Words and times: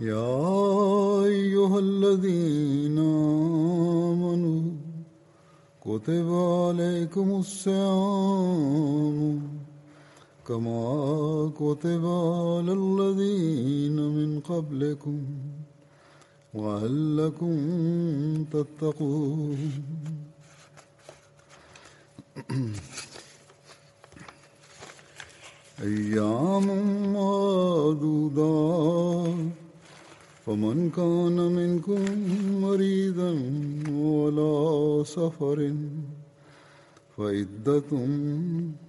يا 0.00 1.24
أيها 1.24 1.78
الذين 1.78 2.98
آمنوا 2.98 4.62
كتب 5.80 6.32
عليكم 6.32 7.30
الصيام 7.40 8.78
كما 10.46 11.52
كتب 11.56 12.06
على 12.06 12.72
الذين 12.72 13.96
من 13.96 14.40
قبلكم 14.40 15.20
لعلكم 16.54 17.56
تتقون. 18.52 19.58
أيام 25.82 26.66
معدودات 27.12 28.36
فمن 30.46 30.90
كان 30.90 31.36
منكم 31.36 32.04
مريضا 32.60 33.30
ولا 33.90 35.04
سفر 35.04 35.74
فعدة 37.16 37.90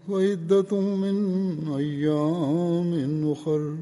فعدة 0.08 0.82
من 0.82 1.18
أيام 1.74 3.32
أخر. 3.32 3.76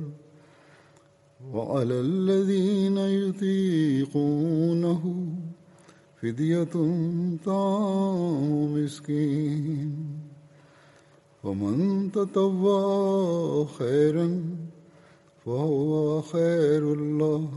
وعلى 1.54 2.00
الذين 2.00 2.98
يطيقونه 2.98 5.04
فدية 6.22 6.74
طعام 7.46 8.74
مسكين. 8.74 9.96
ومن 11.44 12.12
تطوع 12.12 13.66
خيرا 13.66 14.42
فهو 15.46 16.22
خير 16.22 16.94
الله. 16.94 17.50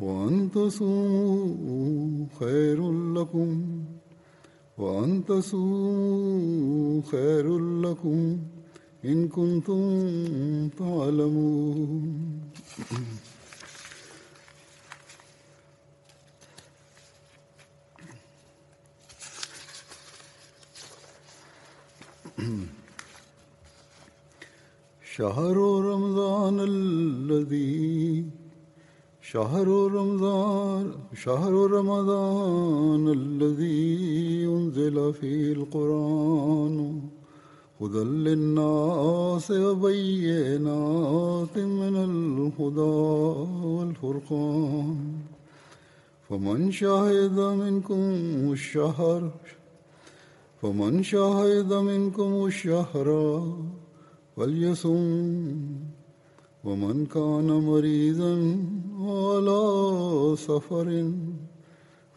وأن 0.00 0.50
تصوموا 0.50 2.26
خير 2.40 2.92
لكم. 2.92 3.64
وأن 4.78 5.24
تصوموا 5.24 7.02
خير 7.02 7.58
لكم 7.58 8.38
إن 9.04 9.28
كنتم 9.28 10.68
تعلمون. 10.68 12.30
شهر 25.20 25.56
رمضان 25.92 26.60
الذي 26.60 28.24
شهر 29.20 29.68
رمضان 29.68 30.92
شهر 31.24 31.52
رمضان 31.52 33.08
الذي 33.08 34.46
أنزل 34.56 35.12
فيه 35.12 35.52
القرآن 35.52 36.76
هدى 37.80 38.04
للناس 38.26 39.50
وبينات 39.50 41.56
من 41.58 41.94
الهدى 42.08 42.98
والفرقان 43.76 44.96
فمن 46.28 46.70
شهد 46.70 47.38
منكم 47.40 48.02
الشهر 48.52 49.30
فمن 50.62 51.02
شهد 51.02 51.72
منكم 51.72 52.46
الشهر 52.46 53.08
فليصم 54.40 55.56
ومن 56.64 57.06
كان 57.06 57.48
مريضا 57.70 58.34
على 59.00 59.62
سفر 60.36 60.88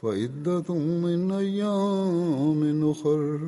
فعدة 0.01 0.69
من 1.03 1.31
أيام 1.31 2.89
أخر. 2.91 3.39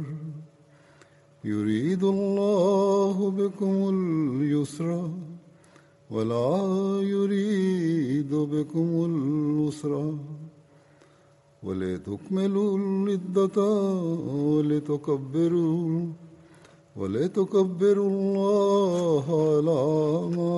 يريد 1.44 2.03
الله 2.03 3.31
بكم 3.40 3.75
اليسر 3.96 5.09
ولا 6.12 6.52
يريد 7.02 8.31
بكم 8.35 8.90
العسر. 9.12 9.94
ولتكملوا 11.64 12.78
العدة 12.78 13.58
ولتكبروا 14.52 16.08
ولتكبروا 16.95 18.09
الله 18.09 19.25
على 19.51 19.83
ما 20.38 20.56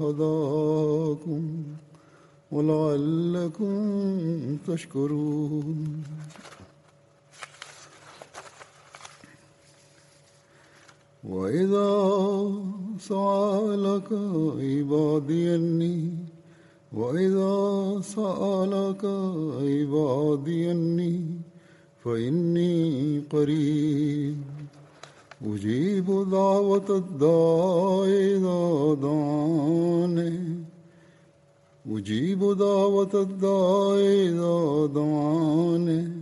هداكم 0.00 1.42
ولعلكم 2.52 3.74
تشكرون. 4.68 6.04
وإذا 11.24 11.92
سألك 13.00 14.10
عبادي 14.60 15.54
أني 15.54 15.98
وإذا 16.92 17.56
سألك 18.00 19.04
عبادي 19.60 20.70
أني 20.70 21.26
فإني 22.04 22.74
قريب. 23.32 24.53
أجيب 25.46 26.06
دعوة 26.30 26.88
الداع 26.90 28.04
إذا 28.04 28.94
دعاني 29.02 30.64
أجيب 31.90 32.40
دعوة 32.58 33.14
الداع 33.14 33.96
إذا 33.98 34.86
دعاني 34.94 36.12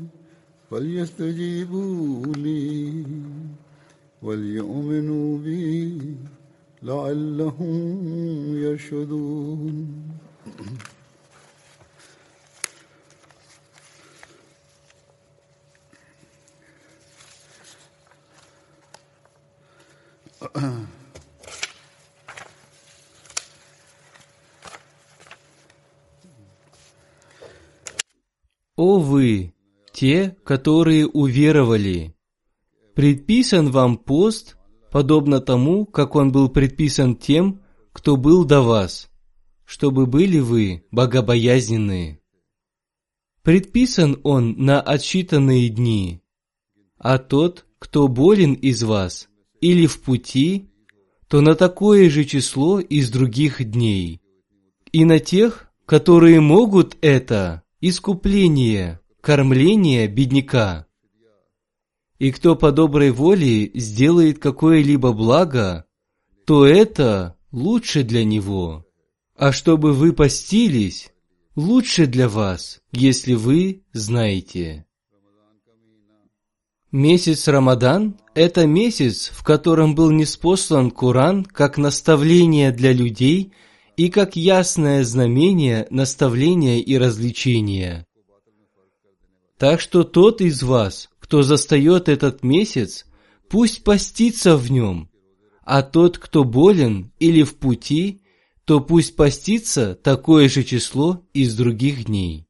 فليستجيبوا 0.70 2.26
لي 2.36 3.04
وليؤمنوا 4.22 5.38
بي 5.38 5.98
لعلهم 6.82 7.76
يرشدون. 8.56 9.86
О 28.76 28.98
вы, 28.98 29.54
те, 29.92 30.36
которые 30.44 31.06
уверовали! 31.06 32.14
Предписан 32.94 33.70
вам 33.70 33.96
пост, 33.96 34.56
подобно 34.90 35.40
тому, 35.40 35.86
как 35.86 36.14
он 36.16 36.32
был 36.32 36.48
предписан 36.50 37.16
тем, 37.16 37.62
кто 37.92 38.16
был 38.16 38.44
до 38.44 38.60
вас, 38.62 39.10
чтобы 39.64 40.06
были 40.06 40.38
вы 40.38 40.84
богобоязненные. 40.90 42.20
Предписан 43.42 44.20
он 44.22 44.54
на 44.58 44.80
отсчитанные 44.80 45.68
дни, 45.68 46.22
а 46.98 47.18
тот, 47.18 47.66
кто 47.78 48.08
болен 48.08 48.52
из 48.54 48.82
вас 48.82 49.28
или 49.62 49.86
в 49.86 50.02
пути, 50.02 50.68
то 51.28 51.40
на 51.40 51.54
такое 51.54 52.10
же 52.10 52.26
число 52.26 52.80
из 52.80 53.10
других 53.10 53.64
дней. 53.64 54.20
И 54.90 55.06
на 55.06 55.18
тех, 55.18 55.72
которые 55.86 56.40
могут 56.40 56.98
это, 57.00 57.62
искупление, 57.80 59.00
кормление 59.22 60.08
бедняка. 60.08 60.86
И 62.18 62.30
кто 62.32 62.54
по 62.54 62.70
доброй 62.70 63.12
воле 63.12 63.70
сделает 63.72 64.38
какое-либо 64.38 65.12
благо, 65.12 65.86
то 66.44 66.66
это 66.66 67.36
лучше 67.52 68.02
для 68.02 68.24
него. 68.24 68.84
А 69.36 69.52
чтобы 69.52 69.92
вы 69.92 70.12
постились, 70.12 71.12
лучше 71.56 72.06
для 72.06 72.28
вас, 72.28 72.80
если 72.92 73.34
вы 73.34 73.84
знаете. 73.92 74.86
Месяц 76.92 77.48
Рамадан– 77.48 78.18
это 78.34 78.66
месяц, 78.66 79.30
в 79.32 79.42
котором 79.42 79.94
был 79.94 80.10
неспослан 80.10 80.90
Коран 80.90 81.42
как 81.42 81.78
наставление 81.78 82.70
для 82.70 82.92
людей 82.92 83.54
и 83.96 84.10
как 84.10 84.36
ясное 84.36 85.02
знамение 85.02 85.86
наставления 85.88 86.80
и 86.80 86.98
развлечения. 86.98 88.06
Так 89.56 89.80
что 89.80 90.04
тот 90.04 90.42
из 90.42 90.62
вас, 90.62 91.08
кто 91.18 91.42
застает 91.42 92.10
этот 92.10 92.42
месяц, 92.42 93.06
пусть 93.48 93.84
постится 93.84 94.58
в 94.58 94.70
нем, 94.70 95.08
а 95.64 95.82
тот, 95.82 96.18
кто 96.18 96.44
болен 96.44 97.10
или 97.18 97.42
в 97.42 97.54
пути, 97.56 98.20
то 98.66 98.80
пусть 98.80 99.16
постится 99.16 99.94
такое 99.94 100.50
же 100.50 100.62
число 100.62 101.24
из 101.32 101.56
других 101.56 102.04
дней. 102.04 102.46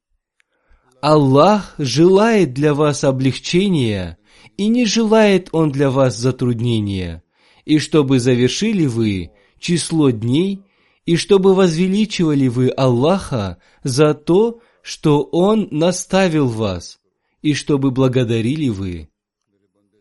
Аллах 1.00 1.74
желает 1.78 2.54
для 2.54 2.74
вас 2.74 3.04
облегчения, 3.04 4.18
и 4.56 4.68
не 4.68 4.84
желает 4.84 5.48
Он 5.52 5.70
для 5.70 5.90
вас 5.90 6.16
затруднения, 6.16 7.22
и 7.64 7.78
чтобы 7.78 8.20
завершили 8.20 8.86
вы 8.86 9.30
число 9.58 10.10
дней, 10.10 10.62
и 11.06 11.16
чтобы 11.16 11.54
возвеличивали 11.54 12.48
вы 12.48 12.68
Аллаха 12.68 13.58
за 13.82 14.14
то, 14.14 14.60
что 14.82 15.22
Он 15.22 15.68
наставил 15.70 16.48
вас, 16.48 17.00
и 17.42 17.54
чтобы 17.54 17.90
благодарили 17.90 18.68
вы. 18.68 19.08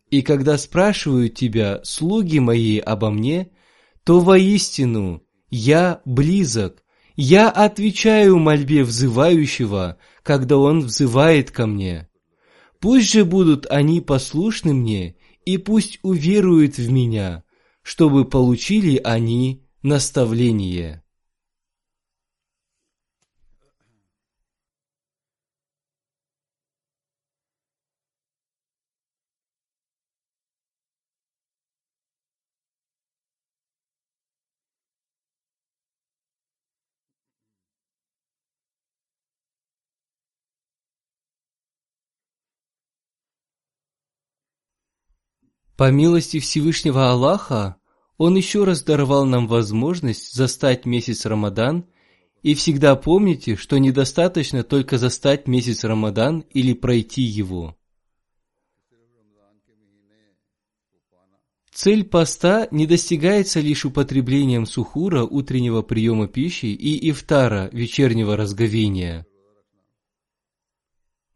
И 0.10 0.22
когда 0.22 0.58
спрашивают 0.58 1.36
тебя 1.36 1.80
слуги 1.84 2.40
мои 2.40 2.78
обо 2.80 3.10
мне, 3.10 3.50
то 4.04 4.20
воистину 4.20 5.24
я 5.50 6.02
близок, 6.06 6.84
я 7.16 7.50
отвечаю 7.50 8.38
мольбе 8.38 8.84
взывающего, 8.84 9.98
когда 10.24 10.58
он 10.58 10.82
взывает 10.82 11.52
ко 11.52 11.66
мне. 11.66 12.08
Пусть 12.82 13.12
же 13.12 13.26
будут 13.26 13.68
они 13.70 14.02
послушны 14.02 14.74
мне, 14.74 15.16
и 15.46 15.58
пусть 15.58 16.00
уверуют 16.02 16.78
в 16.78 16.92
меня, 16.92 17.44
чтобы 17.84 18.26
получили 18.26 18.98
они 18.98 19.64
наставление. 19.84 21.04
По 45.82 45.90
милости 45.90 46.40
Всевышнего 46.40 47.10
Аллаха, 47.10 47.76
Он 48.20 48.36
еще 48.36 48.66
раз 48.66 48.84
даровал 48.84 49.26
нам 49.26 49.48
возможность 49.48 50.32
застать 50.32 50.86
месяц 50.86 51.26
Рамадан, 51.26 51.88
и 52.44 52.54
всегда 52.54 52.96
помните, 52.96 53.56
что 53.56 53.80
недостаточно 53.80 54.62
только 54.62 55.00
застать 55.00 55.48
месяц 55.48 55.84
Рамадан 55.84 56.42
или 56.52 56.74
пройти 56.74 57.24
его. 57.24 57.76
Цель 61.74 62.04
поста 62.04 62.68
не 62.70 62.86
достигается 62.86 63.60
лишь 63.60 63.84
употреблением 63.84 64.68
сухура 64.68 65.24
утреннего 65.24 65.82
приема 65.82 66.28
пищи 66.28 66.68
и 66.68 67.10
ифтара 67.10 67.72
вечернего 67.72 68.38
разговения. 68.38 69.26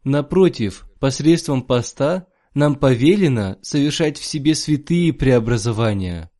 Напротив, 0.04 0.88
посредством 1.00 1.64
поста– 1.64 2.28
нам 2.56 2.76
повелено 2.76 3.60
совершать 3.62 4.18
в 4.18 4.26
себе 4.26 4.56
святые 4.56 5.14
преобразования. 5.14 6.32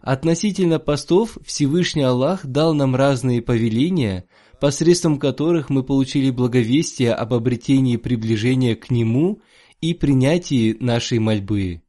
Относительно 0.00 0.78
постов 0.78 1.36
Всевышний 1.44 2.02
Аллах 2.02 2.44
дал 2.46 2.72
нам 2.72 2.96
разные 2.96 3.42
повеления, 3.42 4.24
посредством 4.58 5.18
которых 5.18 5.68
мы 5.68 5.84
получили 5.84 6.30
благовестие 6.30 7.12
об 7.12 7.34
обретении 7.34 7.98
приближения 7.98 8.74
к 8.74 8.90
Нему 8.90 9.42
и 9.82 9.92
принятии 9.92 10.76
нашей 10.80 11.18
мольбы. 11.18 11.82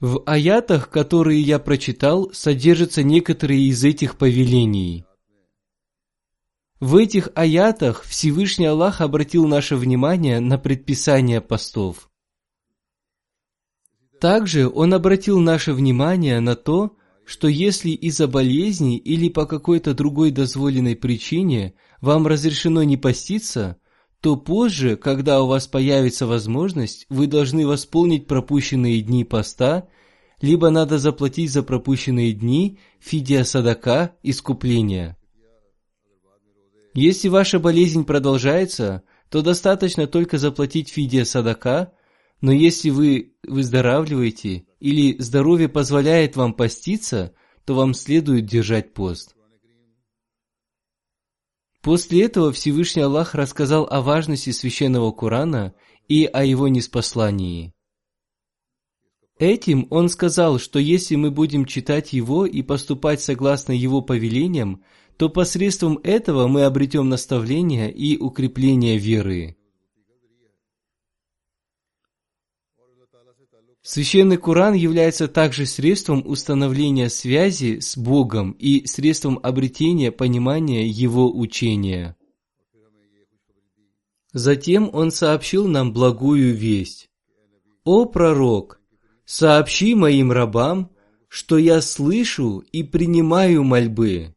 В 0.00 0.22
аятах, 0.24 0.88
которые 0.88 1.42
я 1.42 1.58
прочитал, 1.58 2.32
содержатся 2.32 3.02
некоторые 3.02 3.68
из 3.68 3.84
этих 3.84 4.16
повелений. 4.16 5.04
В 6.80 6.96
этих 6.96 7.28
аятах 7.34 8.04
Всевышний 8.04 8.64
Аллах 8.64 9.02
обратил 9.02 9.46
наше 9.46 9.76
внимание 9.76 10.40
на 10.40 10.56
предписание 10.56 11.42
постов. 11.42 12.10
Также 14.18 14.70
Он 14.70 14.94
обратил 14.94 15.38
наше 15.38 15.74
внимание 15.74 16.40
на 16.40 16.56
то, 16.56 16.96
что 17.26 17.46
если 17.46 17.90
из-за 17.90 18.26
болезни 18.26 18.96
или 18.96 19.28
по 19.28 19.44
какой-то 19.44 19.92
другой 19.92 20.30
дозволенной 20.30 20.96
причине 20.96 21.74
вам 22.00 22.26
разрешено 22.26 22.82
не 22.82 22.96
поститься, 22.96 23.76
то 24.20 24.36
позже, 24.36 24.96
когда 24.96 25.42
у 25.42 25.46
вас 25.46 25.66
появится 25.66 26.26
возможность, 26.26 27.06
вы 27.08 27.26
должны 27.26 27.66
восполнить 27.66 28.26
пропущенные 28.26 29.00
дни 29.00 29.24
поста, 29.24 29.88
либо 30.40 30.70
надо 30.70 30.98
заплатить 30.98 31.50
за 31.50 31.62
пропущенные 31.62 32.32
дни 32.32 32.78
фидия 32.98 33.44
садака 33.44 34.12
искупления. 34.22 35.16
Если 36.92 37.28
ваша 37.28 37.58
болезнь 37.58 38.04
продолжается, 38.04 39.02
то 39.30 39.42
достаточно 39.42 40.06
только 40.06 40.38
заплатить 40.38 40.90
фидия 40.90 41.24
садака, 41.24 41.92
но 42.40 42.52
если 42.52 42.90
вы 42.90 43.34
выздоравливаете 43.46 44.64
или 44.80 45.16
здоровье 45.18 45.68
позволяет 45.68 46.36
вам 46.36 46.52
поститься, 46.52 47.34
то 47.64 47.74
вам 47.74 47.94
следует 47.94 48.46
держать 48.46 48.92
пост. 48.92 49.36
После 51.82 52.24
этого 52.24 52.52
Всевышний 52.52 53.02
Аллах 53.02 53.34
рассказал 53.34 53.86
о 53.90 54.02
важности 54.02 54.50
священного 54.50 55.12
Корана 55.12 55.74
и 56.08 56.24
о 56.26 56.44
его 56.44 56.68
неспослании. 56.68 57.72
Этим 59.38 59.86
он 59.88 60.10
сказал, 60.10 60.58
что 60.58 60.78
если 60.78 61.16
мы 61.16 61.30
будем 61.30 61.64
читать 61.64 62.12
его 62.12 62.44
и 62.44 62.60
поступать 62.60 63.22
согласно 63.22 63.72
его 63.72 64.02
повелениям, 64.02 64.82
то 65.16 65.30
посредством 65.30 65.98
этого 66.02 66.46
мы 66.46 66.64
обретем 66.64 67.08
наставление 67.08 67.90
и 67.90 68.18
укрепление 68.18 68.98
веры. 68.98 69.56
Священный 73.82 74.36
Коран 74.36 74.74
является 74.74 75.26
также 75.26 75.64
средством 75.64 76.22
установления 76.26 77.08
связи 77.08 77.80
с 77.80 77.96
Богом 77.96 78.52
и 78.52 78.86
средством 78.86 79.40
обретения 79.42 80.12
понимания 80.12 80.86
Его 80.86 81.34
учения. 81.34 82.14
Затем 84.32 84.90
Он 84.92 85.10
сообщил 85.10 85.66
нам 85.66 85.92
благую 85.92 86.54
весть. 86.54 87.08
«О 87.84 88.04
пророк, 88.04 88.80
сообщи 89.24 89.94
моим 89.94 90.30
рабам, 90.30 90.90
что 91.28 91.56
я 91.56 91.80
слышу 91.80 92.58
и 92.72 92.82
принимаю 92.82 93.64
мольбы, 93.64 94.34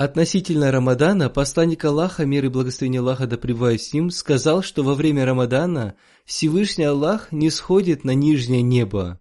Относительно 0.00 0.72
Рамадана, 0.72 1.28
посланник 1.28 1.84
Аллаха, 1.84 2.24
мир 2.24 2.46
и 2.46 2.48
благословение 2.48 3.00
Аллаха 3.00 3.26
да 3.26 3.36
с 3.36 3.92
ним, 3.92 4.08
сказал, 4.08 4.62
что 4.62 4.82
во 4.82 4.94
время 4.94 5.26
Рамадана 5.26 5.94
Всевышний 6.24 6.84
Аллах 6.84 7.30
не 7.32 7.50
сходит 7.50 8.02
на 8.02 8.14
нижнее 8.14 8.62
небо, 8.62 9.20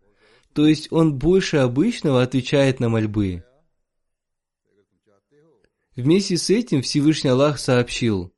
то 0.54 0.66
есть 0.66 0.88
он 0.90 1.16
больше 1.16 1.58
обычного 1.58 2.22
отвечает 2.22 2.80
на 2.80 2.88
мольбы. 2.88 3.44
Вместе 5.98 6.38
с 6.38 6.50
этим 6.50 6.82
Всевышний 6.82 7.32
Аллах 7.32 7.60
сообщил, 7.60 8.32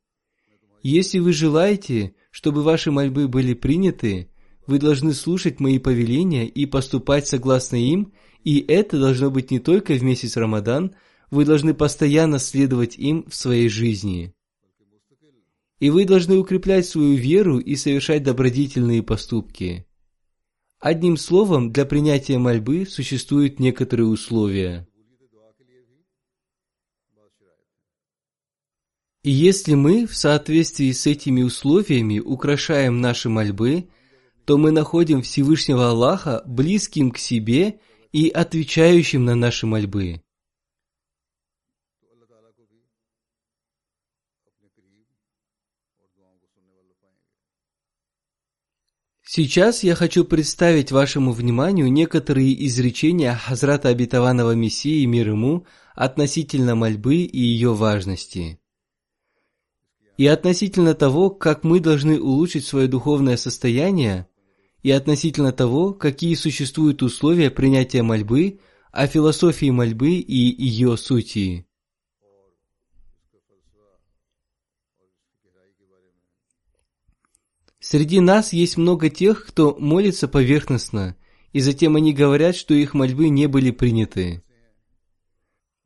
«Если 0.82 1.20
вы 1.20 1.32
желаете, 1.32 2.16
чтобы 2.32 2.64
ваши 2.64 2.90
мольбы 2.90 3.28
были 3.28 3.54
приняты, 3.54 4.32
вы 4.66 4.80
должны 4.80 5.12
слушать 5.14 5.60
мои 5.60 5.78
повеления 5.78 6.48
и 6.48 6.66
поступать 6.66 7.28
согласно 7.28 7.76
им, 7.76 8.12
и 8.42 8.58
это 8.58 8.98
должно 8.98 9.30
быть 9.30 9.52
не 9.52 9.60
только 9.60 9.92
в 9.92 10.02
месяц 10.02 10.36
Рамадан– 10.36 10.96
вы 11.32 11.46
должны 11.46 11.72
постоянно 11.72 12.38
следовать 12.38 12.98
им 12.98 13.24
в 13.28 13.34
своей 13.34 13.70
жизни. 13.70 14.34
И 15.80 15.88
вы 15.88 16.04
должны 16.04 16.36
укреплять 16.36 16.86
свою 16.86 17.16
веру 17.16 17.58
и 17.58 17.74
совершать 17.74 18.22
добродетельные 18.22 19.02
поступки. 19.02 19.86
Одним 20.78 21.16
словом, 21.16 21.72
для 21.72 21.86
принятия 21.86 22.36
мольбы 22.36 22.84
существуют 22.84 23.60
некоторые 23.60 24.08
условия. 24.08 24.86
И 29.22 29.30
если 29.30 29.74
мы 29.74 30.06
в 30.06 30.14
соответствии 30.14 30.92
с 30.92 31.06
этими 31.06 31.42
условиями 31.42 32.18
украшаем 32.18 33.00
наши 33.00 33.30
мольбы, 33.30 33.88
то 34.44 34.58
мы 34.58 34.70
находим 34.70 35.22
Всевышнего 35.22 35.88
Аллаха 35.88 36.42
близким 36.44 37.10
к 37.10 37.16
себе 37.16 37.80
и 38.12 38.28
отвечающим 38.28 39.24
на 39.24 39.34
наши 39.34 39.66
мольбы. 39.66 40.21
Сейчас 49.34 49.82
я 49.82 49.94
хочу 49.94 50.26
представить 50.26 50.92
вашему 50.92 51.32
вниманию 51.32 51.90
некоторые 51.90 52.66
изречения 52.66 53.34
Хазрата 53.34 53.88
Обетованного 53.88 54.54
Мессии 54.54 55.06
мир 55.06 55.30
ему 55.30 55.64
относительно 55.94 56.74
мольбы 56.74 57.14
и 57.22 57.38
ее 57.40 57.72
важности. 57.72 58.60
И 60.18 60.26
относительно 60.26 60.92
того, 60.92 61.30
как 61.30 61.64
мы 61.64 61.80
должны 61.80 62.20
улучшить 62.20 62.66
свое 62.66 62.88
духовное 62.88 63.38
состояние, 63.38 64.26
и 64.82 64.90
относительно 64.90 65.52
того, 65.52 65.94
какие 65.94 66.34
существуют 66.34 67.02
условия 67.02 67.50
принятия 67.50 68.02
мольбы, 68.02 68.60
о 68.90 69.06
философии 69.06 69.70
мольбы 69.70 70.10
и 70.10 70.62
ее 70.62 70.98
сути. 70.98 71.66
Среди 77.82 78.20
нас 78.20 78.52
есть 78.52 78.76
много 78.76 79.10
тех, 79.10 79.44
кто 79.44 79.74
молится 79.76 80.28
поверхностно, 80.28 81.16
и 81.52 81.58
затем 81.58 81.96
они 81.96 82.12
говорят, 82.12 82.54
что 82.54 82.74
их 82.74 82.94
мольбы 82.94 83.28
не 83.28 83.48
были 83.48 83.72
приняты. 83.72 84.44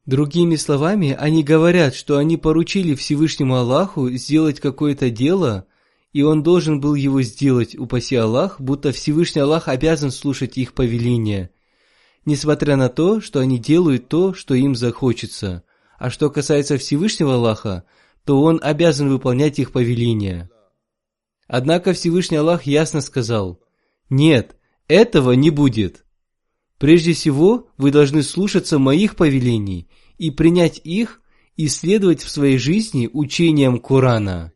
Другими 0.04 0.56
словами, 0.56 1.16
они 1.18 1.42
говорят, 1.42 1.94
что 1.94 2.18
они 2.18 2.36
поручили 2.36 2.94
Всевышнему 2.94 3.56
Аллаху 3.56 4.10
сделать 4.10 4.60
какое-то 4.60 5.08
дело, 5.08 5.64
и 6.12 6.20
он 6.20 6.42
должен 6.42 6.80
был 6.80 6.96
его 6.96 7.22
сделать, 7.22 7.74
упаси 7.78 8.16
Аллах, 8.16 8.60
будто 8.60 8.92
Всевышний 8.92 9.40
Аллах 9.40 9.66
обязан 9.66 10.10
слушать 10.10 10.58
их 10.58 10.74
повеления, 10.74 11.48
несмотря 12.26 12.76
на 12.76 12.90
то, 12.90 13.22
что 13.22 13.40
они 13.40 13.58
делают 13.58 14.08
то, 14.08 14.34
что 14.34 14.52
им 14.52 14.74
захочется. 14.74 15.62
А 15.98 16.10
что 16.10 16.28
касается 16.28 16.76
Всевышнего 16.76 17.36
Аллаха, 17.36 17.84
то 18.26 18.42
он 18.42 18.60
обязан 18.62 19.08
выполнять 19.08 19.58
их 19.58 19.72
повеления. 19.72 20.50
Однако 21.46 21.92
Всевышний 21.92 22.38
Аллах 22.38 22.64
ясно 22.64 23.00
сказал, 23.00 23.60
«Нет, 24.10 24.56
этого 24.88 25.32
не 25.32 25.50
будет. 25.50 26.04
Прежде 26.78 27.12
всего, 27.12 27.68
вы 27.76 27.90
должны 27.90 28.22
слушаться 28.22 28.78
моих 28.78 29.16
повелений 29.16 29.88
и 30.18 30.30
принять 30.30 30.80
их 30.82 31.22
и 31.56 31.68
следовать 31.68 32.22
в 32.22 32.30
своей 32.30 32.58
жизни 32.58 33.08
учениям 33.12 33.78
Корана». 33.78 34.52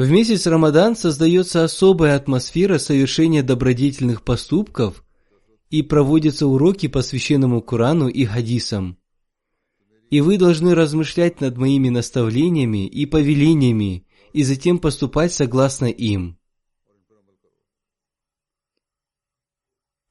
В 0.00 0.10
месяц 0.10 0.46
Рамадан 0.46 0.96
создается 0.96 1.62
особая 1.62 2.16
атмосфера 2.16 2.78
совершения 2.78 3.42
добродетельных 3.42 4.22
поступков 4.22 5.04
и 5.68 5.82
проводятся 5.82 6.46
уроки 6.46 6.88
по 6.88 7.02
священному 7.02 7.60
Корану 7.60 8.08
и 8.08 8.24
хадисам. 8.24 8.96
И 10.08 10.22
вы 10.22 10.38
должны 10.38 10.74
размышлять 10.74 11.42
над 11.42 11.58
моими 11.58 11.90
наставлениями 11.90 12.86
и 12.86 13.04
повелениями 13.04 14.06
и 14.32 14.42
затем 14.42 14.78
поступать 14.78 15.34
согласно 15.34 15.84
им. 15.84 16.38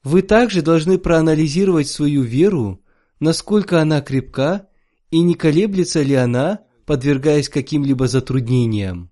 Вы 0.03 0.21
также 0.21 0.61
должны 0.61 0.99
проанализировать 0.99 1.87
свою 1.87 2.21
веру, 2.21 2.79
насколько 3.19 3.81
она 3.81 4.01
крепка 4.01 4.69
и 5.09 5.21
не 5.21 5.33
колеблется 5.33 6.03
ли 6.03 6.13
она, 6.13 6.59
подвергаясь 6.85 7.49
каким-либо 7.49 8.07
затруднениям. 8.07 9.08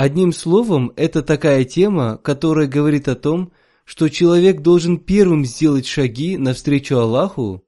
Одним 0.00 0.32
словом, 0.32 0.92
это 0.94 1.24
такая 1.24 1.64
тема, 1.64 2.18
которая 2.18 2.68
говорит 2.68 3.08
о 3.08 3.16
том, 3.16 3.50
что 3.84 4.08
человек 4.08 4.60
должен 4.60 4.96
первым 4.96 5.44
сделать 5.44 5.86
шаги 5.88 6.36
навстречу 6.36 6.98
Аллаху, 6.98 7.64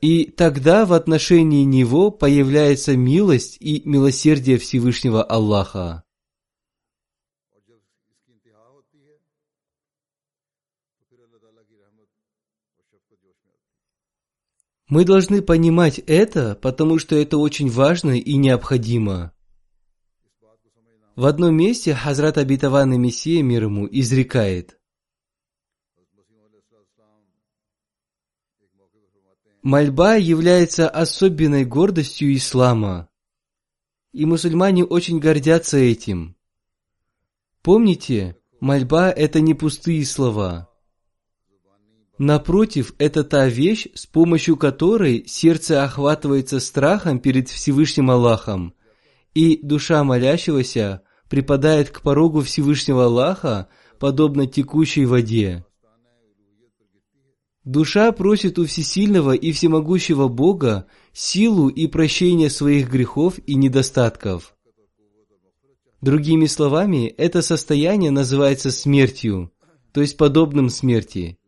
и 0.00 0.24
тогда 0.24 0.86
в 0.86 0.94
отношении 0.94 1.62
него 1.62 2.10
появляется 2.10 2.96
милость 2.96 3.58
и 3.60 3.82
милосердие 3.84 4.56
Всевышнего 4.56 5.22
Аллаха. 5.22 6.04
Мы 14.88 15.04
должны 15.04 15.42
понимать 15.42 15.98
это, 15.98 16.54
потому 16.54 16.98
что 16.98 17.14
это 17.14 17.36
очень 17.36 17.68
важно 17.68 18.18
и 18.18 18.36
необходимо. 18.38 19.35
В 21.16 21.24
одном 21.24 21.56
месте 21.56 21.94
Хазрат 21.94 22.36
обетованный 22.36 22.98
Мессия 22.98 23.42
мир 23.42 23.64
ему 23.64 23.88
изрекает. 23.90 24.78
Мольба 29.62 30.16
является 30.16 30.90
особенной 30.90 31.64
гордостью 31.64 32.36
ислама, 32.36 33.08
и 34.12 34.26
мусульмане 34.26 34.84
очень 34.84 35.18
гордятся 35.18 35.78
этим. 35.78 36.36
Помните, 37.62 38.36
мольба– 38.60 39.10
это 39.16 39.40
не 39.40 39.54
пустые 39.54 40.04
слова. 40.04 40.70
Напротив, 42.18 42.94
это 42.98 43.24
та 43.24 43.48
вещь, 43.48 43.88
с 43.94 44.06
помощью 44.06 44.58
которой 44.58 45.26
сердце 45.26 45.82
охватывается 45.82 46.60
страхом 46.60 47.18
перед 47.20 47.48
Всевышним 47.48 48.10
Аллахом, 48.10 48.74
и 49.34 49.58
душа 49.62 50.04
молящегося 50.04 51.02
припадает 51.28 51.90
к 51.90 52.02
порогу 52.02 52.40
Всевышнего 52.42 53.06
Аллаха, 53.06 53.68
подобно 53.98 54.46
текущей 54.46 55.06
воде. 55.06 55.64
Душа 57.64 58.12
просит 58.12 58.60
у 58.60 58.66
всесильного 58.66 59.32
и 59.34 59.50
всемогущего 59.50 60.28
Бога 60.28 60.86
силу 61.12 61.68
и 61.68 61.88
прощение 61.88 62.48
своих 62.48 62.88
грехов 62.88 63.40
и 63.44 63.56
недостатков. 63.56 64.56
Другими 66.00 66.46
словами, 66.46 67.06
это 67.08 67.42
состояние 67.42 68.12
называется 68.12 68.70
смертью, 68.70 69.52
то 69.92 70.00
есть 70.00 70.16
подобным 70.16 70.68
смерти. 70.68 71.38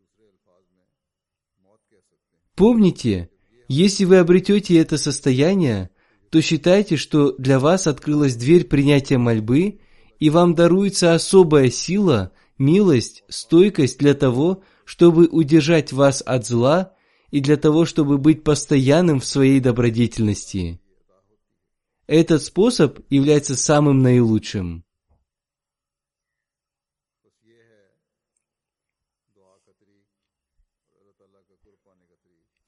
Помните, 2.55 3.29
если 3.69 4.03
вы 4.03 4.17
обретете 4.17 4.77
это 4.77 4.97
состояние, 4.97 5.91
то 6.29 6.41
считайте, 6.41 6.95
что 6.95 7.33
для 7.37 7.59
вас 7.59 7.87
открылась 7.87 8.35
дверь 8.35 8.65
принятия 8.65 9.17
мольбы, 9.17 9.79
и 10.19 10.29
вам 10.29 10.53
даруется 10.53 11.13
особая 11.13 11.69
сила, 11.69 12.31
милость, 12.57 13.23
стойкость 13.29 13.99
для 13.99 14.13
того, 14.13 14.61
чтобы 14.85 15.27
удержать 15.27 15.91
вас 15.91 16.21
от 16.25 16.45
зла 16.45 16.93
и 17.31 17.39
для 17.39 17.57
того, 17.57 17.85
чтобы 17.85 18.17
быть 18.17 18.43
постоянным 18.43 19.19
в 19.19 19.25
своей 19.25 19.59
добродетельности. 19.59 20.79
Этот 22.07 22.43
способ 22.43 22.99
является 23.09 23.55
самым 23.55 24.01
наилучшим. 24.01 24.83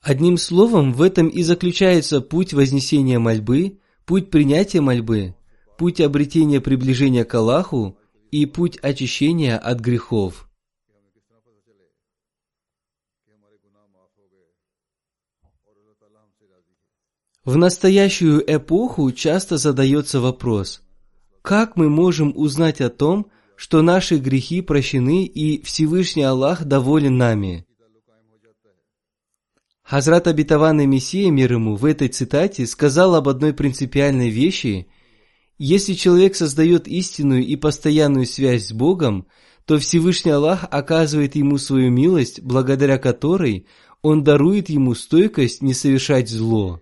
Одним 0.02 0.38
словом, 0.38 0.94
в 0.94 1.02
этом 1.04 1.28
и 1.28 1.44
заключается 1.44 2.22
путь 2.22 2.54
вознесения 2.54 3.20
мольбы, 3.20 3.80
путь 4.06 4.32
принятия 4.32 4.82
мольбы, 4.82 5.36
путь 5.78 6.02
обретения 6.02 6.60
приближения 6.60 7.24
к 7.24 7.36
Аллаху 7.36 8.00
и 8.32 8.48
путь 8.48 8.80
очищения 8.82 9.58
от 9.58 9.80
грехов. 9.80 10.50
В 17.46 17.58
настоящую 17.58 18.44
эпоху 18.56 19.12
часто 19.12 19.58
задается 19.58 20.20
вопрос, 20.20 20.82
как 21.44 21.76
мы 21.76 21.90
можем 21.90 22.34
узнать 22.36 22.82
о 22.82 22.90
том, 22.90 23.32
что 23.56 23.84
наши 23.84 24.18
грехи 24.18 24.62
прощены 24.62 25.26
и 25.26 25.62
Всевышний 25.64 26.24
Аллах 26.24 26.64
доволен 26.66 27.18
нами? 27.18 27.68
Хазрат 29.92 30.26
обетованный 30.28 30.86
Мессия 30.86 31.30
мир 31.32 31.52
ему 31.52 31.76
в 31.76 31.84
этой 31.84 32.08
цитате 32.08 32.66
сказал 32.66 33.14
об 33.14 33.28
одной 33.28 33.54
принципиальной 33.54 34.30
вещи. 34.30 34.88
Если 35.58 35.96
человек 35.96 36.34
создает 36.34 36.88
истинную 36.88 37.46
и 37.46 37.58
постоянную 37.58 38.26
связь 38.26 38.68
с 38.68 38.72
Богом, 38.72 39.28
то 39.66 39.80
Всевышний 39.80 40.32
Аллах 40.32 40.66
оказывает 40.72 41.36
ему 41.36 41.58
свою 41.58 41.92
милость, 41.92 42.42
благодаря 42.42 43.00
которой 43.00 43.68
он 44.02 44.24
дарует 44.24 44.70
ему 44.70 44.96
стойкость 44.96 45.62
не 45.62 45.74
совершать 45.74 46.30
зло. 46.30 46.80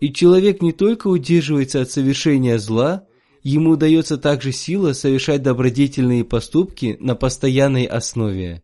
И 0.00 0.12
человек 0.12 0.60
не 0.60 0.72
только 0.72 1.06
удерживается 1.06 1.82
от 1.82 1.88
совершения 1.88 2.58
зла, 2.58 3.06
ему 3.44 3.76
дается 3.76 4.18
также 4.18 4.50
сила 4.50 4.92
совершать 4.92 5.44
добродетельные 5.44 6.24
поступки 6.24 6.96
на 6.98 7.14
постоянной 7.14 7.84
основе. 7.84 8.63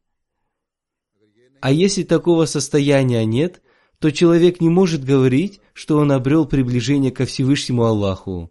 А 1.60 1.72
если 1.72 2.02
такого 2.02 2.46
состояния 2.46 3.24
нет, 3.24 3.62
то 3.98 4.10
человек 4.10 4.60
не 4.60 4.70
может 4.70 5.04
говорить, 5.04 5.60
что 5.74 5.98
он 5.98 6.10
обрел 6.10 6.46
приближение 6.46 7.10
ко 7.10 7.26
Всевышнему 7.26 7.84
Аллаху. 7.84 8.50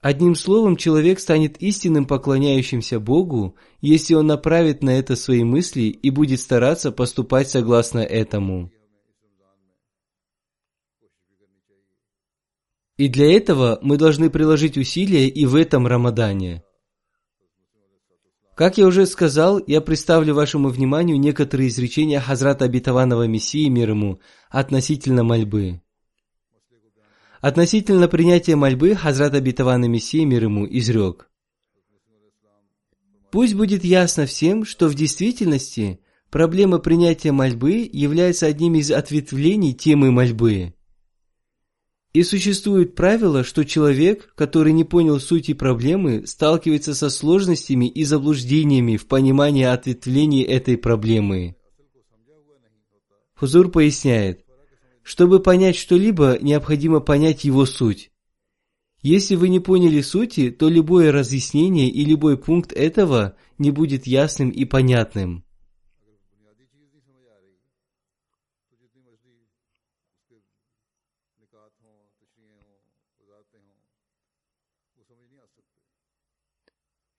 Одним 0.00 0.34
словом, 0.34 0.76
человек 0.76 1.20
станет 1.20 1.62
истинным 1.62 2.06
поклоняющимся 2.06 2.98
Богу, 2.98 3.56
если 3.80 4.14
он 4.14 4.26
направит 4.26 4.82
на 4.82 4.90
это 4.90 5.14
свои 5.14 5.44
мысли 5.44 5.82
и 5.82 6.10
будет 6.10 6.40
стараться 6.40 6.90
поступать 6.90 7.48
согласно 7.48 8.00
этому. 8.00 8.72
И 12.96 13.08
для 13.08 13.36
этого 13.36 13.78
мы 13.82 13.96
должны 13.96 14.28
приложить 14.28 14.76
усилия 14.76 15.28
и 15.28 15.46
в 15.46 15.54
этом 15.54 15.86
Рамадане. 15.86 16.62
Как 18.62 18.78
я 18.78 18.86
уже 18.86 19.06
сказал, 19.06 19.60
я 19.66 19.80
представлю 19.80 20.36
вашему 20.36 20.68
вниманию 20.68 21.18
некоторые 21.18 21.68
изречения 21.68 22.20
Хазрата 22.20 22.64
Обетованного 22.64 23.26
Мессии 23.26 23.68
мир 23.68 23.90
ему 23.90 24.20
относительно 24.50 25.24
мольбы. 25.24 25.80
Относительно 27.40 28.06
принятия 28.06 28.54
мольбы 28.54 28.94
Хазрат 28.94 29.34
Обетованный 29.34 29.88
Мессия 29.88 30.24
мир 30.24 30.44
ему 30.44 30.64
изрек. 30.64 31.28
Пусть 33.32 33.54
будет 33.54 33.82
ясно 33.82 34.26
всем, 34.26 34.64
что 34.64 34.86
в 34.86 34.94
действительности 34.94 35.98
проблема 36.30 36.78
принятия 36.78 37.32
мольбы 37.32 37.90
является 37.92 38.46
одним 38.46 38.76
из 38.76 38.92
ответвлений 38.92 39.74
темы 39.74 40.12
мольбы. 40.12 40.72
И 42.12 42.24
существует 42.24 42.94
правило, 42.94 43.42
что 43.42 43.64
человек, 43.64 44.34
который 44.34 44.74
не 44.74 44.84
понял 44.84 45.18
сути 45.18 45.54
проблемы, 45.54 46.26
сталкивается 46.26 46.94
со 46.94 47.08
сложностями 47.08 47.88
и 47.88 48.04
заблуждениями 48.04 48.98
в 48.98 49.06
понимании 49.06 49.64
ответвлений 49.64 50.42
этой 50.42 50.76
проблемы. 50.76 51.56
Хузур 53.34 53.70
поясняет, 53.70 54.44
чтобы 55.02 55.40
понять 55.40 55.76
что-либо, 55.76 56.38
необходимо 56.40 57.00
понять 57.00 57.44
его 57.44 57.64
суть. 57.64 58.10
Если 59.00 59.34
вы 59.34 59.48
не 59.48 59.58
поняли 59.58 60.00
сути, 60.00 60.50
то 60.50 60.68
любое 60.68 61.10
разъяснение 61.10 61.88
и 61.88 62.04
любой 62.04 62.36
пункт 62.36 62.72
этого 62.72 63.36
не 63.58 63.70
будет 63.70 64.06
ясным 64.06 64.50
и 64.50 64.64
понятным. 64.64 65.44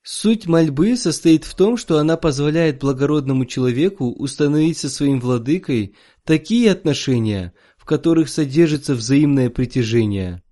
Суть 0.04 0.48
мольбы 0.48 0.98
состоит 0.98 1.46
в 1.46 1.56
том, 1.56 1.78
что 1.78 1.98
она 1.98 2.18
позволяет 2.18 2.80
благородному 2.80 3.46
человеку 3.46 4.12
установить 4.12 4.78
со 4.78 4.90
своим 4.90 5.22
владыкой 5.22 5.96
такие 6.26 6.72
отношения, 6.72 7.54
в 7.78 7.86
которых 7.86 8.28
содержится 8.28 8.96
взаимное 8.96 9.50
притяжение. 9.50 10.44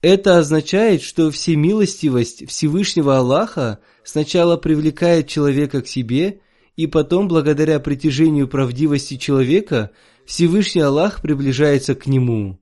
Это 0.00 0.38
означает, 0.38 1.02
что 1.02 1.32
всемилостивость 1.32 2.48
Всевышнего 2.48 3.18
Аллаха 3.18 3.80
сначала 4.04 4.56
привлекает 4.56 5.26
человека 5.26 5.82
к 5.82 5.88
себе, 5.88 6.40
и 6.76 6.86
потом, 6.86 7.26
благодаря 7.26 7.80
притяжению 7.80 8.46
правдивости 8.46 9.16
человека, 9.16 9.90
Всевышний 10.24 10.82
Аллах 10.82 11.20
приближается 11.20 11.96
к 11.96 12.06
нему. 12.06 12.60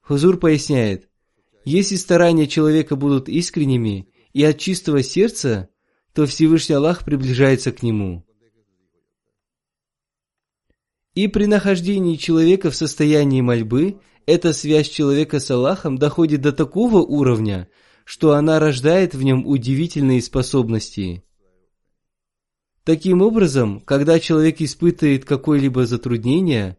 Хузур 0.00 0.38
поясняет, 0.38 1.08
если 1.64 1.96
старания 1.96 2.46
человека 2.46 2.96
будут 2.96 3.28
искренними 3.28 4.08
и 4.32 4.44
от 4.44 4.58
чистого 4.58 5.02
сердца, 5.02 5.68
то 6.12 6.26
Всевышний 6.26 6.74
Аллах 6.74 7.04
приближается 7.04 7.72
к 7.72 7.82
нему. 7.82 8.24
И 11.14 11.28
при 11.28 11.44
нахождении 11.44 12.16
человека 12.16 12.70
в 12.70 12.76
состоянии 12.76 13.42
мольбы, 13.42 14.00
эта 14.24 14.52
связь 14.52 14.88
человека 14.88 15.40
с 15.40 15.50
Аллахом 15.50 15.98
доходит 15.98 16.40
до 16.40 16.52
такого 16.52 17.02
уровня, 17.02 17.68
что 18.04 18.32
она 18.32 18.58
рождает 18.58 19.14
в 19.14 19.22
нем 19.22 19.46
удивительные 19.46 20.22
способности. 20.22 21.22
Таким 22.84 23.22
образом, 23.22 23.80
когда 23.80 24.18
человек 24.18 24.60
испытывает 24.60 25.24
какое-либо 25.24 25.86
затруднение, 25.86 26.78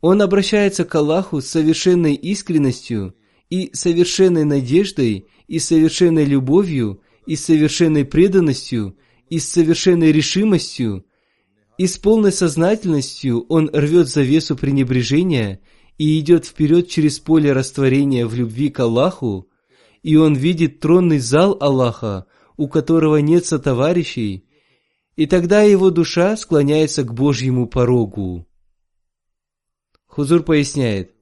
он 0.00 0.22
обращается 0.22 0.84
к 0.84 0.94
Аллаху 0.94 1.40
с 1.40 1.46
совершенной 1.46 2.14
искренностью 2.14 3.14
и 3.50 3.70
совершенной 3.72 4.44
надеждой, 4.44 5.26
и 5.46 5.58
совершенной 5.58 6.24
любовью, 6.24 7.00
и 7.26 7.36
совершенной 7.36 8.04
преданностью, 8.04 8.96
и 9.28 9.38
с 9.38 9.48
совершенной 9.48 10.12
решимостью, 10.12 11.04
и 11.76 11.86
с 11.86 11.96
полной 11.96 12.32
сознательностью 12.32 13.46
он 13.48 13.70
рвет 13.72 14.08
завесу 14.08 14.56
пренебрежения 14.56 15.60
и 15.96 16.18
идет 16.18 16.44
вперед 16.44 16.88
через 16.88 17.18
поле 17.18 17.52
растворения 17.52 18.26
в 18.26 18.34
любви 18.34 18.70
к 18.70 18.80
Аллаху, 18.80 19.48
и 20.02 20.16
он 20.16 20.34
видит 20.34 20.80
тронный 20.80 21.18
зал 21.18 21.56
Аллаха, 21.60 22.26
у 22.56 22.68
которого 22.68 23.16
нет 23.16 23.46
сотоварищей, 23.46 24.44
и 25.16 25.26
тогда 25.26 25.62
его 25.62 25.90
душа 25.90 26.36
склоняется 26.36 27.04
к 27.04 27.12
Божьему 27.12 27.66
порогу. 27.66 28.46
Хузур 30.06 30.42
поясняет, 30.42 31.12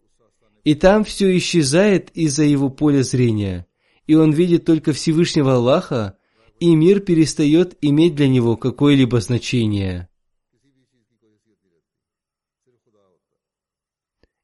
и 0.66 0.74
там 0.74 1.04
все 1.04 1.38
исчезает 1.38 2.10
из-за 2.10 2.42
его 2.42 2.70
поля 2.70 3.04
зрения, 3.04 3.68
и 4.08 4.16
он 4.16 4.32
видит 4.32 4.64
только 4.64 4.92
Всевышнего 4.92 5.54
Аллаха, 5.54 6.18
и 6.58 6.74
мир 6.74 6.98
перестает 6.98 7.78
иметь 7.82 8.16
для 8.16 8.26
него 8.26 8.56
какое-либо 8.56 9.20
значение. 9.20 10.08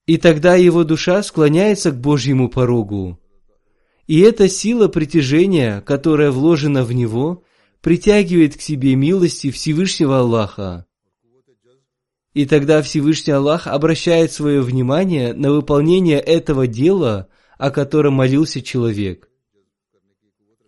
И 0.07 0.17
тогда 0.17 0.55
его 0.55 0.85
душа 0.85 1.25
склоняется 1.25 1.91
к 1.91 2.01
Божьему 2.01 2.49
порогу. 2.49 3.19
И 4.07 4.21
эта 4.21 4.49
сила 4.49 4.87
притяжения, 4.87 5.81
которая 5.81 6.31
вложена 6.31 6.85
в 6.85 6.93
него, 6.93 7.43
притягивает 7.81 8.57
к 8.57 8.61
себе 8.61 8.95
милости 8.95 9.51
Всевышнего 9.51 10.21
Аллаха. 10.21 10.87
И 12.35 12.47
тогда 12.47 12.81
Всевышний 12.81 13.35
Аллах 13.35 13.67
обращает 13.67 14.33
свое 14.33 14.63
внимание 14.63 15.35
на 15.35 15.53
выполнение 15.53 16.19
этого 16.19 16.67
дела, 16.67 17.29
о 17.59 17.71
котором 17.71 18.15
молился 18.15 18.63
человек. 18.63 19.29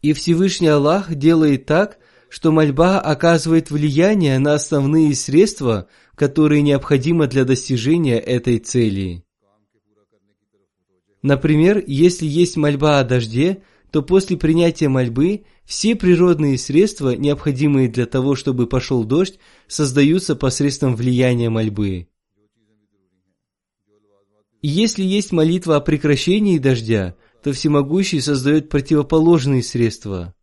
И 0.03 0.12
Всевышний 0.12 0.68
Аллах 0.68 1.14
делает 1.14 1.64
так, 1.64 1.98
что 2.29 2.53
мольба 2.53 3.00
оказывает 3.00 3.70
влияние 3.70 4.38
на 4.38 4.55
основные 4.55 5.14
средства, 5.14 5.88
которые 6.14 6.61
необходимы 6.61 7.27
для 7.27 7.44
достижения 7.44 8.18
этой 8.18 8.59
цели. 8.59 9.24
Например, 11.22 11.83
если 11.87 12.27
есть 12.27 12.59
мольба 12.59 12.98
о 12.98 13.05
дожде, 13.05 13.62
то 13.95 14.03
после 14.03 14.37
принятия 14.37 14.89
мольбы 14.89 15.45
все 15.65 15.95
природные 15.95 16.59
средства, 16.59 17.15
необходимые 17.15 17.89
для 17.89 18.07
того, 18.07 18.35
чтобы 18.35 18.67
пошел 18.67 19.05
дождь, 19.05 19.39
создаются 19.69 20.35
посредством 20.35 20.97
влияния 20.97 21.49
мольбы. 21.49 22.09
И 24.63 24.67
если 24.67 25.05
есть 25.05 25.31
молитва 25.31 25.77
о 25.77 25.81
прекращении 25.81 26.59
дождя, 26.59 27.15
то 27.45 27.53
Всемогущий 27.53 28.21
создает 28.21 28.69
противоположные 28.69 29.63
средства. 29.63 30.35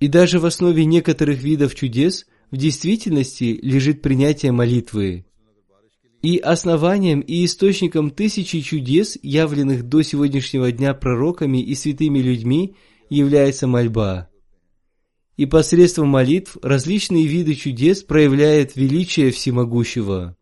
И 0.00 0.08
даже 0.08 0.38
в 0.38 0.46
основе 0.46 0.86
некоторых 0.86 1.42
видов 1.42 1.74
чудес 1.74 2.24
в 2.50 2.56
действительности 2.56 3.60
лежит 3.62 4.00
принятие 4.00 4.52
молитвы. 4.52 5.26
И 6.22 6.38
основанием 6.38 7.20
и 7.20 7.44
источником 7.44 8.10
тысячи 8.10 8.60
чудес, 8.60 9.18
явленных 9.22 9.88
до 9.88 10.02
сегодняшнего 10.02 10.70
дня 10.70 10.94
пророками 10.94 11.58
и 11.58 11.74
святыми 11.74 12.20
людьми, 12.20 12.76
является 13.10 13.66
мольба. 13.66 14.28
И 15.36 15.46
посредством 15.46 16.08
молитв 16.08 16.56
различные 16.62 17.26
виды 17.26 17.54
чудес 17.54 18.04
проявляют 18.04 18.76
величие 18.76 19.32
всемогущего. 19.32 20.36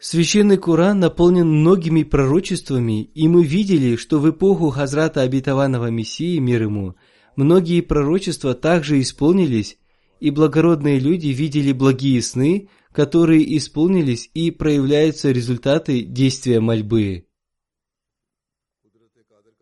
Священный 0.00 0.58
Куран 0.58 1.00
наполнен 1.00 1.48
многими 1.48 2.04
пророчествами, 2.04 3.02
и 3.02 3.26
мы 3.26 3.44
видели, 3.44 3.96
что 3.96 4.20
в 4.20 4.30
эпоху 4.30 4.70
Хазрата 4.70 5.22
Обетованного 5.22 5.90
Мессии, 5.90 6.38
мир 6.38 6.62
ему, 6.62 6.94
многие 7.34 7.80
пророчества 7.80 8.54
также 8.54 9.00
исполнились, 9.00 9.76
и 10.20 10.30
благородные 10.30 11.00
люди 11.00 11.28
видели 11.28 11.72
благие 11.72 12.22
сны, 12.22 12.68
которые 12.92 13.56
исполнились 13.56 14.30
и 14.34 14.52
проявляются 14.52 15.32
результаты 15.32 16.02
действия 16.02 16.60
мольбы. 16.60 17.26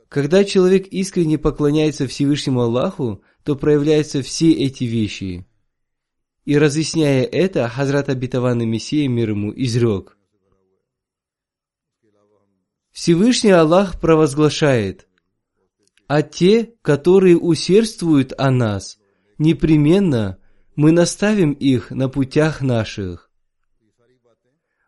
Когда 0.09 0.44
человек 0.44 0.87
искренне 0.88 1.38
поклоняется 1.38 2.07
Всевышнему 2.07 2.61
Аллаху, 2.61 3.22
то 3.42 3.57
проявляются 3.57 4.20
все 4.20 4.53
эти 4.53 4.85
вещи. 4.85 5.46
И 6.44 6.59
разъясняя 6.59 7.25
это, 7.25 7.66
Хазрат 7.68 8.11
Обетованный 8.11 8.66
Мессия 8.66 9.09
мир 9.09 9.31
ему 9.31 9.53
изрек. 9.57 10.15
Всевышний 12.96 13.50
Аллах 13.50 14.00
провозглашает, 14.00 15.06
«А 16.06 16.22
те, 16.22 16.72
которые 16.80 17.37
усердствуют 17.37 18.32
о 18.38 18.50
нас, 18.50 18.96
непременно 19.37 20.38
мы 20.76 20.92
наставим 20.92 21.52
их 21.52 21.90
на 21.90 22.09
путях 22.09 22.62
наших». 22.62 23.30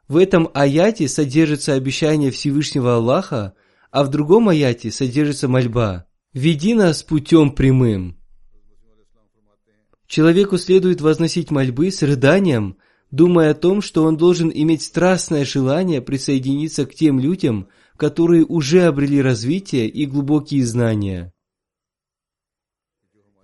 В 0.09 0.16
этом 0.16 0.49
аяте 0.55 1.07
содержится 1.07 1.75
обещание 1.75 2.31
Всевышнего 2.31 2.94
Аллаха, 2.94 3.53
а 3.90 4.05
в 4.05 4.09
другом 4.09 4.49
аяте 4.49 4.90
содержится 4.90 5.47
мольба 5.47 6.07
«Веди 6.33 6.73
нас 6.73 7.03
путем 7.03 7.51
прямым». 7.51 8.18
Человеку 10.07 10.57
следует 10.57 11.03
возносить 11.03 11.51
мольбы 11.51 11.90
с 11.90 12.03
рыданием, 12.03 12.79
думая 13.11 13.51
о 13.51 13.55
том, 13.55 13.83
что 13.83 14.05
он 14.05 14.16
должен 14.16 14.51
иметь 14.53 14.81
страстное 14.81 15.44
желание 15.44 16.01
присоединиться 16.01 16.87
к 16.87 16.94
тем 16.94 17.21
людям, 17.21 17.68
которые 17.99 18.47
уже 18.47 18.85
обрели 18.85 19.21
развитие 19.21 19.89
и 19.89 20.07
глубокие 20.07 20.65
знания. 20.65 21.35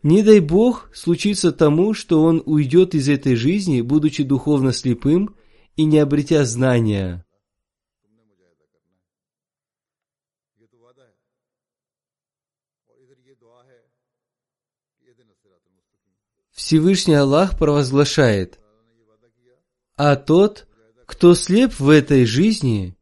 Не 0.04 0.22
дай 0.22 0.38
Бог 0.38 0.94
случится 0.94 1.50
тому, 1.50 1.92
что 1.92 2.22
он 2.22 2.40
уйдет 2.46 2.94
из 2.94 3.08
этой 3.08 3.34
жизни, 3.34 3.80
будучи 3.80 4.22
духовно 4.22 4.72
слепым 4.72 5.34
и 5.76 5.84
не 5.84 5.98
обретя 5.98 6.44
знания. 6.44 7.26
Всевышний 16.52 17.14
Аллах 17.14 17.58
провозглашает, 17.58 18.60
а 19.96 20.14
тот, 20.14 20.68
кто 21.06 21.34
слеп 21.34 21.80
в 21.80 21.88
этой 21.88 22.24
жизни, 22.24 22.96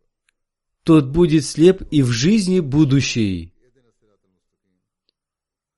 тот 0.85 1.07
будет 1.07 1.45
слеп 1.45 1.83
и 1.91 2.03
в 2.03 2.11
жизни 2.11 2.61
будущей. 2.61 3.53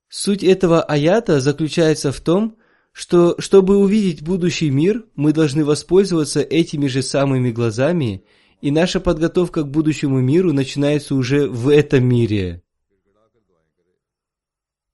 Суть 0.08 0.44
этого 0.44 0.82
аята 0.82 1.40
заключается 1.40 2.12
в 2.12 2.20
том, 2.20 2.56
что, 2.92 3.34
чтобы 3.38 3.76
увидеть 3.76 4.22
будущий 4.22 4.70
мир, 4.70 5.04
мы 5.16 5.32
должны 5.32 5.64
воспользоваться 5.64 6.40
этими 6.40 6.86
же 6.86 7.02
самыми 7.02 7.50
глазами, 7.50 8.24
и 8.60 8.70
наша 8.70 9.00
подготовка 9.00 9.62
к 9.62 9.70
будущему 9.70 10.20
миру 10.20 10.52
начинается 10.52 11.16
уже 11.16 11.48
в 11.48 11.68
этом 11.68 12.04
мире. 12.04 12.62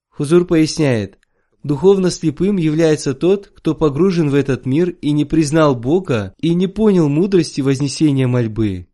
Хузур 0.08 0.46
поясняет, 0.46 1.18
духовно 1.62 2.10
слепым 2.10 2.56
является 2.56 3.12
тот, 3.14 3.52
кто 3.54 3.74
погружен 3.74 4.30
в 4.30 4.34
этот 4.34 4.64
мир 4.64 4.88
и 4.88 5.12
не 5.12 5.26
признал 5.26 5.76
Бога 5.76 6.34
и 6.40 6.54
не 6.54 6.66
понял 6.66 7.08
мудрости 7.10 7.60
вознесения 7.60 8.26
мольбы 8.26 8.89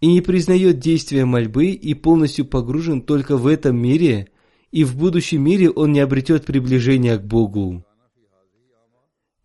и 0.00 0.06
не 0.06 0.20
признает 0.20 0.78
действия 0.78 1.24
мольбы 1.24 1.66
и 1.66 1.94
полностью 1.94 2.46
погружен 2.46 3.02
только 3.02 3.36
в 3.36 3.46
этом 3.46 3.76
мире, 3.76 4.28
и 4.70 4.84
в 4.84 4.96
будущем 4.96 5.42
мире 5.42 5.70
он 5.70 5.92
не 5.92 6.00
обретет 6.00 6.44
приближения 6.44 7.18
к 7.18 7.24
Богу. 7.24 7.84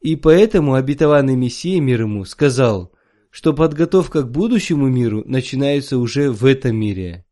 И 0.01 0.15
поэтому 0.15 0.73
обетованный 0.73 1.35
Мессия 1.35 1.79
мир 1.79 2.01
ему 2.01 2.25
сказал, 2.25 2.91
что 3.29 3.53
подготовка 3.53 4.23
к 4.23 4.31
будущему 4.31 4.89
миру 4.89 5.23
начинается 5.25 5.97
уже 5.97 6.29
в 6.29 6.45
этом 6.45 6.75
мире. 6.75 7.25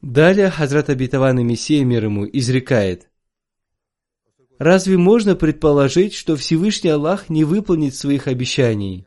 Далее 0.00 0.48
Хазрат 0.48 0.88
обетованный 0.88 1.44
Мессия 1.44 1.84
мир 1.84 2.04
ему 2.04 2.26
изрекает– 2.26 3.08
Разве 4.58 4.96
можно 4.96 5.36
предположить, 5.36 6.14
что 6.14 6.34
Всевышний 6.34 6.90
Аллах 6.90 7.28
не 7.28 7.44
выполнит 7.44 7.94
своих 7.94 8.26
обещаний? 8.26 9.06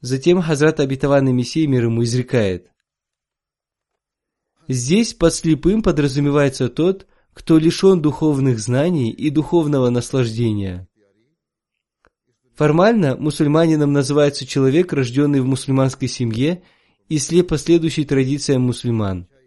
Затем 0.00 0.42
Хазрат 0.42 0.80
Абитаванный 0.80 1.32
Мессия 1.32 1.68
мир 1.68 1.84
ему 1.84 2.02
изрекает. 2.02 2.70
Здесь 4.66 5.14
под 5.14 5.34
слепым 5.34 5.82
подразумевается 5.82 6.68
тот, 6.68 7.06
кто 7.32 7.58
лишен 7.58 8.02
духовных 8.02 8.58
знаний 8.58 9.12
и 9.12 9.30
духовного 9.30 9.88
наслаждения. 9.88 10.88
Формально 12.56 13.16
мусульманином 13.16 13.92
называется 13.92 14.46
человек, 14.46 14.92
рожденный 14.92 15.40
в 15.40 15.46
мусульманской 15.46 16.08
семье 16.08 16.62
и 17.08 17.18
слепо 17.18 17.56
следующий 17.56 18.04
традициям 18.04 18.62
мусульман– 18.62 19.28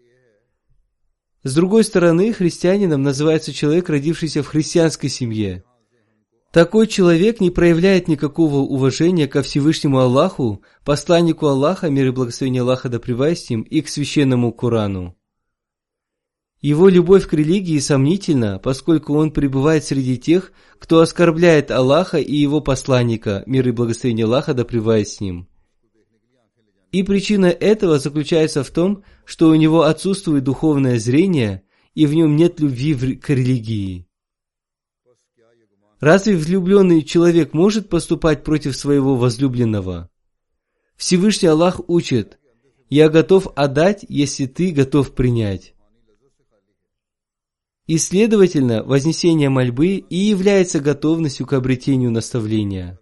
с 1.42 1.54
другой 1.54 1.84
стороны, 1.84 2.32
христианином 2.32 3.02
называется 3.02 3.52
человек, 3.52 3.88
родившийся 3.88 4.42
в 4.42 4.46
христианской 4.46 5.08
семье. 5.08 5.64
Такой 6.52 6.86
человек 6.86 7.40
не 7.40 7.50
проявляет 7.50 8.08
никакого 8.08 8.56
уважения 8.56 9.26
ко 9.26 9.42
Всевышнему 9.42 9.98
Аллаху, 10.00 10.62
посланнику 10.84 11.46
Аллаха, 11.46 11.88
мир 11.88 12.08
и 12.08 12.10
благословение 12.10 12.60
Аллаха 12.60 12.88
да 12.90 13.00
с 13.34 13.50
ним, 13.50 13.62
и 13.62 13.80
к 13.80 13.88
священному 13.88 14.52
Корану. 14.52 15.16
Его 16.60 16.88
любовь 16.88 17.26
к 17.26 17.32
религии 17.32 17.78
сомнительна, 17.80 18.60
поскольку 18.62 19.14
он 19.14 19.32
пребывает 19.32 19.84
среди 19.84 20.16
тех, 20.16 20.52
кто 20.78 21.00
оскорбляет 21.00 21.72
Аллаха 21.72 22.18
и 22.18 22.36
его 22.36 22.60
посланника, 22.60 23.42
мир 23.46 23.66
и 23.66 23.72
благословение 23.72 24.26
Аллаха 24.26 24.54
да 24.54 24.64
с 25.04 25.20
ним. 25.20 25.48
И 26.92 27.02
причина 27.02 27.46
этого 27.46 27.98
заключается 27.98 28.62
в 28.62 28.70
том, 28.70 29.02
что 29.24 29.48
у 29.48 29.54
него 29.54 29.82
отсутствует 29.82 30.44
духовное 30.44 30.98
зрение, 30.98 31.62
и 31.94 32.06
в 32.06 32.14
нем 32.14 32.36
нет 32.36 32.60
любви 32.60 33.16
к 33.16 33.30
религии. 33.30 34.06
Разве 36.00 36.36
влюбленный 36.36 37.02
человек 37.02 37.54
может 37.54 37.88
поступать 37.88 38.44
против 38.44 38.76
своего 38.76 39.16
возлюбленного? 39.16 40.10
Всевышний 40.96 41.48
Аллах 41.48 41.80
учит, 41.88 42.38
«Я 42.90 43.08
готов 43.08 43.48
отдать, 43.56 44.04
если 44.08 44.44
ты 44.46 44.70
готов 44.70 45.14
принять». 45.14 45.74
И, 47.86 47.96
следовательно, 47.96 48.84
вознесение 48.84 49.48
мольбы 49.48 49.96
и 49.96 50.16
является 50.16 50.78
готовностью 50.78 51.46
к 51.46 51.54
обретению 51.54 52.10
наставления 52.10 52.98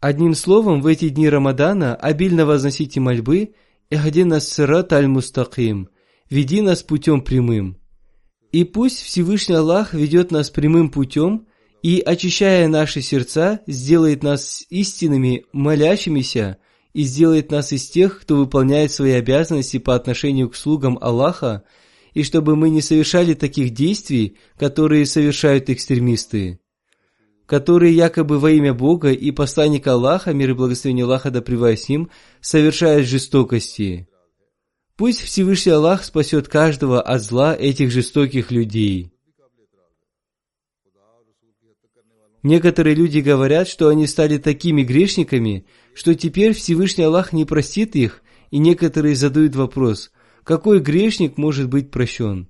Одним 0.00 0.34
словом, 0.34 0.82
в 0.82 0.86
эти 0.86 1.08
дни 1.08 1.28
Рамадана 1.28 1.94
обильно 1.94 2.44
возносите 2.44 3.00
мольбы 3.00 3.54
«Эхди 3.88 4.24
нас 4.24 4.48
сират 4.48 4.92
аль-мустаким» 4.92 5.88
«Веди 6.28 6.60
нас 6.60 6.82
путем 6.82 7.22
прямым». 7.22 7.78
И 8.52 8.64
пусть 8.64 9.00
Всевышний 9.00 9.54
Аллах 9.54 9.94
ведет 9.94 10.30
нас 10.30 10.50
прямым 10.50 10.90
путем 10.90 11.46
и, 11.82 12.00
очищая 12.00 12.68
наши 12.68 13.00
сердца, 13.00 13.60
сделает 13.66 14.22
нас 14.22 14.64
истинными, 14.68 15.44
молящимися, 15.52 16.58
и 16.92 17.02
сделает 17.02 17.50
нас 17.50 17.72
из 17.72 17.88
тех, 17.90 18.20
кто 18.20 18.36
выполняет 18.36 18.90
свои 18.90 19.12
обязанности 19.12 19.78
по 19.78 19.94
отношению 19.94 20.48
к 20.48 20.56
слугам 20.56 20.98
Аллаха, 21.00 21.62
и 22.14 22.22
чтобы 22.22 22.56
мы 22.56 22.70
не 22.70 22.80
совершали 22.80 23.34
таких 23.34 23.70
действий, 23.70 24.36
которые 24.58 25.04
совершают 25.04 25.68
экстремисты, 25.68 26.60
которые 27.46 27.94
якобы 27.94 28.38
во 28.38 28.50
имя 28.50 28.74
Бога 28.74 29.12
и 29.12 29.30
посланника 29.30 29.92
Аллаха, 29.92 30.34
мир 30.34 30.50
и 30.50 30.54
благословение 30.54 31.04
Аллаха 31.04 31.30
да 31.30 31.40
с 31.40 31.88
ним, 31.88 32.10
совершают 32.40 33.06
жестокости. 33.06 34.08
Пусть 34.96 35.20
Всевышний 35.20 35.72
Аллах 35.72 36.04
спасет 36.04 36.48
каждого 36.48 37.00
от 37.00 37.22
зла 37.22 37.54
этих 37.54 37.90
жестоких 37.90 38.50
людей. 38.50 39.12
Некоторые 42.42 42.94
люди 42.94 43.18
говорят, 43.18 43.68
что 43.68 43.88
они 43.88 44.06
стали 44.06 44.38
такими 44.38 44.82
грешниками, 44.82 45.66
что 45.94 46.14
теперь 46.14 46.52
Всевышний 46.54 47.04
Аллах 47.04 47.32
не 47.32 47.44
простит 47.44 47.96
их, 47.96 48.22
и 48.50 48.58
некоторые 48.58 49.16
задают 49.16 49.56
вопрос, 49.56 50.12
какой 50.44 50.78
грешник 50.78 51.38
может 51.38 51.68
быть 51.68 51.90
прощен? 51.90 52.48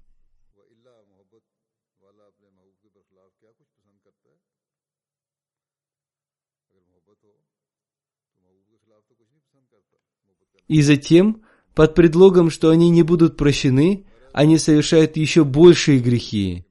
И 10.68 10.82
затем, 10.82 11.42
под 11.74 11.94
предлогом, 11.94 12.50
что 12.50 12.70
они 12.70 12.90
не 12.90 13.02
будут 13.02 13.36
прощены, 13.36 14.06
они 14.32 14.58
совершают 14.58 15.16
еще 15.16 15.44
большие 15.44 15.98
грехи. 16.00 16.64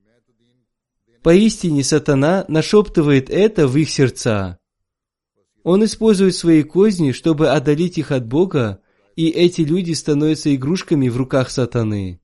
Поистине 1.23 1.83
сатана 1.83 2.45
нашептывает 2.47 3.29
это 3.29 3.67
в 3.67 3.75
их 3.77 3.89
сердца. 3.89 4.59
Он 5.63 5.83
использует 5.83 6.35
свои 6.35 6.61
козни, 6.61 7.11
чтобы 7.11 7.49
отдалить 7.49 7.97
их 7.97 8.11
от 8.11 8.27
Бога, 8.27 8.81
и 9.15 9.29
эти 9.29 9.61
люди 9.61 9.93
становятся 9.93 10.53
игрушками 10.53 11.09
в 11.09 11.17
руках 11.17 11.49
сатаны. 11.49 12.21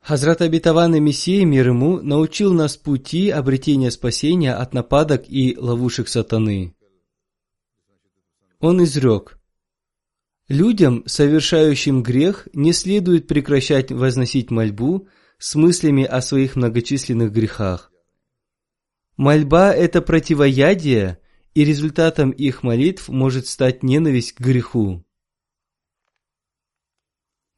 Хазрат 0.00 0.42
Абитаван 0.42 0.96
и 0.96 1.00
Мессия 1.00 1.44
мир 1.44 1.68
ему 1.68 2.00
научил 2.02 2.52
нас 2.52 2.76
пути 2.76 3.30
обретения 3.30 3.90
спасения 3.90 4.52
от 4.52 4.74
нападок 4.74 5.24
и 5.28 5.56
ловушек 5.56 6.08
сатаны. 6.08 6.74
Он 8.58 8.82
изрек, 8.82 9.38
Людям, 10.48 11.02
совершающим 11.06 12.02
грех, 12.02 12.46
не 12.52 12.74
следует 12.74 13.26
прекращать 13.26 13.90
возносить 13.90 14.50
мольбу 14.50 15.08
с 15.38 15.54
мыслями 15.54 16.04
о 16.04 16.20
своих 16.20 16.56
многочисленных 16.56 17.32
грехах. 17.32 17.90
Мольба– 19.16 19.72
это 19.74 20.02
противоядие, 20.02 21.18
и 21.54 21.64
результатом 21.64 22.30
их 22.32 22.62
молитв 22.62 23.08
может 23.08 23.46
стать 23.46 23.82
ненависть 23.82 24.32
к 24.32 24.40
греху. 24.40 25.04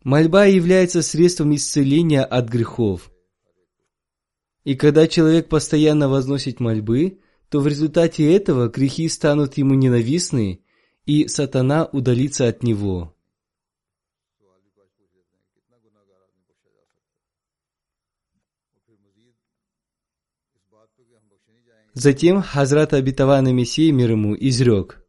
Мольба 0.05 0.45
является 0.45 1.01
средством 1.01 1.55
исцеления 1.55 2.23
от 2.23 2.51
грехов. 2.51 3.11
И 4.63 4.75
когда 4.75 5.09
человек 5.09 5.49
постоянно 5.49 6.11
возносит 6.11 6.61
мольбы, 6.61 7.21
то 7.49 7.61
в 7.61 7.67
результате 7.67 8.31
этого 8.35 8.69
грехи 8.69 9.09
станут 9.09 9.57
ему 9.57 9.75
ненавистны, 9.75 10.63
и 11.07 11.27
сатана 11.29 11.87
удалится 11.87 12.47
от 12.49 12.63
него. 12.63 13.15
Затем 21.95 22.43
Хазрат 22.43 22.93
Абитаван 22.93 23.55
Мессия 23.55 23.93
мир 23.93 24.11
ему 24.11 24.35
изрек. 24.35 25.07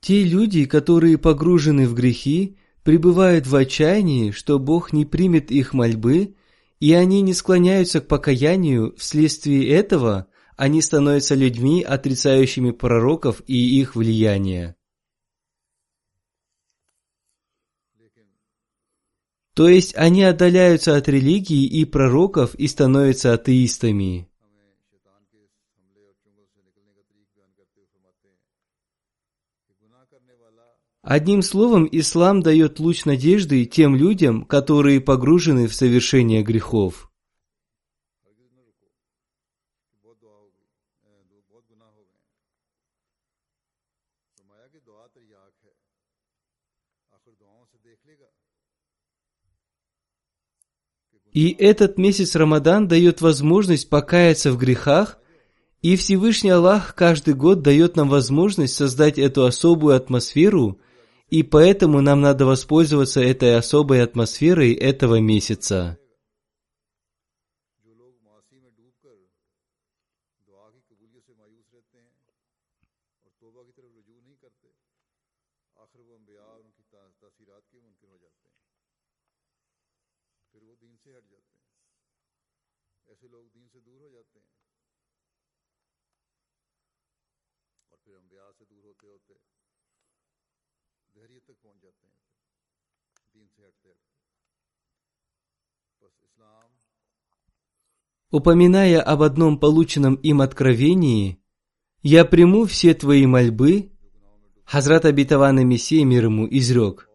Те 0.00 0.22
люди, 0.22 0.64
которые 0.66 1.18
погружены 1.18 1.88
в 1.88 1.94
грехи, 1.94 2.58
пребывают 2.88 3.46
в 3.46 3.54
отчаянии, 3.54 4.30
что 4.30 4.58
Бог 4.58 4.94
не 4.94 5.04
примет 5.04 5.50
их 5.50 5.74
мольбы, 5.74 6.36
и 6.80 6.94
они 6.94 7.20
не 7.20 7.34
склоняются 7.34 8.00
к 8.00 8.08
покаянию, 8.08 8.94
вследствие 8.96 9.68
этого 9.68 10.28
они 10.56 10.80
становятся 10.80 11.34
людьми, 11.34 11.82
отрицающими 11.82 12.70
пророков 12.70 13.42
и 13.46 13.78
их 13.78 13.94
влияние. 13.94 14.74
То 19.52 19.68
есть 19.68 19.94
они 19.94 20.22
отдаляются 20.22 20.96
от 20.96 21.10
религии 21.10 21.66
и 21.66 21.84
пророков 21.84 22.54
и 22.54 22.66
становятся 22.66 23.34
атеистами. 23.34 24.30
Одним 31.10 31.40
словом, 31.40 31.88
ислам 31.90 32.42
дает 32.42 32.78
луч 32.80 33.06
надежды 33.06 33.64
тем 33.64 33.96
людям, 33.96 34.44
которые 34.44 35.00
погружены 35.00 35.66
в 35.66 35.74
совершение 35.74 36.42
грехов. 36.42 37.10
И 51.32 51.56
этот 51.58 51.96
месяц 51.96 52.36
Рамадан 52.36 52.86
дает 52.86 53.22
возможность 53.22 53.88
покаяться 53.88 54.52
в 54.52 54.58
грехах, 54.58 55.18
и 55.80 55.96
Всевышний 55.96 56.50
Аллах 56.50 56.94
каждый 56.94 57.32
год 57.32 57.62
дает 57.62 57.96
нам 57.96 58.10
возможность 58.10 58.74
создать 58.74 59.18
эту 59.18 59.46
особую 59.46 59.96
атмосферу– 59.96 60.78
и 61.30 61.42
поэтому 61.42 62.00
нам 62.00 62.20
надо 62.20 62.46
воспользоваться 62.46 63.20
этой 63.20 63.56
особой 63.56 64.02
атмосферой 64.02 64.72
этого 64.72 65.20
месяца. 65.20 65.97
Упоминая 98.30 99.00
об 99.00 99.22
одном 99.22 99.58
полученном 99.58 100.16
им 100.16 100.42
откровении, 100.42 101.38
«Я 102.02 102.26
приму 102.26 102.66
все 102.66 102.92
твои 102.92 103.24
мольбы», 103.24 103.90
Хазрат 104.64 105.06
Абитаван 105.06 105.60
и 105.60 105.64
Мессия 105.64 106.04
мир 106.04 106.24
ему 106.24 106.46
изрек, 106.50 107.08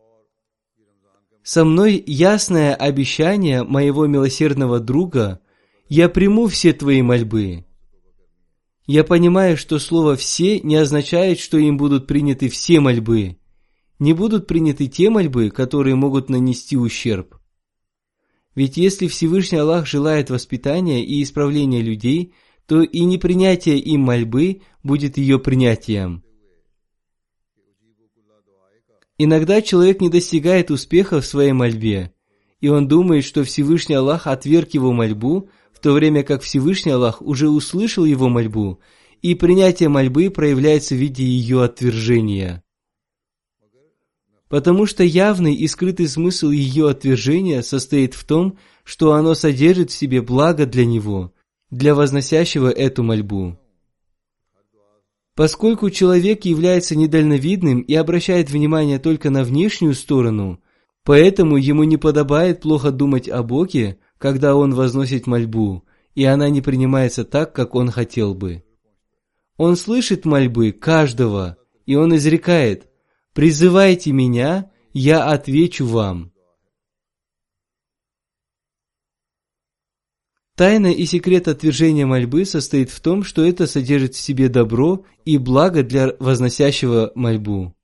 «Со 1.43 1.65
мной 1.65 2.04
ясное 2.08 2.73
обещание 2.73 3.63
моего 3.63 4.08
милосердного 4.08 4.80
друга, 4.80 5.39
я 5.88 6.10
приму 6.10 6.47
все 6.47 6.73
твои 6.73 7.04
мольбы». 7.04 7.65
Я 8.88 9.04
понимаю, 9.04 9.56
что 9.56 9.78
слово 9.78 10.15
«все» 10.15 10.62
не 10.62 10.78
означает, 10.78 11.39
что 11.39 11.60
им 11.60 11.78
будут 11.78 12.08
приняты 12.08 12.49
все 12.49 12.80
мольбы. 12.80 13.38
Не 13.99 14.13
будут 14.13 14.47
приняты 14.47 14.88
те 14.88 15.12
мольбы, 15.12 15.52
которые 15.52 15.95
могут 15.95 16.30
нанести 16.30 16.76
ущерб. 16.76 17.36
Ведь 18.56 18.78
если 18.78 19.08
Всевышний 19.08 19.58
Аллах 19.58 19.88
желает 19.88 20.30
воспитания 20.30 21.04
и 21.04 21.24
исправления 21.24 21.82
людей, 21.82 22.34
то 22.68 22.82
и 22.82 23.00
непринятие 23.02 23.80
им 23.80 24.02
мольбы 24.02 24.62
будет 24.84 25.18
ее 25.18 25.39
принятием. 25.39 26.24
Иногда 29.18 29.62
человек 29.62 30.02
не 30.02 30.10
достигает 30.10 30.72
успеха 30.72 31.22
в 31.22 31.26
своей 31.26 31.52
мольбе, 31.52 32.13
и 32.62 32.68
он 32.70 32.88
думает, 32.88 33.26
что 33.26 33.44
Всевышний 33.44 33.96
Аллах 33.96 34.28
отверг 34.28 34.74
его 34.74 34.92
мольбу, 34.92 35.50
в 35.72 35.80
то 35.80 35.94
время 35.94 36.24
как 36.24 36.42
Всевышний 36.42 36.92
Аллах 36.92 37.22
уже 37.22 37.50
услышал 37.50 38.06
его 38.06 38.30
мольбу, 38.30 38.80
и 39.22 39.36
принятие 39.36 39.89
мольбы 39.89 40.30
проявляется 40.30 40.96
в 40.96 40.98
виде 40.98 41.24
ее 41.24 41.63
отвержения 41.63 42.63
потому 44.54 44.86
что 44.86 45.04
явный 45.04 45.56
и 45.56 45.66
скрытый 45.66 46.08
смысл 46.08 46.52
ее 46.52 46.88
отвержения 46.88 47.63
состоит 47.63 48.13
в 48.13 48.24
том, 48.24 48.60
что 48.84 49.13
оно 49.13 49.34
содержит 49.34 49.89
в 49.89 49.96
себе 49.96 50.22
благо 50.22 50.68
для 50.68 50.86
него. 50.86 51.34
для 51.72 51.96
возносящего 51.96 52.70
эту 52.70 53.02
мольбу. 53.02 53.58
Поскольку 55.34 55.89
человек 55.89 56.46
является 56.46 56.96
недальновидным 56.96 57.82
и 57.82 57.96
обращает 57.96 58.52
внимание 58.52 59.00
только 59.00 59.32
на 59.32 59.44
внешнюю 59.44 59.96
сторону, 59.96 60.60
поэтому 61.04 61.58
ему 61.58 61.84
не 61.84 61.98
подобает 61.98 62.62
плохо 62.62 62.92
думать 62.92 63.28
о 63.28 63.42
Боге, 63.42 63.98
когда 64.20 64.56
он 64.56 64.76
возносит 64.76 65.26
мольбу, 65.26 65.84
и 66.13 66.26
она 66.26 66.50
не 66.50 66.62
принимается 66.62 67.24
так, 67.24 67.56
как 67.56 67.74
он 67.74 67.89
хотел 67.89 68.36
бы. 68.36 68.63
Он 69.58 69.76
слышит 69.76 70.26
мольбы 70.26 70.74
каждого, 70.74 71.58
и 71.88 71.96
он 71.96 72.16
изрекает 72.16 72.92
«Призывайте 73.34 74.12
меня, 74.12 74.72
я 74.93 75.26
отвечу 75.26 75.86
вам». 75.86 76.32
Тайна 80.56 80.88
и 80.88 81.06
секрет 81.06 81.48
отвержения 81.48 82.06
мольбы 82.06 82.46
состоит 82.46 82.91
в 82.91 83.00
том, 83.00 83.24
что 83.24 83.43
это 83.43 83.65
содержит 83.65 84.13
в 84.13 84.19
себе 84.19 84.50
добро 84.50 85.04
и 85.26 85.39
благо 85.39 85.82
для 85.82 86.15
возносящего 86.19 87.12
мольбу. 87.15 87.76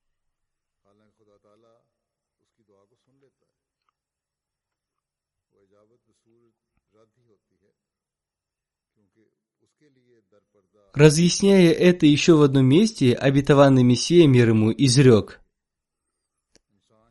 Разъясняя 11.00 11.72
это 11.72 12.06
еще 12.06 12.34
в 12.34 12.42
одном 12.42 12.66
месте, 12.66 13.14
обетованный 13.14 13.84
Мессия 13.84 14.28
мир 14.28 14.50
ему 14.50 14.70
изрек. 14.70 15.40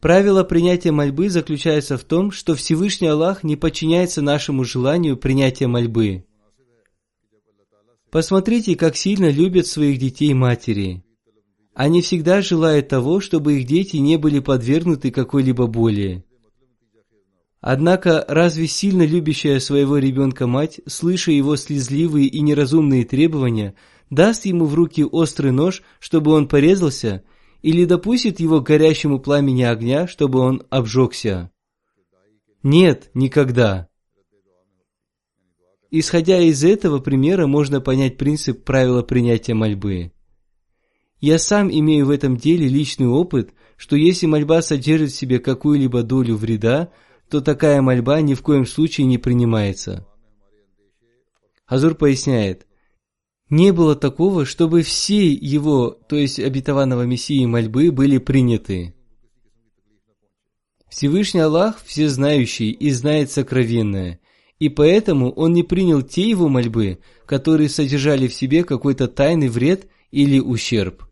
Правило 0.02 0.44
принятия 0.44 0.92
мольбы 0.92 1.30
заключается 1.30 1.96
в 1.96 2.04
том, 2.04 2.30
что 2.30 2.54
Всевышний 2.54 3.08
Аллах 3.08 3.44
не 3.44 3.56
подчиняется 3.56 4.20
нашему 4.20 4.64
желанию 4.64 5.16
принятия 5.16 5.68
мольбы. 5.68 6.26
Посмотрите, 8.10 8.76
как 8.76 8.94
сильно 8.94 9.30
любят 9.30 9.66
своих 9.66 9.98
детей 9.98 10.34
матери. 10.34 11.02
Они 11.72 12.02
всегда 12.02 12.42
желают 12.42 12.88
того, 12.88 13.20
чтобы 13.20 13.58
их 13.58 13.66
дети 13.66 13.96
не 13.96 14.18
были 14.18 14.40
подвергнуты 14.40 15.10
какой-либо 15.10 15.66
боли. 15.66 16.26
Однако, 17.60 18.24
разве 18.28 18.68
сильно 18.68 19.02
любящая 19.02 19.58
своего 19.58 19.98
ребенка 19.98 20.46
мать, 20.46 20.80
слыша 20.86 21.32
его 21.32 21.56
слезливые 21.56 22.28
и 22.28 22.40
неразумные 22.40 23.04
требования, 23.04 23.74
даст 24.10 24.46
ему 24.46 24.66
в 24.66 24.74
руки 24.74 25.04
острый 25.04 25.50
нож, 25.50 25.82
чтобы 25.98 26.32
он 26.32 26.46
порезался, 26.46 27.24
или 27.62 27.84
допустит 27.84 28.38
его 28.38 28.60
к 28.60 28.66
горящему 28.66 29.18
пламени 29.18 29.62
огня, 29.62 30.06
чтобы 30.06 30.38
он 30.38 30.62
обжегся? 30.70 31.50
Нет, 32.62 33.10
никогда. 33.14 33.88
Исходя 35.90 36.38
из 36.40 36.62
этого 36.64 37.00
примера, 37.00 37.46
можно 37.46 37.80
понять 37.80 38.18
принцип 38.18 38.62
правила 38.64 39.02
принятия 39.02 39.54
мольбы. 39.54 40.12
Я 41.20 41.38
сам 41.38 41.70
имею 41.70 42.06
в 42.06 42.10
этом 42.10 42.36
деле 42.36 42.68
личный 42.68 43.08
опыт, 43.08 43.50
что 43.76 43.96
если 43.96 44.26
мольба 44.26 44.62
содержит 44.62 45.10
в 45.10 45.16
себе 45.16 45.40
какую-либо 45.40 46.02
долю 46.02 46.36
вреда, 46.36 46.92
то 47.30 47.40
такая 47.40 47.82
мольба 47.82 48.20
ни 48.20 48.34
в 48.34 48.42
коем 48.42 48.66
случае 48.66 49.06
не 49.06 49.18
принимается. 49.18 50.06
Хазур 51.66 51.94
поясняет, 51.94 52.66
не 53.50 53.72
было 53.72 53.96
такого, 53.96 54.44
чтобы 54.44 54.82
все 54.82 55.32
его, 55.32 55.90
то 55.90 56.16
есть 56.16 56.38
обетованного 56.38 57.02
Мессии 57.02 57.46
мольбы, 57.46 57.90
были 57.90 58.18
приняты. 58.18 58.94
Всевышний 60.90 61.40
Аллах 61.40 61.82
всезнающий 61.84 62.70
и 62.70 62.90
знает 62.90 63.30
сокровенное, 63.30 64.20
и 64.58 64.68
поэтому 64.68 65.30
он 65.30 65.52
не 65.52 65.62
принял 65.62 66.02
те 66.02 66.28
его 66.28 66.48
мольбы, 66.48 66.98
которые 67.26 67.68
содержали 67.68 68.26
в 68.26 68.34
себе 68.34 68.64
какой-то 68.64 69.08
тайный 69.08 69.48
вред 69.48 69.88
или 70.10 70.40
ущерб. 70.40 71.07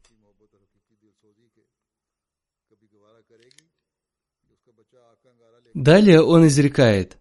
Далее 5.77 6.23
он 6.23 6.47
изрекает, 6.47 7.19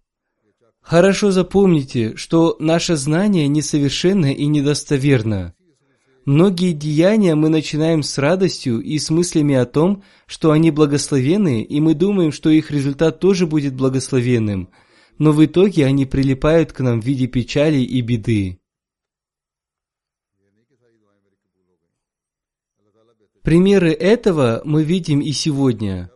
«Хорошо 0.80 1.32
запомните, 1.32 2.16
что 2.16 2.56
наше 2.58 2.96
знание 2.96 3.50
несовершенно 3.50 4.32
и 4.32 4.46
недостоверно. 4.46 5.54
Многие 6.24 6.72
деяния 6.72 7.36
мы 7.36 7.50
начинаем 7.50 8.02
с 8.02 8.18
радостью 8.18 8.80
и 8.80 8.98
с 8.98 9.10
мыслями 9.10 9.56
о 9.56 9.66
том, 9.66 10.04
что 10.26 10.52
они 10.52 10.72
благословенны, 10.72 11.64
и 11.64 11.82
мы 11.82 11.96
думаем, 11.96 12.32
что 12.32 12.50
их 12.50 12.72
результат 12.72 13.20
тоже 13.20 13.46
будет 13.46 13.76
благословенным, 13.76 14.70
но 15.18 15.34
в 15.34 15.44
итоге 15.44 15.86
они 15.86 16.06
прилипают 16.06 16.72
к 16.72 16.80
нам 16.80 17.02
в 17.02 17.06
виде 17.06 17.28
печали 17.28 17.80
и 17.80 18.00
беды. 18.00 18.60
Примеры 23.44 23.92
этого 23.92 24.62
мы 24.64 24.86
видим 24.86 25.20
и 25.20 25.34
сегодня. 25.34 26.10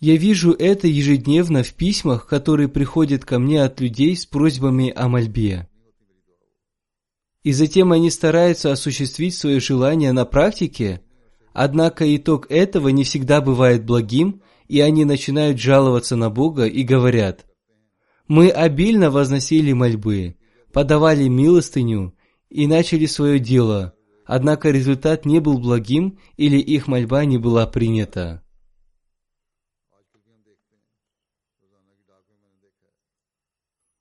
Я 0.00 0.16
вижу 0.16 0.52
это 0.52 0.86
ежедневно 0.86 1.64
в 1.64 1.74
письмах, 1.74 2.26
которые 2.26 2.68
приходят 2.68 3.24
ко 3.24 3.40
мне 3.40 3.62
от 3.64 3.80
людей 3.80 4.16
с 4.16 4.26
просьбами 4.26 4.92
о 4.94 5.08
мольбе. 5.08 5.68
И 7.42 7.52
затем 7.52 7.90
они 7.90 8.10
стараются 8.10 8.70
осуществить 8.70 9.34
свое 9.34 9.58
желание 9.58 10.12
на 10.12 10.24
практике, 10.24 11.00
однако 11.52 12.14
итог 12.14 12.46
этого 12.48 12.88
не 12.88 13.02
всегда 13.02 13.40
бывает 13.40 13.84
благим, 13.84 14.42
и 14.68 14.80
они 14.80 15.04
начинают 15.04 15.58
жаловаться 15.58 16.14
на 16.14 16.30
Бога 16.30 16.66
и 16.66 16.84
говорят, 16.84 17.46
«Мы 18.28 18.50
обильно 18.50 19.10
возносили 19.10 19.72
мольбы, 19.72 20.36
подавали 20.72 21.26
милостыню 21.26 22.14
и 22.50 22.68
начали 22.68 23.06
свое 23.06 23.40
дело, 23.40 23.94
однако 24.26 24.70
результат 24.70 25.24
не 25.24 25.40
был 25.40 25.58
благим 25.58 26.18
или 26.36 26.58
их 26.58 26.86
мольба 26.86 27.24
не 27.24 27.38
была 27.38 27.66
принята». 27.66 28.44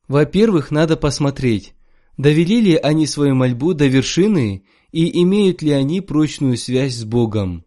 Во-первых, 0.07 0.71
надо 0.71 0.95
посмотреть, 0.95 1.73
довели 2.17 2.61
ли 2.61 2.75
они 2.75 3.05
свою 3.05 3.35
мольбу 3.35 3.73
до 3.73 3.87
вершины 3.87 4.65
и 4.91 5.21
имеют 5.21 5.61
ли 5.61 5.71
они 5.71 6.01
прочную 6.01 6.57
связь 6.57 6.95
с 6.95 7.03
Богом. 7.03 7.65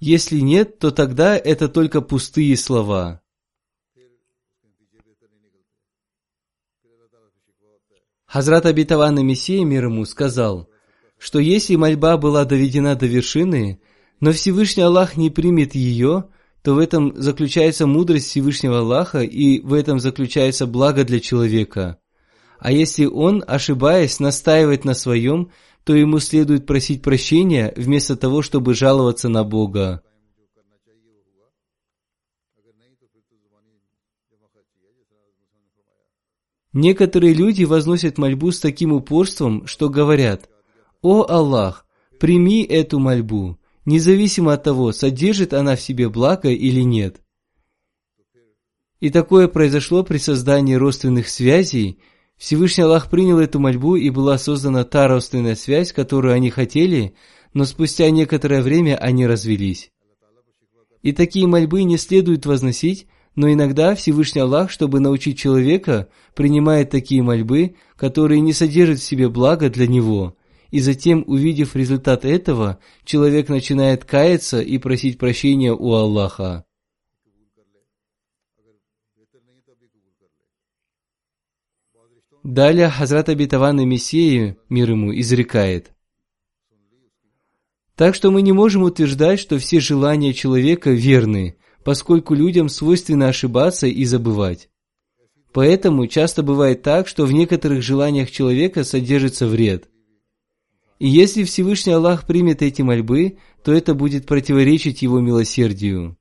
Если 0.00 0.40
нет, 0.40 0.78
то 0.78 0.90
тогда 0.90 1.36
это 1.36 1.68
только 1.68 2.00
пустые 2.00 2.56
слова. 2.56 3.20
Хазрат 8.26 8.66
обетованный 8.66 9.22
Мессия 9.22 9.64
мир 9.64 9.86
ему 9.86 10.04
сказал, 10.04 10.68
что 11.18 11.38
если 11.38 11.76
мольба 11.76 12.16
была 12.18 12.44
доведена 12.44 12.94
до 12.94 13.06
вершины, 13.06 13.80
но 14.20 14.32
Всевышний 14.32 14.82
Аллах 14.82 15.16
не 15.16 15.30
примет 15.30 15.74
ее, 15.74 16.28
то 16.62 16.74
в 16.74 16.78
этом 16.78 17.12
заключается 17.16 17.86
мудрость 17.86 18.26
Всевышнего 18.28 18.80
Аллаха 18.80 19.20
и 19.20 19.60
в 19.60 19.72
этом 19.72 20.00
заключается 20.00 20.66
благо 20.66 21.04
для 21.04 21.20
человека. 21.20 21.98
А 22.58 22.72
если 22.72 23.04
он, 23.06 23.44
ошибаясь, 23.46 24.18
настаивает 24.18 24.84
на 24.84 24.94
своем, 24.94 25.50
то 25.84 25.94
ему 25.94 26.18
следует 26.18 26.66
просить 26.66 27.02
прощения 27.02 27.72
вместо 27.76 28.16
того, 28.16 28.42
чтобы 28.42 28.74
жаловаться 28.74 29.28
на 29.28 29.44
Бога. 29.44 30.02
Некоторые 36.72 37.32
люди 37.32 37.64
возносят 37.64 38.18
мольбу 38.18 38.52
с 38.52 38.60
таким 38.60 38.92
упорством, 38.92 39.66
что 39.66 39.88
говорят, 39.88 40.50
«О 41.00 41.24
Аллах, 41.28 41.86
прими 42.20 42.62
эту 42.62 42.98
мольбу, 42.98 43.57
независимо 43.88 44.52
от 44.52 44.62
того, 44.62 44.92
содержит 44.92 45.52
она 45.54 45.74
в 45.74 45.80
себе 45.80 46.08
благо 46.08 46.50
или 46.50 46.82
нет. 46.82 47.20
И 49.00 49.10
такое 49.10 49.48
произошло 49.48 50.04
при 50.04 50.18
создании 50.18 50.74
родственных 50.74 51.28
связей. 51.28 51.98
Всевышний 52.36 52.84
Аллах 52.84 53.10
принял 53.10 53.38
эту 53.38 53.58
мольбу 53.58 53.96
и 53.96 54.10
была 54.10 54.38
создана 54.38 54.84
та 54.84 55.08
родственная 55.08 55.54
связь, 55.54 55.92
которую 55.92 56.34
они 56.34 56.50
хотели, 56.50 57.14
но 57.54 57.64
спустя 57.64 58.10
некоторое 58.10 58.60
время 58.60 58.96
они 58.96 59.26
развелись. 59.26 59.90
И 61.02 61.12
такие 61.12 61.46
мольбы 61.46 61.84
не 61.84 61.96
следует 61.96 62.44
возносить, 62.44 63.06
но 63.36 63.50
иногда 63.52 63.94
Всевышний 63.94 64.42
Аллах, 64.42 64.70
чтобы 64.70 65.00
научить 65.00 65.38
человека, 65.38 66.08
принимает 66.34 66.90
такие 66.90 67.22
мольбы, 67.22 67.76
которые 67.96 68.40
не 68.40 68.52
содержат 68.52 68.98
в 68.98 69.04
себе 69.04 69.28
блага 69.28 69.70
для 69.70 69.86
него– 69.86 70.36
и 70.70 70.80
затем, 70.80 71.24
увидев 71.26 71.76
результат 71.76 72.24
этого, 72.24 72.78
человек 73.04 73.48
начинает 73.48 74.04
каяться 74.04 74.60
и 74.60 74.78
просить 74.78 75.18
прощения 75.18 75.72
у 75.72 75.92
Аллаха. 75.92 76.64
Далее 82.44 82.88
Хазрат 82.88 83.28
Абитаван 83.28 83.86
Мессии, 83.86 84.56
мир 84.68 84.90
ему, 84.90 85.12
изрекает. 85.18 85.92
Так 87.94 88.14
что 88.14 88.30
мы 88.30 88.42
не 88.42 88.52
можем 88.52 88.84
утверждать, 88.84 89.40
что 89.40 89.58
все 89.58 89.80
желания 89.80 90.32
человека 90.32 90.90
верны, 90.90 91.58
поскольку 91.82 92.34
людям 92.34 92.68
свойственно 92.68 93.28
ошибаться 93.28 93.86
и 93.86 94.04
забывать. 94.04 94.70
Поэтому 95.52 96.06
часто 96.06 96.42
бывает 96.42 96.82
так, 96.82 97.08
что 97.08 97.26
в 97.26 97.32
некоторых 97.32 97.82
желаниях 97.82 98.30
человека 98.30 98.84
содержится 98.84 99.46
вред. 99.46 99.88
И 100.98 101.08
если 101.08 101.44
Всевышний 101.44 101.92
Аллах 101.92 102.26
примет 102.26 102.62
эти 102.62 102.82
мольбы, 102.82 103.38
то 103.62 103.72
это 103.72 103.94
будет 103.94 104.26
противоречить 104.26 105.02
Его 105.02 105.20
милосердию. 105.20 106.16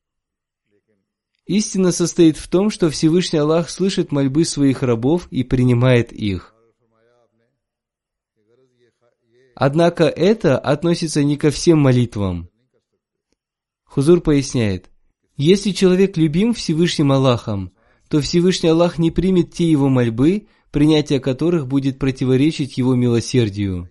Истина 1.47 1.91
состоит 1.91 2.37
в 2.37 2.47
том, 2.49 2.69
что 2.69 2.89
Всевышний 2.89 3.39
Аллах 3.39 3.69
слышит 3.69 4.11
мольбы 4.11 4.43
своих 4.45 4.83
рабов 4.83 5.27
и 5.31 5.43
принимает 5.43 6.11
их. 6.11 6.53
Однако 9.55 10.03
это 10.03 10.59
относится 10.59 11.23
не 11.23 11.37
ко 11.37 11.49
всем 11.49 11.79
молитвам. 11.79 12.49
Хузур 13.85 14.21
поясняет, 14.21 14.91
если 15.37 15.71
человек 15.71 16.17
любим 16.17 16.53
Всевышним 16.53 17.11
Аллахом, 17.11 17.71
то 18.09 18.21
Всевышний 18.21 18.69
Аллах 18.69 18.99
не 18.99 19.09
примет 19.09 19.53
те 19.53 19.71
его 19.71 19.89
мольбы, 19.89 20.47
принятие 20.71 21.19
которых 21.19 21.65
будет 21.67 21.97
противоречить 21.97 22.77
его 22.77 22.93
милосердию. 22.93 23.89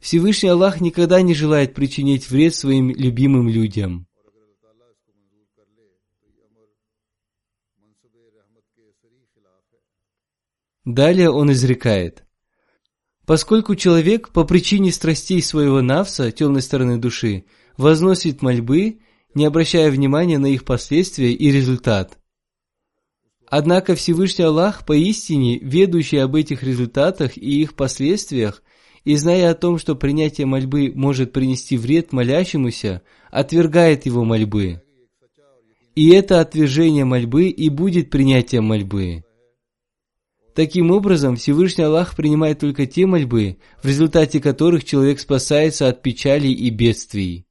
Всевышний 0.00 0.48
Аллах 0.48 0.80
никогда 0.80 1.20
не 1.20 1.34
желает 1.34 1.74
причинить 1.74 2.28
вред 2.30 2.54
своим 2.54 2.90
любимым 2.90 3.48
людям. 3.48 4.06
Далее 10.86 11.30
он 11.30 11.52
изрекает. 11.52 12.24
Поскольку 13.26 13.76
человек 13.76 14.30
по 14.30 14.44
причине 14.44 14.90
страстей 14.90 15.42
своего 15.42 15.82
навса, 15.82 16.32
темной 16.32 16.62
стороны 16.62 16.98
души, 16.98 17.44
возносит 17.76 18.42
мольбы, 18.42 19.00
не 19.34 19.44
обращая 19.44 19.90
внимания 19.90 20.38
на 20.38 20.46
их 20.46 20.64
последствия 20.64 21.32
и 21.32 21.50
результат. 21.52 22.18
Однако 23.46 23.94
Всевышний 23.94 24.44
Аллах 24.44 24.86
поистине, 24.86 25.58
ведущий 25.58 26.16
об 26.16 26.34
этих 26.34 26.62
результатах 26.62 27.36
и 27.36 27.60
их 27.62 27.74
последствиях, 27.74 28.62
и 29.04 29.16
зная 29.16 29.50
о 29.50 29.54
том, 29.54 29.78
что 29.78 29.94
принятие 29.94 30.46
мольбы 30.46 30.92
может 30.94 31.32
принести 31.32 31.76
вред 31.76 32.12
молящемуся, 32.12 33.02
отвергает 33.30 34.06
его 34.06 34.24
мольбы. 34.24 34.82
И 35.94 36.10
это 36.10 36.40
отвержение 36.40 37.04
мольбы 37.04 37.48
и 37.48 37.68
будет 37.68 38.10
принятием 38.10 38.64
мольбы. 38.64 39.24
Таким 40.54 40.90
образом, 40.90 41.36
Всевышний 41.36 41.84
Аллах 41.84 42.16
принимает 42.16 42.58
только 42.58 42.86
те 42.86 43.06
мольбы, 43.06 43.58
в 43.82 43.86
результате 43.86 44.40
которых 44.40 44.84
человек 44.84 45.20
спасается 45.20 45.88
от 45.88 46.02
печалей 46.02 46.52
и 46.52 46.70
бедствий. 46.70 47.46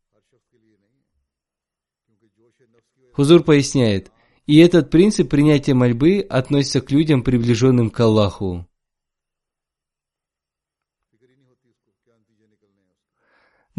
Хузур 3.13 3.43
поясняет, 3.43 4.11
и 4.45 4.57
этот 4.57 4.89
принцип 4.89 5.29
принятия 5.29 5.73
мольбы 5.73 6.25
относится 6.29 6.81
к 6.81 6.91
людям, 6.91 7.23
приближенным 7.23 7.89
к 7.89 7.99
Аллаху. 7.99 8.68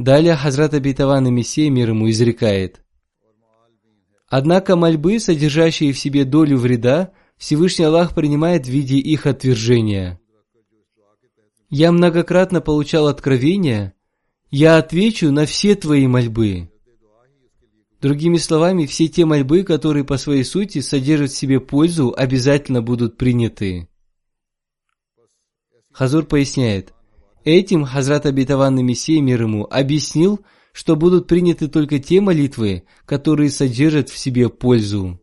Далее 0.00 0.34
Хазрат 0.34 0.72
Абитаван 0.72 1.26
и 1.26 1.30
Мессия 1.30 1.68
мир 1.68 1.90
ему 1.90 2.08
изрекает. 2.08 2.80
Однако 4.28 4.74
мольбы, 4.74 5.20
содержащие 5.20 5.92
в 5.92 5.98
себе 5.98 6.24
долю 6.24 6.56
вреда, 6.56 7.12
Всевышний 7.36 7.84
Аллах 7.84 8.14
принимает 8.14 8.64
в 8.64 8.70
виде 8.70 8.96
их 8.96 9.26
отвержения. 9.26 10.18
Я 11.68 11.92
многократно 11.92 12.62
получал 12.62 13.08
откровения, 13.08 13.92
я 14.50 14.78
отвечу 14.78 15.30
на 15.32 15.44
все 15.44 15.74
твои 15.74 16.06
мольбы. 16.06 16.70
Другими 18.00 18.38
словами, 18.38 18.86
все 18.86 19.06
те 19.06 19.26
мольбы, 19.26 19.64
которые 19.64 20.04
по 20.04 20.16
своей 20.16 20.44
сути 20.44 20.78
содержат 20.80 21.32
в 21.32 21.36
себе 21.36 21.60
пользу, 21.60 22.14
обязательно 22.16 22.80
будут 22.80 23.18
приняты. 23.18 23.86
Хазур 25.92 26.24
поясняет, 26.24 26.94
этим 27.44 27.84
Хазрат 27.84 28.26
Абитаванный 28.26 28.82
Мессия 28.82 29.20
мир 29.20 29.42
ему 29.42 29.66
объяснил, 29.70 30.40
что 30.72 30.96
будут 30.96 31.26
приняты 31.26 31.68
только 31.68 31.98
те 31.98 32.20
молитвы, 32.20 32.84
которые 33.06 33.50
содержат 33.50 34.08
в 34.08 34.18
себе 34.18 34.48
пользу. 34.48 35.20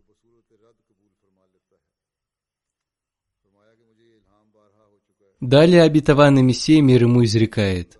Далее 5.39 5.83
обетованный 5.83 6.41
Мессия 6.41 6.81
мир 6.81 7.03
ему 7.03 7.23
изрекает. 7.23 7.99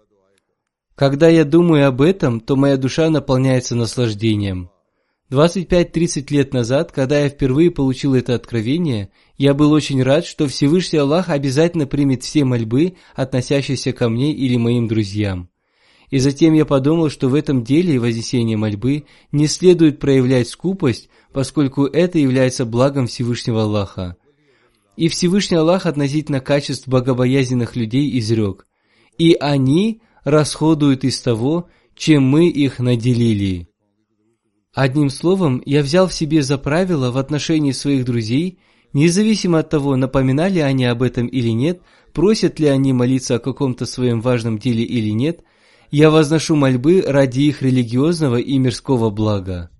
Когда 0.95 1.27
я 1.29 1.45
думаю 1.45 1.87
об 1.87 2.01
этом, 2.01 2.39
то 2.39 2.55
моя 2.55 2.77
душа 2.77 3.09
наполняется 3.11 3.75
наслаждением. 3.75 4.71
25-30 5.29 6.33
лет 6.33 6.53
назад, 6.53 6.93
когда 6.93 7.19
я 7.19 7.27
впервые 7.29 7.69
получил 7.69 8.15
это 8.15 8.33
откровение, 8.33 9.09
я 9.37 9.53
был 9.53 9.73
очень 9.73 10.01
рад, 10.01 10.25
что 10.25 10.47
Всевышний 10.47 10.99
Аллах 10.99 11.29
обязательно 11.29 11.85
примет 11.85 12.23
все 12.23 12.45
мольбы, 12.45 12.95
относящиеся 13.13 13.91
ко 13.91 14.07
мне 14.07 14.31
или 14.31 14.55
моим 14.55 14.87
друзьям. 14.87 15.49
И 16.09 16.19
затем 16.19 16.53
я 16.53 16.65
подумал, 16.65 17.09
что 17.09 17.27
в 17.27 17.35
этом 17.35 17.65
деле 17.65 17.99
вознесения 17.99 18.55
мольбы 18.55 19.03
не 19.33 19.47
следует 19.47 19.99
проявлять 19.99 20.47
скупость, 20.47 21.09
поскольку 21.33 21.85
это 21.85 22.17
является 22.17 22.65
благом 22.65 23.07
Всевышнего 23.07 23.63
Аллаха. 23.63 24.15
И 24.95 25.09
Всевышний 25.09 25.57
Аллах 25.57 25.85
относительно 25.85 26.39
качеств 26.39 26.87
богобоязненных 26.87 27.75
людей 27.75 28.17
изрек. 28.17 28.65
И 29.17 29.35
они 29.37 30.01
расходуют 30.23 31.03
из 31.03 31.19
того, 31.19 31.67
чем 31.95 32.23
мы 32.23 32.47
их 32.47 32.79
наделили. 32.79 33.67
Одним 34.77 35.09
словом, 35.09 35.63
я 35.65 35.81
взял 35.81 36.07
в 36.07 36.13
себе 36.13 36.43
за 36.43 36.59
правило 36.59 37.09
в 37.09 37.17
отношении 37.17 37.71
своих 37.71 38.05
друзей, 38.05 38.59
независимо 38.93 39.57
от 39.57 39.71
того, 39.71 39.95
напоминали 39.95 40.59
они 40.59 40.85
об 40.85 41.01
этом 41.01 41.25
или 41.25 41.49
нет, 41.49 41.81
просят 42.13 42.59
ли 42.59 42.67
они 42.67 42.93
молиться 42.93 43.37
о 43.37 43.39
каком-то 43.39 43.87
своем 43.87 44.21
важном 44.21 44.59
деле 44.59 44.83
или 44.83 45.09
нет, 45.09 45.43
я 45.89 46.11
возношу 46.11 46.55
мольбы 46.55 47.03
ради 47.03 47.39
их 47.39 47.63
религиозного 47.63 48.35
и 48.35 48.55
мирского 48.59 49.09
блага. 49.09 49.71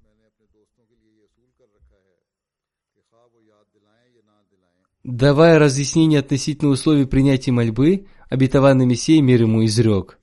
Давая 5.04 5.60
разъяснение 5.60 6.22
относительно 6.22 6.72
условий 6.72 7.06
принятия 7.06 7.52
мольбы, 7.52 8.08
обетованный 8.32 8.88
Мессия 8.88 9.22
мир 9.22 9.44
ему 9.44 9.64
изрек. 9.64 10.18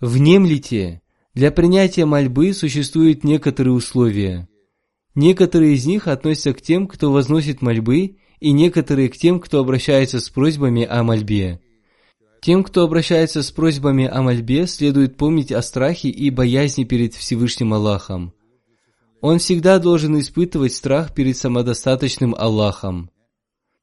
Внемлите, 0.00 1.02
для 1.40 1.50
принятия 1.50 2.04
мольбы 2.04 2.52
существуют 2.52 3.24
некоторые 3.24 3.72
условия. 3.72 4.46
Некоторые 5.14 5.72
из 5.72 5.86
них 5.86 6.06
относятся 6.06 6.52
к 6.52 6.60
тем, 6.60 6.86
кто 6.86 7.10
возносит 7.10 7.62
мольбы, 7.62 8.18
и 8.40 8.52
некоторые 8.52 9.08
к 9.08 9.16
тем, 9.16 9.40
кто 9.40 9.60
обращается 9.60 10.20
с 10.20 10.28
просьбами 10.28 10.84
о 10.84 11.02
мольбе. 11.02 11.62
Тем, 12.42 12.62
кто 12.62 12.82
обращается 12.82 13.42
с 13.42 13.50
просьбами 13.52 14.06
о 14.06 14.20
мольбе, 14.20 14.66
следует 14.66 15.16
помнить 15.16 15.50
о 15.50 15.62
страхе 15.62 16.10
и 16.10 16.28
боязни 16.28 16.84
перед 16.84 17.14
Всевышним 17.14 17.72
Аллахом. 17.72 18.34
Он 19.22 19.38
всегда 19.38 19.78
должен 19.78 20.18
испытывать 20.18 20.74
страх 20.74 21.14
перед 21.14 21.38
самодостаточным 21.38 22.34
Аллахом. 22.34 23.08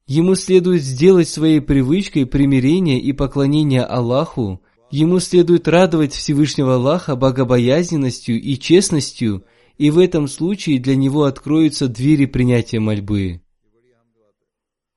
Ему 0.06 0.36
следует 0.36 0.82
сделать 0.84 1.28
своей 1.28 1.60
привычкой 1.60 2.24
примирение 2.24 3.00
и 3.00 3.12
поклонение 3.12 3.82
Аллаху, 3.82 4.62
Ему 4.90 5.20
следует 5.20 5.68
радовать 5.68 6.14
Всевышнего 6.14 6.76
Аллаха 6.76 7.14
богобоязненностью 7.14 8.40
и 8.40 8.56
честностью, 8.56 9.44
и 9.76 9.90
в 9.90 9.98
этом 9.98 10.28
случае 10.28 10.80
для 10.80 10.96
него 10.96 11.24
откроются 11.24 11.88
двери 11.88 12.24
принятия 12.24 12.80
мольбы. 12.80 13.42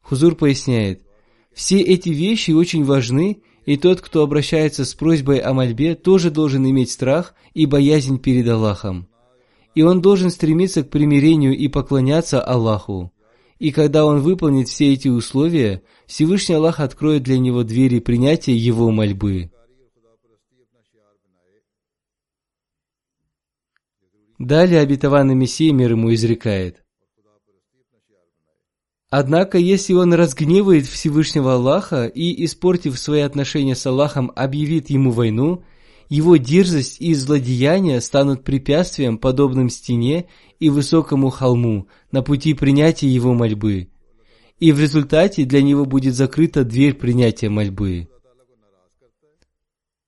Хузур 0.01 0.35
поясняет, 0.35 1.03
все 1.53 1.81
эти 1.81 2.09
вещи 2.09 2.51
очень 2.51 2.85
важны, 2.85 3.41
и 3.65 3.77
тот, 3.77 4.01
кто 4.01 4.23
обращается 4.23 4.85
с 4.85 4.93
просьбой 4.93 5.39
о 5.39 5.53
мольбе, 5.53 5.95
тоже 5.95 6.31
должен 6.31 6.67
иметь 6.69 6.89
страх 6.89 7.35
и 7.53 7.65
боязнь 7.65 8.17
перед 8.17 8.47
Аллахом. 8.47 9.07
И 9.75 9.83
он 9.83 10.01
должен 10.01 10.31
стремиться 10.31 10.83
к 10.83 10.89
примирению 10.89 11.55
и 11.55 11.67
поклоняться 11.67 12.41
Аллаху. 12.41 13.11
И 13.59 13.71
когда 13.71 14.05
он 14.05 14.21
выполнит 14.21 14.69
все 14.69 14.93
эти 14.93 15.07
условия, 15.07 15.83
Всевышний 16.07 16.55
Аллах 16.55 16.79
откроет 16.79 17.23
для 17.23 17.37
него 17.37 17.63
двери 17.63 17.99
принятия 17.99 18.55
его 18.55 18.89
мольбы. 18.89 19.51
Далее 24.41 24.79
обетованный 24.79 25.35
Мессия 25.35 25.71
мир 25.71 25.91
ему 25.91 26.11
изрекает. 26.15 26.83
Однако, 29.11 29.59
если 29.59 29.93
он 29.93 30.15
разгневает 30.15 30.87
Всевышнего 30.87 31.53
Аллаха 31.53 32.07
и, 32.07 32.43
испортив 32.43 32.97
свои 32.97 33.21
отношения 33.21 33.75
с 33.75 33.85
Аллахом, 33.85 34.31
объявит 34.35 34.89
ему 34.89 35.11
войну, 35.11 35.63
его 36.09 36.37
дерзость 36.37 36.99
и 36.99 37.13
злодеяния 37.13 37.99
станут 37.99 38.43
препятствием, 38.43 39.19
подобным 39.19 39.69
стене 39.69 40.25
и 40.59 40.71
высокому 40.71 41.29
холму, 41.29 41.87
на 42.11 42.23
пути 42.23 42.55
принятия 42.55 43.09
его 43.09 43.35
мольбы. 43.35 43.89
И 44.57 44.71
в 44.71 44.79
результате 44.79 45.45
для 45.45 45.61
него 45.61 45.85
будет 45.85 46.15
закрыта 46.15 46.63
дверь 46.63 46.95
принятия 46.95 47.49
мольбы. 47.49 48.07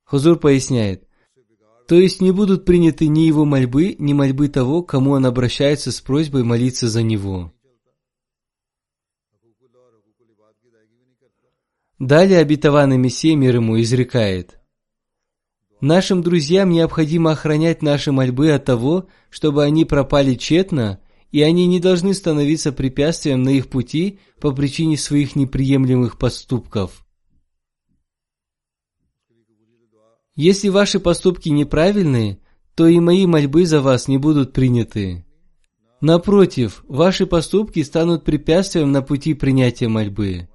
Хузур 0.06 0.40
поясняет, 0.40 1.04
то 1.88 1.96
есть 1.96 2.22
не 2.22 2.32
будут 2.32 2.66
приняты 2.66 3.08
ни 3.08 3.22
его 3.22 3.46
мольбы, 3.46 3.96
ни 4.00 4.14
мольбы 4.14 4.48
того, 4.48 4.84
кому 4.84 5.12
он 5.12 5.26
обращается 5.26 5.92
с 5.92 6.00
просьбой 6.02 6.44
молиться 6.44 6.88
за 6.88 7.04
него. 7.04 7.54
Далее 12.00 12.40
обетованный 12.40 12.98
Мессия 12.98 13.36
мир 13.36 13.56
ему 13.56 13.80
изрекает. 13.82 14.60
Нашим 15.80 16.22
друзьям 16.22 16.70
необходимо 16.70 17.32
охранять 17.32 17.82
наши 17.82 18.12
мольбы 18.12 18.52
от 18.52 18.66
того, 18.66 19.08
чтобы 19.30 19.64
они 19.64 19.86
пропали 19.86 20.36
тщетно, 20.36 21.02
и 21.32 21.42
они 21.42 21.68
не 21.68 21.80
должны 21.80 22.14
становиться 22.14 22.72
препятствием 22.72 23.44
на 23.44 23.50
их 23.50 23.70
пути 23.70 24.20
по 24.40 24.52
причине 24.52 24.98
своих 24.98 25.36
неприемлемых 25.36 26.18
поступков. 26.18 27.03
Если 30.36 30.70
ваши 30.70 31.00
поступки 31.00 31.50
неправильные, 31.50 32.40
то 32.76 32.88
и 32.88 33.00
мои 33.00 33.28
мольбы 33.28 33.66
за 33.66 33.82
вас 33.82 34.08
не 34.08 34.18
будут 34.18 34.52
приняты. 34.52 35.26
Напротив, 36.02 36.84
ваши 36.88 37.28
поступки 37.28 37.84
станут 37.84 38.24
препятствием 38.24 38.92
на 38.92 39.02
пути 39.02 39.36
принятия 39.36 39.88
мольбы. 39.88 40.50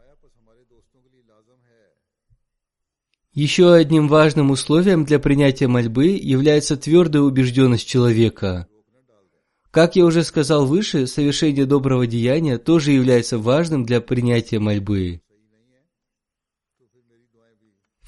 Еще 3.33 3.73
одним 3.73 4.09
важным 4.09 4.51
условием 4.51 5.05
для 5.05 5.21
принятия 5.21 5.69
мольбы 5.69 6.09
является 6.09 6.77
твердая 6.77 7.23
убежденность 7.23 7.87
человека. 7.87 8.67
Как 9.71 9.95
я 9.95 10.05
уже 10.05 10.25
сказал 10.25 10.67
выше, 10.67 11.07
совершение 11.07 11.67
доброго 11.67 12.07
деяния 12.09 12.59
тоже 12.59 12.91
является 12.91 13.39
важным 13.39 13.85
для 13.85 14.01
принятия 14.01 14.59
мольбы. 14.59 15.21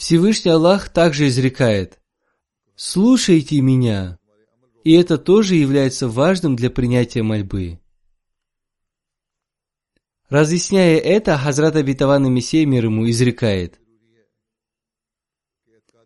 Всевышний 0.01 0.51
Аллах 0.51 0.89
также 0.89 1.29
изрекает 1.29 2.01
«Слушайте 2.75 3.61
меня», 3.61 4.19
и 4.83 4.95
это 4.95 5.19
тоже 5.19 5.57
является 5.57 6.09
важным 6.09 6.57
для 6.57 6.71
принятия 6.71 7.23
мольбы. 7.23 7.81
Разъясняя 10.31 10.97
это, 10.97 11.37
Хазрат 11.37 11.77
Абитаван 11.77 12.33
Мессия 12.33 12.65
мир 12.65 12.87
ему 12.87 13.11
изрекает 13.11 13.79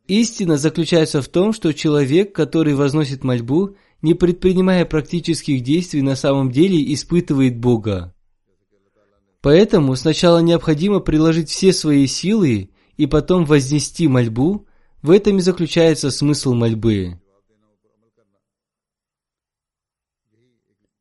Истина 0.09 0.57
заключается 0.57 1.23
в 1.23 1.29
том, 1.29 1.53
что 1.53 1.73
человек, 1.73 2.35
который 2.35 2.75
возносит 2.75 3.23
мольбу, 3.23 3.77
не 4.03 4.15
предпринимая 4.15 4.85
практических 4.87 5.63
действий, 5.63 6.03
на 6.03 6.17
самом 6.17 6.51
деле 6.51 6.93
испытывает 6.93 7.57
Бога. 7.59 8.13
Поэтому 9.41 9.95
сначала 9.95 10.41
необходимо 10.41 10.99
приложить 10.99 11.49
все 11.49 11.73
свои 11.73 12.09
силы 12.09 12.71
и 12.97 13.07
потом 13.07 13.45
вознести 13.45 14.09
мольбу, 14.09 14.67
в 15.03 15.11
этом 15.11 15.39
и 15.39 15.41
заключается 15.41 16.11
смысл 16.11 16.55
мольбы. 16.55 17.21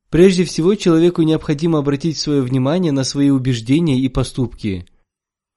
Прежде 0.10 0.44
всего, 0.44 0.76
человеку 0.76 1.24
необходимо 1.24 1.80
обратить 1.80 2.18
свое 2.18 2.42
внимание 2.42 2.92
на 2.92 3.04
свои 3.04 3.30
убеждения 3.30 3.98
и 3.98 4.10
поступки. 4.10 4.86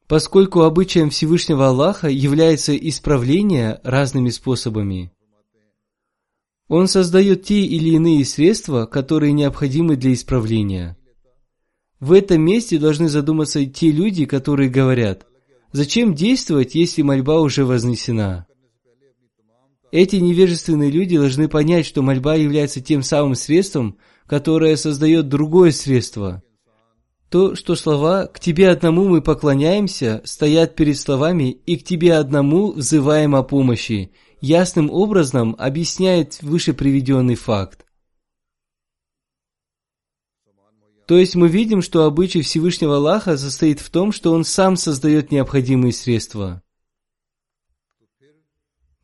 Поскольку 0.07 0.63
обычаем 0.63 1.11
Всевышнего 1.11 1.69
Аллаха 1.69 2.09
является 2.09 2.75
исправление 2.75 3.81
разными 3.83 4.31
способами. 4.31 5.13
Он 6.69 6.89
создает 6.89 7.43
те 7.43 7.65
или 7.65 7.91
иные 7.91 8.25
средства, 8.25 8.87
которые 8.87 9.33
необходимы 9.33 9.97
для 9.97 10.13
исправления. 10.13 10.97
В 12.01 12.13
этом 12.13 12.41
месте 12.43 12.79
должны 12.79 13.09
задуматься 13.09 13.65
те 13.67 13.91
люди, 13.91 14.25
которые 14.25 14.71
говорят– 14.71 15.26
Зачем 15.77 16.15
действовать, 16.15 16.75
если 16.75 17.03
мольба 17.03 17.39
уже 17.39 17.67
вознесена? 17.67 18.47
Эти 19.93 20.17
невежественные 20.17 20.91
люди 20.91 21.19
должны 21.19 21.51
понять, 21.51 21.85
что 21.85 22.01
мольба 22.01 22.35
является 22.35 22.81
тем 22.81 23.03
самым 23.03 23.35
средством, 23.35 23.99
которое 24.27 24.79
создает 24.79 25.29
другое 25.29 25.73
средство. 25.73 26.43
То, 27.29 27.55
что 27.55 27.75
слова 27.75 28.27
«к 28.27 28.41
тебе 28.41 28.71
одному 28.71 29.07
мы 29.07 29.21
поклоняемся» 29.21 30.23
стоят 30.25 30.77
перед 30.77 30.99
словами 30.99 31.51
«и 31.67 31.77
к 31.77 31.85
тебе 31.85 32.15
одному 32.15 32.73
взываем 32.73 33.35
о 33.35 33.43
помощи», 33.43 34.13
ясным 34.41 34.91
образом 34.91 35.55
объясняет 35.59 36.39
выше 36.41 36.73
приведенный 36.73 37.35
факт. 37.35 37.86
То 41.07 41.17
есть 41.17 41.37
мы 41.37 41.49
видим, 41.49 41.83
что 41.83 42.05
обычай 42.05 42.43
Всевышнего 42.43 42.97
Аллаха 42.97 43.37
состоит 43.37 43.79
в 43.79 43.91
том, 43.91 44.11
что 44.11 44.33
Он 44.33 44.45
сам 44.45 44.77
создает 44.77 45.31
необходимые 45.31 45.93
средства. 45.93 46.63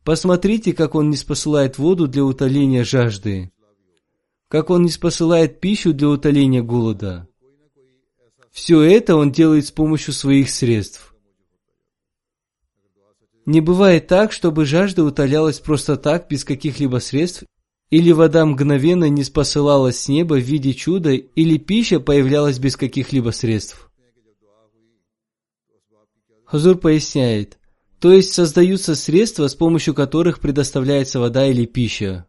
Посмотрите, 0.03 0.73
как 0.73 0.95
Он 0.95 1.09
не 1.09 1.15
спосылает 1.15 1.77
воду 1.77 2.09
для 2.09 2.25
утоления 2.25 2.83
жажды, 2.83 3.53
как 4.49 4.69
Он 4.69 4.83
не 4.83 4.89
спосылает 4.89 5.61
пищу 5.61 5.93
для 5.93 6.09
утоления 6.09 6.61
голода. 6.61 7.29
Все 8.51 8.81
это 8.81 9.15
Он 9.15 9.31
делает 9.31 9.65
с 9.65 9.71
помощью 9.71 10.13
своих 10.13 10.49
средств. 10.49 11.15
Не 13.45 13.61
бывает 13.61 14.07
так, 14.07 14.33
чтобы 14.33 14.65
жажда 14.65 15.05
утолялась 15.05 15.59
просто 15.59 15.95
так, 15.95 16.27
без 16.29 16.43
каких-либо 16.43 16.97
средств 16.97 17.45
или 17.93 18.11
вода 18.11 18.43
мгновенно 18.43 19.07
не 19.07 19.23
спосылалась 19.23 19.99
с 19.99 20.07
неба 20.07 20.33
в 20.33 20.43
виде 20.43 20.73
чуда, 20.73 21.11
или 21.11 21.59
пища 21.59 21.99
появлялась 21.99 22.57
без 22.57 22.75
каких-либо 22.75 23.29
средств. 23.29 23.91
Хазур 26.43 26.79
поясняет, 26.79 27.59
то 27.99 28.11
есть 28.11 28.33
создаются 28.33 28.95
средства, 28.95 29.47
с 29.47 29.53
помощью 29.53 29.93
которых 29.93 30.39
предоставляется 30.39 31.19
вода 31.19 31.45
или 31.45 31.67
пища. 31.67 32.25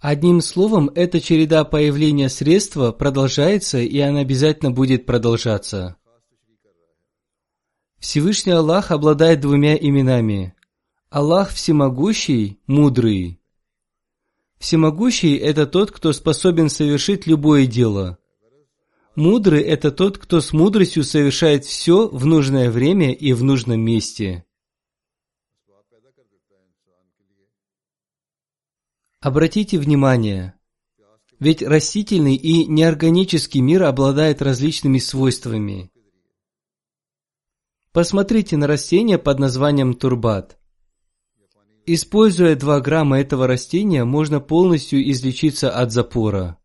Одним 0.00 0.40
словом, 0.40 0.90
эта 0.96 1.20
череда 1.20 1.62
появления 1.62 2.28
средства 2.28 2.90
продолжается, 2.90 3.78
и 3.78 4.00
она 4.00 4.20
обязательно 4.20 4.72
будет 4.72 5.06
продолжаться. 5.06 5.99
Всевышний 8.00 8.52
Аллах 8.52 8.90
обладает 8.90 9.40
двумя 9.40 9.76
именами. 9.76 10.54
Аллах 11.10 11.50
всемогущий, 11.50 12.58
мудрый. 12.66 13.38
Всемогущий– 14.58 15.36
это 15.36 15.66
тот, 15.66 15.90
кто 15.90 16.12
способен 16.14 16.70
совершить 16.70 17.26
любое 17.26 17.66
дело. 17.66 18.18
Мудрый– 19.16 19.60
это 19.62 19.90
тот, 19.90 20.16
кто 20.16 20.40
с 20.40 20.52
мудростью 20.52 21.04
совершает 21.04 21.66
все 21.66 22.08
в 22.08 22.24
нужное 22.24 22.70
время 22.70 23.12
и 23.12 23.34
в 23.34 23.44
нужном 23.44 23.80
месте. 23.80 24.44
Обратите 29.20 29.78
внимание, 29.78 30.54
ведь 31.38 31.62
растительный 31.62 32.36
и 32.36 32.64
неорганический 32.64 33.60
мир 33.60 33.82
обладает 33.82 34.40
различными 34.40 34.98
свойствами– 34.98 35.90
Посмотрите 37.92 38.56
на 38.56 38.68
растение 38.68 39.18
под 39.18 39.40
названием 39.40 39.94
турбат. 39.94 40.58
Используя 41.86 42.54
2 42.54 42.80
грамма 42.82 43.18
этого 43.18 43.48
растения, 43.48 44.04
можно 44.04 44.38
полностью 44.38 45.02
излечиться 45.10 45.72
от 45.72 45.90
запора. 45.90 46.56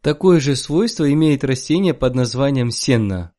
Такое 0.00 0.40
же 0.40 0.56
свойство 0.56 1.12
имеет 1.12 1.44
растение 1.44 1.94
под 1.94 2.16
названием 2.16 2.72
сенна. 2.72 3.34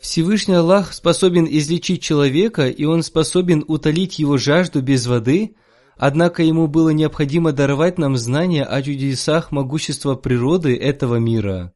Всевышний 0.00 0.54
Аллах 0.54 0.92
способен 0.92 1.48
излечить 1.50 2.00
человека, 2.00 2.68
и 2.68 2.84
Он 2.84 3.02
способен 3.02 3.64
утолить 3.66 4.20
его 4.20 4.38
жажду 4.38 4.80
без 4.80 5.08
воды, 5.08 5.56
однако 5.96 6.44
Ему 6.44 6.68
было 6.68 6.90
необходимо 6.90 7.50
даровать 7.50 7.98
нам 7.98 8.16
знания 8.16 8.62
о 8.62 8.80
чудесах 8.80 9.50
могущества 9.50 10.14
природы 10.14 10.76
этого 10.76 11.16
мира. 11.16 11.74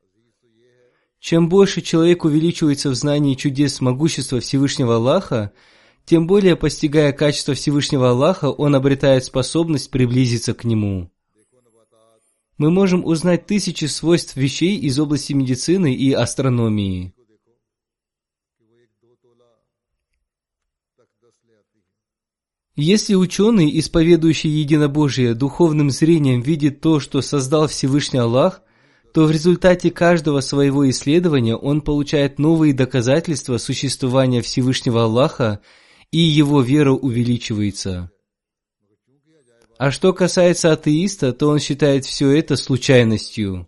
Чем 1.20 1.48
больше 1.48 1.80
человек 1.80 2.24
увеличивается 2.24 2.90
в 2.90 2.94
знании 2.94 3.34
чудес 3.34 3.80
могущества 3.80 4.40
Всевышнего 4.40 4.96
Аллаха, 4.96 5.52
тем 6.04 6.26
более 6.26 6.56
постигая 6.56 7.12
качество 7.12 7.54
Всевышнего 7.54 8.10
Аллаха, 8.10 8.50
он 8.50 8.74
обретает 8.74 9.24
способность 9.24 9.90
приблизиться 9.90 10.54
к 10.54 10.64
Нему. 10.64 11.10
Мы 12.56 12.70
можем 12.70 13.04
узнать 13.04 13.46
тысячи 13.46 13.84
свойств 13.84 14.36
вещей 14.36 14.78
из 14.78 14.98
области 14.98 15.32
медицины 15.32 15.94
и 15.94 16.12
астрономии. 16.12 17.14
Если 22.74 23.16
ученый, 23.16 23.76
исповедующий 23.78 24.50
единобожие, 24.50 25.34
духовным 25.34 25.90
зрением 25.90 26.40
видит 26.40 26.80
то, 26.80 27.00
что 27.00 27.22
создал 27.22 27.66
Всевышний 27.66 28.20
Аллах, 28.20 28.62
то 29.18 29.24
в 29.24 29.32
результате 29.32 29.90
каждого 29.90 30.38
своего 30.38 30.88
исследования 30.88 31.56
он 31.56 31.80
получает 31.80 32.38
новые 32.38 32.72
доказательства 32.72 33.58
существования 33.58 34.42
Всевышнего 34.42 35.02
Аллаха, 35.02 35.58
и 36.12 36.18
его 36.18 36.60
вера 36.60 36.92
увеличивается. 36.92 38.12
А 39.76 39.90
что 39.90 40.12
касается 40.12 40.72
атеиста, 40.72 41.32
то 41.32 41.48
он 41.48 41.58
считает 41.58 42.04
все 42.04 42.30
это 42.30 42.54
случайностью. 42.54 43.66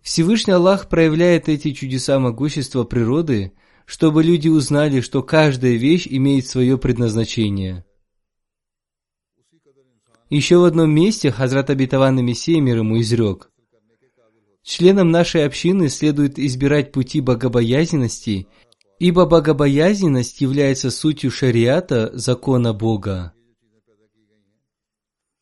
Всевышний 0.00 0.54
Аллах 0.54 0.88
проявляет 0.88 1.50
эти 1.50 1.72
чудеса 1.72 2.18
могущества 2.18 2.84
природы, 2.84 3.52
чтобы 3.84 4.22
люди 4.22 4.48
узнали, 4.48 5.02
что 5.02 5.22
каждая 5.22 5.74
вещь 5.74 6.06
имеет 6.08 6.46
свое 6.46 6.78
предназначение– 6.78 7.84
Еще 10.32 10.56
в 10.56 10.64
одном 10.64 10.90
месте 10.90 11.30
Хазрат 11.30 11.68
Абитаван 11.68 12.24
Мессия 12.24 12.58
мир 12.58 12.78
ему 12.78 12.98
изрек. 13.02 13.50
Членам 14.62 15.10
нашей 15.10 15.44
общины 15.44 15.90
следует 15.90 16.38
избирать 16.38 16.90
пути 16.90 17.20
богобоязненности, 17.20 18.46
ибо 18.98 19.26
богобоязненность 19.26 20.40
является 20.40 20.90
сутью 20.90 21.30
шариата, 21.30 22.12
закона 22.14 22.72
Бога. 22.72 23.34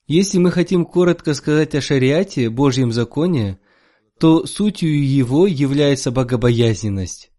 Если 0.09 0.39
мы 0.39 0.51
хотим 0.51 0.85
коротко 0.85 1.35
сказать 1.35 1.77
о 1.77 1.81
шариате, 1.81 2.51
Божьем 2.51 2.91
законе, 2.91 3.61
то 4.19 4.45
сутью 4.45 5.09
его 5.09 5.47
является 5.47 6.11
богобоязненность. 6.11 7.31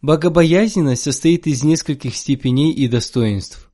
Богобоязненность 0.00 1.02
состоит 1.02 1.48
из 1.48 1.64
нескольких 1.64 2.14
степеней 2.14 2.70
и 2.70 2.86
достоинств. 2.86 3.71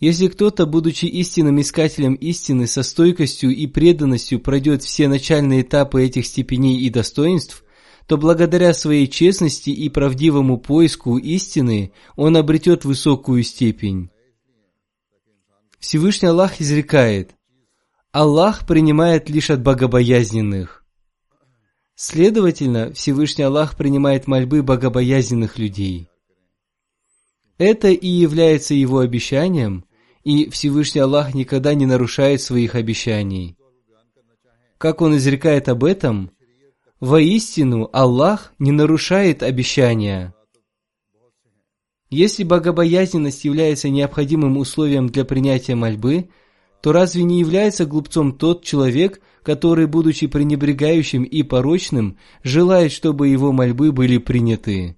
Если 0.00 0.28
кто-то, 0.28 0.66
будучи 0.66 1.06
истинным 1.06 1.60
искателем 1.60 2.14
истины, 2.14 2.66
со 2.66 2.82
стойкостью 2.82 3.50
и 3.50 3.66
преданностью 3.66 4.40
пройдет 4.40 4.82
все 4.82 5.08
начальные 5.08 5.62
этапы 5.62 6.04
этих 6.04 6.26
степеней 6.26 6.80
и 6.80 6.90
достоинств, 6.90 7.64
то 8.06 8.18
благодаря 8.18 8.74
своей 8.74 9.06
честности 9.06 9.70
и 9.70 9.88
правдивому 9.88 10.58
поиску 10.58 11.16
истины 11.16 11.92
он 12.16 12.36
обретет 12.36 12.84
высокую 12.84 13.42
степень. 13.44 14.10
Всевышний 15.78 16.28
Аллах 16.28 16.60
изрекает, 16.60 17.34
Аллах 18.10 18.66
принимает 18.66 19.28
лишь 19.28 19.50
от 19.50 19.62
богобоязненных. 19.62 20.84
Следовательно, 21.94 22.92
Всевышний 22.92 23.44
Аллах 23.44 23.76
принимает 23.76 24.26
мольбы 24.26 24.62
богобоязненных 24.62 25.58
людей. 25.58 26.08
Это 27.58 27.88
и 27.88 28.08
является 28.08 28.74
его 28.74 28.98
обещанием, 28.98 29.84
и 30.24 30.50
Всевышний 30.50 31.00
Аллах 31.00 31.34
никогда 31.34 31.74
не 31.74 31.86
нарушает 31.86 32.40
своих 32.40 32.74
обещаний. 32.74 33.56
Как 34.78 35.00
он 35.00 35.16
изрекает 35.16 35.68
об 35.68 35.84
этом, 35.84 36.30
воистину 36.98 37.88
Аллах 37.92 38.54
не 38.58 38.72
нарушает 38.72 39.42
обещания. 39.42 40.34
Если 42.10 42.44
богобоязненность 42.44 43.44
является 43.44 43.88
необходимым 43.88 44.56
условием 44.56 45.08
для 45.08 45.24
принятия 45.24 45.74
мольбы, 45.74 46.28
то 46.80 46.92
разве 46.92 47.22
не 47.22 47.40
является 47.40 47.86
глупцом 47.86 48.36
тот 48.36 48.64
человек, 48.64 49.20
который, 49.42 49.86
будучи 49.86 50.26
пренебрегающим 50.26 51.22
и 51.22 51.42
порочным, 51.42 52.18
желает, 52.42 52.92
чтобы 52.92 53.28
его 53.28 53.52
мольбы 53.52 53.90
были 53.92 54.18
приняты? 54.18 54.96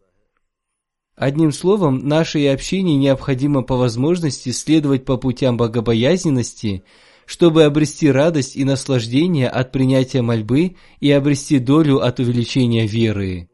Одним 1.17 1.51
словом, 1.51 2.07
нашей 2.07 2.53
общине 2.53 2.95
необходимо 2.97 3.62
по 3.62 3.77
возможности 3.77 4.51
следовать 4.51 5.07
по 5.07 5.17
путям 5.17 5.57
богобоязненности, 5.57 6.85
чтобы 7.25 7.64
обрести 7.64 8.11
радость 8.11 8.55
и 8.55 8.64
наслаждение 8.64 9.49
от 9.49 9.73
принятия 9.73 10.21
мольбы 10.21 10.77
и 11.01 11.11
обрести 11.11 11.59
долю 11.59 12.01
от 12.01 12.21
увеличения 12.21 12.87
веры. 12.87 13.49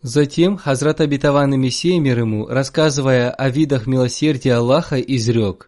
Затем 0.00 0.56
Хазрат 0.56 1.00
Абитаван 1.00 1.54
и 1.54 1.56
Мессия 1.56 1.98
мир 1.98 2.20
ему, 2.20 2.46
рассказывая 2.46 3.32
о 3.32 3.50
видах 3.50 3.88
милосердия 3.88 4.54
Аллаха, 4.54 5.00
изрек 5.00 5.67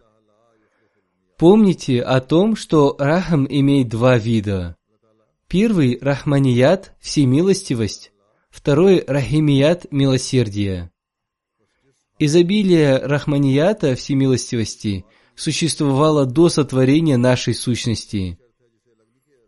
Помните 1.41 2.03
о 2.03 2.21
том, 2.21 2.55
что 2.55 2.95
рахам 2.99 3.47
имеет 3.49 3.87
два 3.87 4.19
вида. 4.19 4.75
Первый– 5.47 5.97
рахманият– 6.01 6.93
всемилостивость. 7.01 8.11
Второй– 8.51 9.03
рахимият– 9.07 9.87
милосердие. 9.91 10.91
Изобилие 12.19 12.97
рахманията 12.97 13.95
всемилостивости 13.95 15.03
существовало 15.33 16.27
до 16.27 16.47
сотворения 16.47 17.17
нашей 17.17 17.55
сущности. 17.55 18.37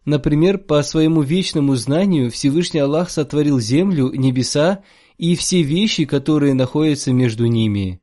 Например, 0.03 0.57
по 0.57 0.81
своему 0.81 1.21
вечному 1.21 1.75
знанию 1.75 2.31
Всевышний 2.31 2.79
Аллах 2.79 3.11
сотворил 3.11 3.59
землю, 3.59 4.11
небеса 4.15 4.83
и 5.19 5.35
все 5.35 5.61
вещи, 5.61 6.05
которые 6.05 6.55
находятся 6.55 7.13
между 7.13 7.45
ними 7.45 7.99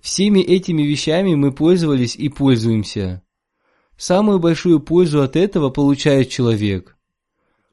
Всеми 0.00 0.40
этими 0.40 0.82
вещами 0.82 1.34
мы 1.34 1.52
пользовались 1.52 2.16
и 2.16 2.28
пользуемся. 2.28 3.22
Самую 3.96 4.38
большую 4.38 4.80
пользу 4.80 5.22
от 5.22 5.36
этого 5.36 5.68
получает 5.68 6.30
человек. 6.30 6.96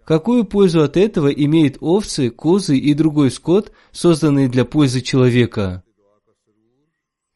Какую 0.03 0.45
пользу 0.45 0.83
от 0.83 0.97
этого 0.97 1.27
имеют 1.27 1.77
овцы, 1.79 2.29
козы 2.29 2.77
и 2.77 2.93
другой 2.93 3.31
скот, 3.31 3.71
созданные 3.91 4.49
для 4.49 4.65
пользы 4.65 5.01
человека? 5.01 5.83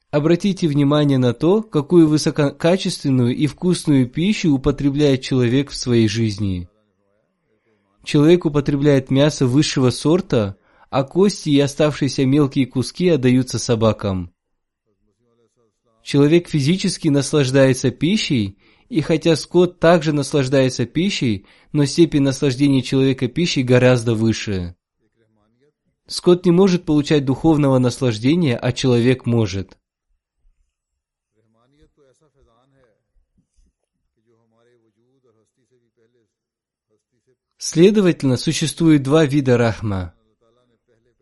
Обратите 0.10 0.68
внимание 0.68 1.18
на 1.18 1.34
то, 1.34 1.62
какую 1.64 2.08
высококачественную 2.08 3.34
и 3.36 3.48
вкусную 3.48 4.10
пищу 4.10 4.54
употребляет 4.54 5.22
человек 5.22 5.70
в 5.70 5.76
своей 5.76 6.10
жизни. 6.10 6.68
Человек 8.04 8.46
употребляет 8.46 9.10
мясо 9.10 9.46
высшего 9.46 9.90
сорта, 9.90 10.58
а 10.90 11.04
кости 11.04 11.50
и 11.50 11.60
оставшиеся 11.62 12.26
мелкие 12.26 12.66
куски 12.66 13.08
отдаются 13.08 13.58
собакам. 13.58 14.34
Человек 16.04 16.50
физически 16.50 17.10
наслаждается 17.10 17.92
пищей, 17.92 18.58
и 18.90 19.02
хотя 19.02 19.36
скот 19.36 19.80
также 19.80 20.14
наслаждается 20.14 20.86
пищей, 20.86 21.46
но 21.72 21.86
степень 21.86 22.24
наслаждения 22.24 22.82
человека 22.82 23.28
пищей 23.28 23.64
гораздо 23.64 24.16
выше. 24.16 24.76
Скот 26.08 26.46
не 26.46 26.52
может 26.52 26.84
получать 26.84 27.24
духовного 27.24 27.78
наслаждения, 27.78 28.58
а 28.58 28.72
человек 28.74 29.26
может. 29.26 29.78
Следовательно, 37.58 38.38
существует 38.38 39.04
два 39.04 39.24
вида 39.26 39.56
рахма. 39.56 40.16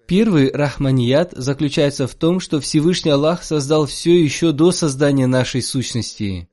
Первый 0.10 0.52
рахманият 0.52 1.34
заключается 1.36 2.08
в 2.08 2.16
том, 2.16 2.40
что 2.40 2.60
Всевышний 2.60 3.12
Аллах 3.12 3.44
создал 3.44 3.86
все 3.86 4.20
еще 4.20 4.52
до 4.52 4.72
создания 4.72 5.28
нашей 5.28 5.62
сущности. 5.62 6.50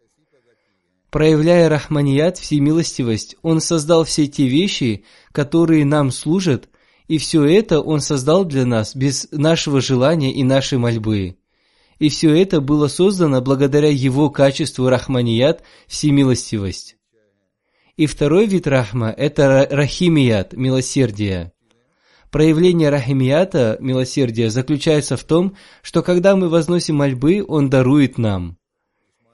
Проявляя 1.10 1.70
рахманият, 1.70 2.36
всемилостивость, 2.36 3.36
Он 3.40 3.62
создал 3.62 4.04
все 4.04 4.26
те 4.26 4.46
вещи, 4.46 5.04
которые 5.32 5.86
нам 5.86 6.10
служат, 6.10 6.68
и 7.08 7.16
все 7.16 7.46
это 7.46 7.80
Он 7.80 8.02
создал 8.02 8.44
для 8.44 8.66
нас 8.66 8.94
без 8.94 9.26
нашего 9.30 9.80
желания 9.80 10.34
и 10.34 10.44
нашей 10.44 10.76
мольбы. 10.76 11.38
И 11.98 12.10
все 12.10 12.34
это 12.38 12.60
было 12.60 12.88
создано 12.88 13.40
благодаря 13.40 13.88
Его 13.88 14.28
качеству 14.28 14.90
рахманият, 14.90 15.62
всемилостивость. 15.86 16.98
И 17.96 18.04
второй 18.04 18.44
вид 18.44 18.66
рахма– 18.66 19.08
это 19.16 19.66
рахимият, 19.70 20.52
милосердие. 20.52 21.54
Проявление 22.36 22.90
рахимията, 22.90 23.78
милосердия, 23.80 24.50
заключается 24.50 25.16
в 25.16 25.24
том, 25.24 25.56
что 25.80 26.02
когда 26.02 26.36
мы 26.36 26.50
возносим 26.50 26.96
мольбы, 26.96 27.42
Он 27.48 27.70
дарует 27.70 28.18
нам. 28.18 28.58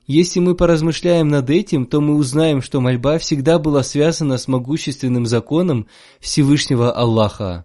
Если 0.06 0.38
мы 0.38 0.54
поразмышляем 0.54 1.26
над 1.26 1.50
этим, 1.50 1.86
то 1.86 2.00
мы 2.00 2.14
узнаем, 2.14 2.62
что 2.62 2.80
мольба 2.80 3.18
всегда 3.18 3.58
была 3.58 3.82
связана 3.82 4.38
с 4.38 4.46
могущественным 4.46 5.26
законом 5.26 5.88
Всевышнего 6.20 6.92
Аллаха. 6.92 7.64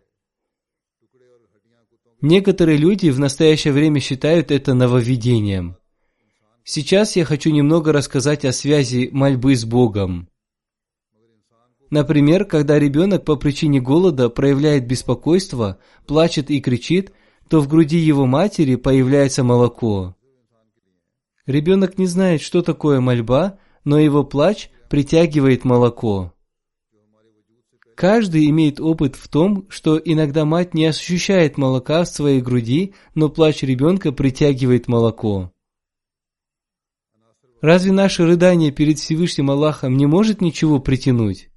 Некоторые 2.19 2.79
люди 2.79 3.11
в 3.11 3.19
настоящее 3.19 3.73
время 3.73 3.99
считают 3.99 4.49
это 4.49 4.73
нововведением. 4.73 5.77
Сейчас 6.63 7.15
я 7.15 7.25
хочу 7.25 7.51
немного 7.51 7.93
рассказать 7.93 8.43
о 8.43 8.51
связи 8.51 9.09
мольбы 9.11 9.55
с 9.55 9.65
Богом. 9.65 10.29
Например, 11.89 12.43
когда 12.45 12.77
ребенок 12.77 13.23
по 13.23 13.35
причине 13.35 13.79
голода 13.79 14.29
проявляет 14.29 14.88
беспокойство, 14.88 15.79
плачет 16.05 16.51
и 16.51 16.59
кричит, 16.59 17.13
то 17.47 17.61
в 17.61 17.67
груди 17.67 17.97
его 17.97 18.25
матери 18.25 18.75
появляется 18.75 19.43
молоко. 19.43 20.15
Ребенок 21.45 21.97
не 21.97 22.07
знает, 22.07 22.41
что 22.41 22.61
такое 22.61 22.99
мольба, 22.99 23.57
но 23.85 23.97
его 23.97 24.25
плач 24.25 24.69
притягивает 24.89 25.63
молоко. 25.63 26.33
Каждый 27.95 28.49
имеет 28.49 28.79
опыт 28.79 29.15
в 29.15 29.27
том, 29.29 29.65
что 29.69 29.97
иногда 29.97 30.45
мать 30.45 30.73
не 30.73 30.85
ощущает 30.85 31.57
молока 31.57 32.03
в 32.03 32.09
своей 32.09 32.41
груди, 32.41 32.93
но 33.15 33.29
плач 33.29 33.63
ребенка 33.63 34.11
притягивает 34.11 34.88
молоко. 34.88 35.51
Разве 37.61 37.91
наше 37.91 38.25
рыдание 38.25 38.71
перед 38.71 38.99
Всевышним 38.99 39.49
Аллахом 39.49 39.97
не 39.97 40.05
может 40.05 40.41
ничего 40.41 40.79
притянуть? 40.79 41.49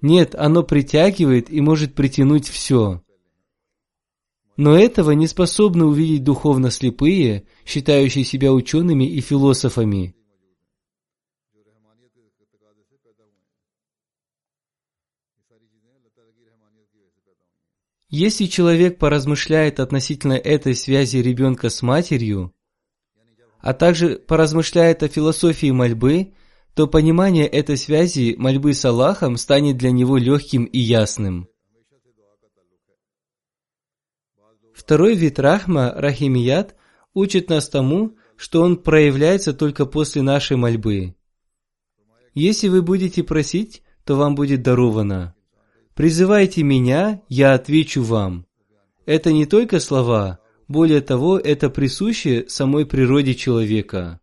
Нет, 0.00 0.34
оно 0.34 0.62
притягивает 0.62 1.50
и 1.50 1.60
может 1.60 1.94
притянуть 1.94 2.48
все. 2.48 3.02
Но 4.56 4.76
этого 4.76 5.10
не 5.12 5.26
способны 5.26 5.84
увидеть 5.84 6.24
духовно 6.24 6.70
слепые, 6.70 7.46
считающие 7.64 8.24
себя 8.24 8.52
учеными 8.52 9.04
и 9.04 9.20
философами. 9.20 10.14
Если 18.08 18.46
человек 18.46 18.98
поразмышляет 18.98 19.80
относительно 19.80 20.34
этой 20.34 20.74
связи 20.74 21.18
ребенка 21.18 21.68
с 21.68 21.82
матерью, 21.82 22.54
а 23.58 23.74
также 23.74 24.16
поразмышляет 24.16 25.02
о 25.02 25.08
философии 25.08 25.70
мольбы, 25.70 26.32
то 26.76 26.86
понимание 26.86 27.46
этой 27.46 27.78
связи 27.78 28.34
мольбы 28.36 28.74
с 28.74 28.84
Аллахом 28.84 29.38
станет 29.38 29.78
для 29.78 29.90
него 29.90 30.18
легким 30.18 30.64
и 30.64 30.78
ясным. 30.78 31.48
Второй 34.74 35.14
вид 35.14 35.38
рахма, 35.38 35.90
рахимият, 35.96 36.76
учит 37.14 37.48
нас 37.48 37.70
тому, 37.70 38.16
что 38.36 38.60
он 38.60 38.76
проявляется 38.76 39.54
только 39.54 39.86
после 39.86 40.20
нашей 40.20 40.58
мольбы. 40.58 41.14
Если 42.34 42.68
вы 42.68 42.82
будете 42.82 43.24
просить, 43.24 43.82
то 44.04 44.16
вам 44.16 44.34
будет 44.34 44.62
даровано. 44.62 45.34
Призывайте 45.94 46.62
меня, 46.62 47.22
я 47.30 47.54
отвечу 47.54 48.02
вам. 48.02 48.44
Это 49.06 49.32
не 49.32 49.46
только 49.46 49.80
слова, 49.80 50.40
более 50.68 51.00
того, 51.00 51.38
это 51.38 51.70
присуще 51.70 52.44
самой 52.48 52.84
природе 52.84 53.34
человека. 53.34 54.20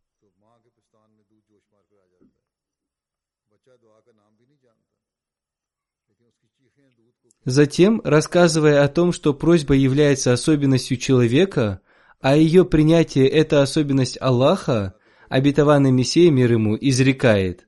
Затем, 7.45 7.99
рассказывая 8.03 8.83
о 8.83 8.87
том, 8.87 9.11
что 9.11 9.33
просьба 9.33 9.75
является 9.75 10.31
особенностью 10.31 10.97
человека, 10.97 11.81
а 12.21 12.37
ее 12.37 12.63
принятие– 12.63 13.27
это 13.29 13.61
особенность 13.61 14.17
Аллаха, 14.21 14.95
обетованный 15.27 15.91
Мессия 15.91 16.31
мир 16.31 16.53
ему 16.53 16.77
изрекает. 16.79 17.67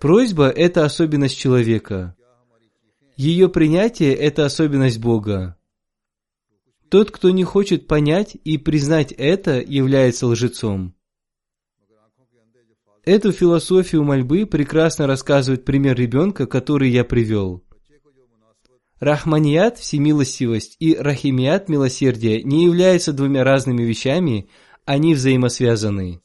Просьба– 0.00 0.48
это 0.56 0.84
особенность 0.84 1.38
человека. 1.38 2.16
Ее 3.16 3.48
принятие– 3.48 4.14
это 4.16 4.46
особенность 4.46 4.98
Бога. 4.98 5.56
Тот, 6.88 7.12
кто 7.12 7.30
не 7.30 7.44
хочет 7.44 7.86
понять 7.86 8.36
и 8.42 8.58
признать 8.58 9.12
это, 9.12 9.60
является 9.60 10.26
лжецом. 10.26 10.96
Эту 13.12 13.32
философию 13.32 14.04
мольбы 14.04 14.46
прекрасно 14.46 15.08
рассказывает 15.08 15.64
пример 15.64 15.96
ребенка, 15.96 16.46
который 16.46 16.90
я 16.90 17.02
привел. 17.02 17.60
Рахманият– 19.00 19.78
всемилостивость 19.80 20.76
и 20.78 20.94
рахимият– 20.94 21.68
милосердие 21.68 22.44
не 22.44 22.66
являются 22.66 23.12
двумя 23.12 23.42
разными 23.42 23.82
вещами, 23.82 24.48
они 24.84 25.14
взаимосвязаны. 25.14 26.20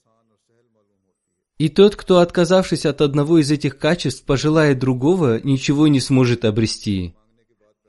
И 1.57 1.69
тот, 1.69 1.95
кто, 1.95 2.19
отказавшись 2.19 2.85
от 2.85 3.01
одного 3.01 3.39
из 3.39 3.49
этих 3.49 3.79
качеств, 3.79 4.23
пожелает 4.23 4.77
другого, 4.77 5.41
ничего 5.43 5.87
не 5.87 5.99
сможет 5.99 6.45
обрести. 6.45 7.15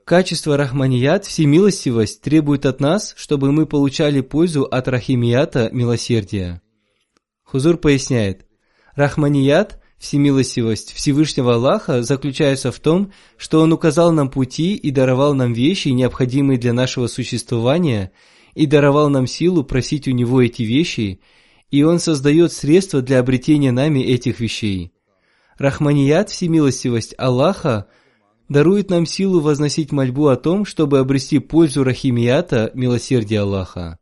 Качество 0.05 0.57
рахманият, 0.57 1.23
всемилостивость, 1.23 2.21
требует 2.21 2.65
от 2.65 2.79
нас, 2.79 3.13
чтобы 3.15 3.51
мы 3.51 3.67
получали 3.67 4.21
пользу 4.21 4.63
от 4.63 4.87
рахимията, 4.87 5.69
милосердия. 5.71 6.63
Хузур 7.43 7.77
поясняет, 7.77 8.46
Рахманият, 8.97 9.79
всемилостивость 9.99 10.91
Всевышнего 10.91 11.53
Аллаха 11.53 12.01
заключается 12.01 12.71
в 12.71 12.79
том, 12.79 13.11
что 13.37 13.61
Он 13.61 13.71
указал 13.71 14.11
нам 14.11 14.27
пути 14.27 14.73
и 14.73 14.89
даровал 14.89 15.35
нам 15.35 15.53
вещи, 15.53 15.89
необходимые 15.89 16.57
для 16.57 16.73
нашего 16.73 17.05
существования, 17.05 18.11
и 18.55 18.65
даровал 18.65 19.09
нам 19.09 19.27
силу 19.27 19.63
просить 19.63 20.07
у 20.07 20.11
Него 20.11 20.41
эти 20.41 20.63
вещи, 20.63 21.19
и 21.69 21.83
Он 21.83 21.99
создает 21.99 22.51
средства 22.51 23.03
для 23.03 23.19
обретения 23.19 23.71
нами 23.71 23.99
этих 23.99 24.39
вещей. 24.39 24.91
Рахманият, 25.59 26.31
всемилостивость 26.31 27.13
Аллаха, 27.19 27.85
дарует 28.49 28.89
нам 28.89 29.05
силу 29.05 29.41
возносить 29.41 29.91
мольбу 29.91 30.25
о 30.25 30.37
том, 30.37 30.65
чтобы 30.65 30.97
обрести 30.97 31.37
пользу 31.37 31.83
Рахимията, 31.83 32.71
милосердия 32.73 33.41
Аллаха. 33.41 33.99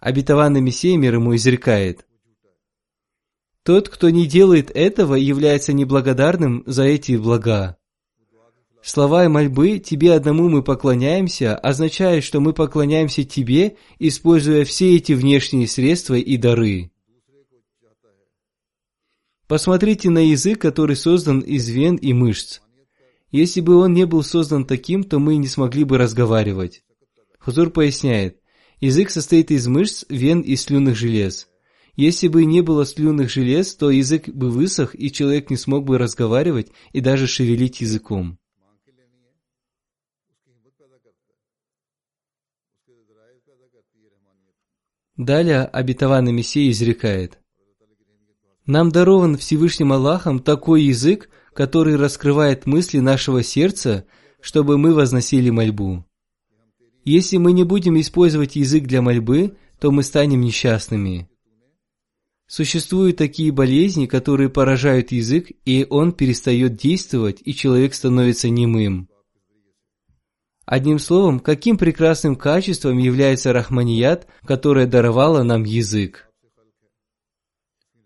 Обетованный 0.00 0.60
Мессия 0.60 0.98
мир 0.98 1.14
ему 1.14 1.36
изрекает, 1.36 2.04
тот, 3.66 3.88
кто 3.88 4.10
не 4.10 4.26
делает 4.26 4.70
этого, 4.72 5.16
является 5.16 5.72
неблагодарным 5.72 6.62
за 6.66 6.84
эти 6.84 7.16
блага. 7.16 7.76
Слова 8.80 9.24
и 9.24 9.28
мольбы 9.28 9.80
«Тебе 9.80 10.12
одному 10.12 10.48
мы 10.48 10.62
поклоняемся» 10.62 11.56
означает, 11.56 12.22
что 12.22 12.38
мы 12.38 12.52
поклоняемся 12.52 13.24
Тебе, 13.24 13.76
используя 13.98 14.64
все 14.64 14.94
эти 14.94 15.14
внешние 15.14 15.66
средства 15.66 16.14
и 16.14 16.36
дары. 16.36 16.92
Посмотрите 19.48 20.10
на 20.10 20.30
язык, 20.30 20.60
который 20.60 20.94
создан 20.94 21.40
из 21.40 21.68
вен 21.68 21.96
и 21.96 22.12
мышц. 22.12 22.60
Если 23.32 23.60
бы 23.60 23.74
он 23.74 23.94
не 23.94 24.06
был 24.06 24.22
создан 24.22 24.64
таким, 24.64 25.02
то 25.02 25.18
мы 25.18 25.36
не 25.38 25.48
смогли 25.48 25.82
бы 25.82 25.98
разговаривать. 25.98 26.84
Хузур 27.40 27.70
поясняет, 27.70 28.38
язык 28.78 29.10
состоит 29.10 29.50
из 29.50 29.66
мышц, 29.66 30.04
вен 30.08 30.40
и 30.40 30.54
слюнных 30.54 30.94
желез. 30.96 31.48
Если 31.96 32.28
бы 32.28 32.44
не 32.44 32.60
было 32.60 32.84
слюнных 32.84 33.30
желез, 33.30 33.74
то 33.74 33.90
язык 33.90 34.28
бы 34.28 34.50
высох, 34.50 34.94
и 34.94 35.10
человек 35.10 35.48
не 35.48 35.56
смог 35.56 35.84
бы 35.84 35.96
разговаривать 35.96 36.70
и 36.92 37.00
даже 37.00 37.26
шевелить 37.26 37.80
языком. 37.80 38.38
Далее 45.16 45.64
обетованный 45.64 46.32
Мессия 46.32 46.70
изрекает. 46.70 47.38
Нам 48.66 48.90
дарован 48.90 49.38
Всевышним 49.38 49.92
Аллахом 49.92 50.40
такой 50.40 50.82
язык, 50.82 51.30
который 51.54 51.96
раскрывает 51.96 52.66
мысли 52.66 52.98
нашего 52.98 53.42
сердца, 53.42 54.04
чтобы 54.40 54.76
мы 54.76 54.92
возносили 54.92 55.48
мольбу. 55.48 56.04
Если 57.04 57.38
мы 57.38 57.52
не 57.52 57.64
будем 57.64 57.98
использовать 57.98 58.56
язык 58.56 58.84
для 58.84 59.00
мольбы, 59.00 59.56
то 59.80 59.90
мы 59.90 60.02
станем 60.02 60.42
несчастными. 60.42 61.30
Существуют 62.46 63.16
такие 63.16 63.50
болезни, 63.50 64.06
которые 64.06 64.48
поражают 64.48 65.10
язык, 65.10 65.50
и 65.64 65.84
он 65.90 66.12
перестает 66.12 66.76
действовать, 66.76 67.40
и 67.44 67.52
человек 67.52 67.92
становится 67.92 68.48
немым. 68.48 69.08
Одним 70.64 71.00
словом, 71.00 71.40
каким 71.40 71.76
прекрасным 71.76 72.36
качеством 72.36 72.98
является 72.98 73.52
рахманият, 73.52 74.28
которое 74.44 74.86
даровало 74.86 75.42
нам 75.42 75.64
язык. 75.64 76.28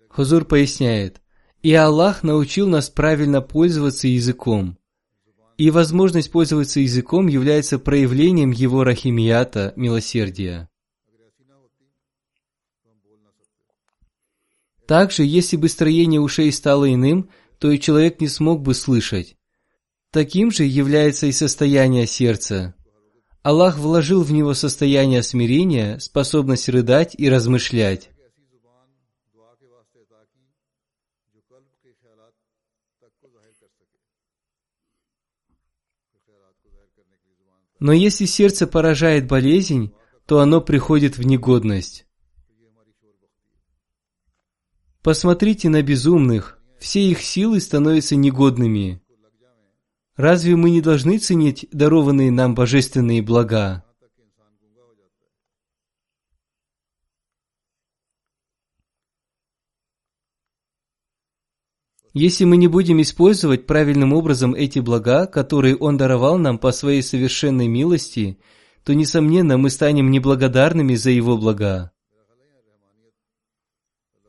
Хузур 0.09 0.45
поясняет, 0.45 1.21
«И 1.63 1.75
Аллах 1.75 2.23
научил 2.23 2.67
нас 2.67 2.89
правильно 2.89 3.43
пользоваться 3.43 4.09
языком. 4.09 4.79
И 5.59 5.71
возможность 5.71 6.33
пользоваться 6.33 6.81
языком 6.81 7.27
является 7.27 7.79
проявлением 7.79 8.51
его 8.51 8.85
рахимията, 8.85 9.75
милосердия. 9.77 10.70
Также, 14.91 15.23
если 15.23 15.57
бы 15.57 15.69
строение 15.69 16.21
ушей 16.21 16.51
стало 16.51 16.93
иным, 16.93 17.31
то 17.61 17.71
и 17.71 17.79
человек 17.79 18.21
не 18.21 18.27
смог 18.27 18.61
бы 18.61 18.75
слышать. 18.75 19.37
Таким 20.11 20.51
же 20.51 20.65
является 20.65 21.29
и 21.29 21.33
состояние 21.33 22.09
сердца. 22.09 22.75
Аллах 23.45 23.79
вложил 23.79 24.25
в 24.25 24.33
него 24.33 24.53
состояние 24.53 25.23
смирения, 25.23 26.01
способность 26.01 26.69
рыдать 26.69 27.15
и 27.17 27.31
размышлять. 27.31 28.11
Но 37.79 37.93
если 37.93 38.25
сердце 38.25 38.67
поражает 38.67 39.29
болезнь, 39.29 39.93
то 40.27 40.41
оно 40.41 40.61
приходит 40.61 41.17
в 41.17 41.25
негодность. 41.25 42.10
Посмотрите 45.03 45.71
на 45.71 45.83
безумных, 45.83 46.59
все 46.79 47.01
их 47.01 47.23
силы 47.23 47.61
становятся 47.61 48.17
негодными. 48.17 49.01
Разве 50.17 50.57
мы 50.57 50.71
не 50.71 50.83
должны 50.83 51.17
ценить 51.19 51.67
дарованные 51.73 52.31
нам 52.31 52.55
божественные 52.55 53.23
блага? 53.23 53.83
Если 62.13 62.45
мы 62.45 62.59
не 62.59 62.69
будем 62.69 63.01
использовать 63.01 63.67
правильным 63.67 64.13
образом 64.13 64.53
эти 64.53 64.81
блага, 64.81 65.27
которые 65.27 65.77
Он 65.77 65.97
даровал 65.97 66.37
нам 66.37 66.59
по 66.59 66.73
Своей 66.73 67.03
совершенной 67.03 67.69
милости, 67.69 68.39
то, 68.85 68.95
несомненно, 68.95 69.57
мы 69.57 69.71
станем 69.71 70.11
неблагодарными 70.11 70.95
за 70.95 71.11
Его 71.11 71.39
блага. 71.39 71.93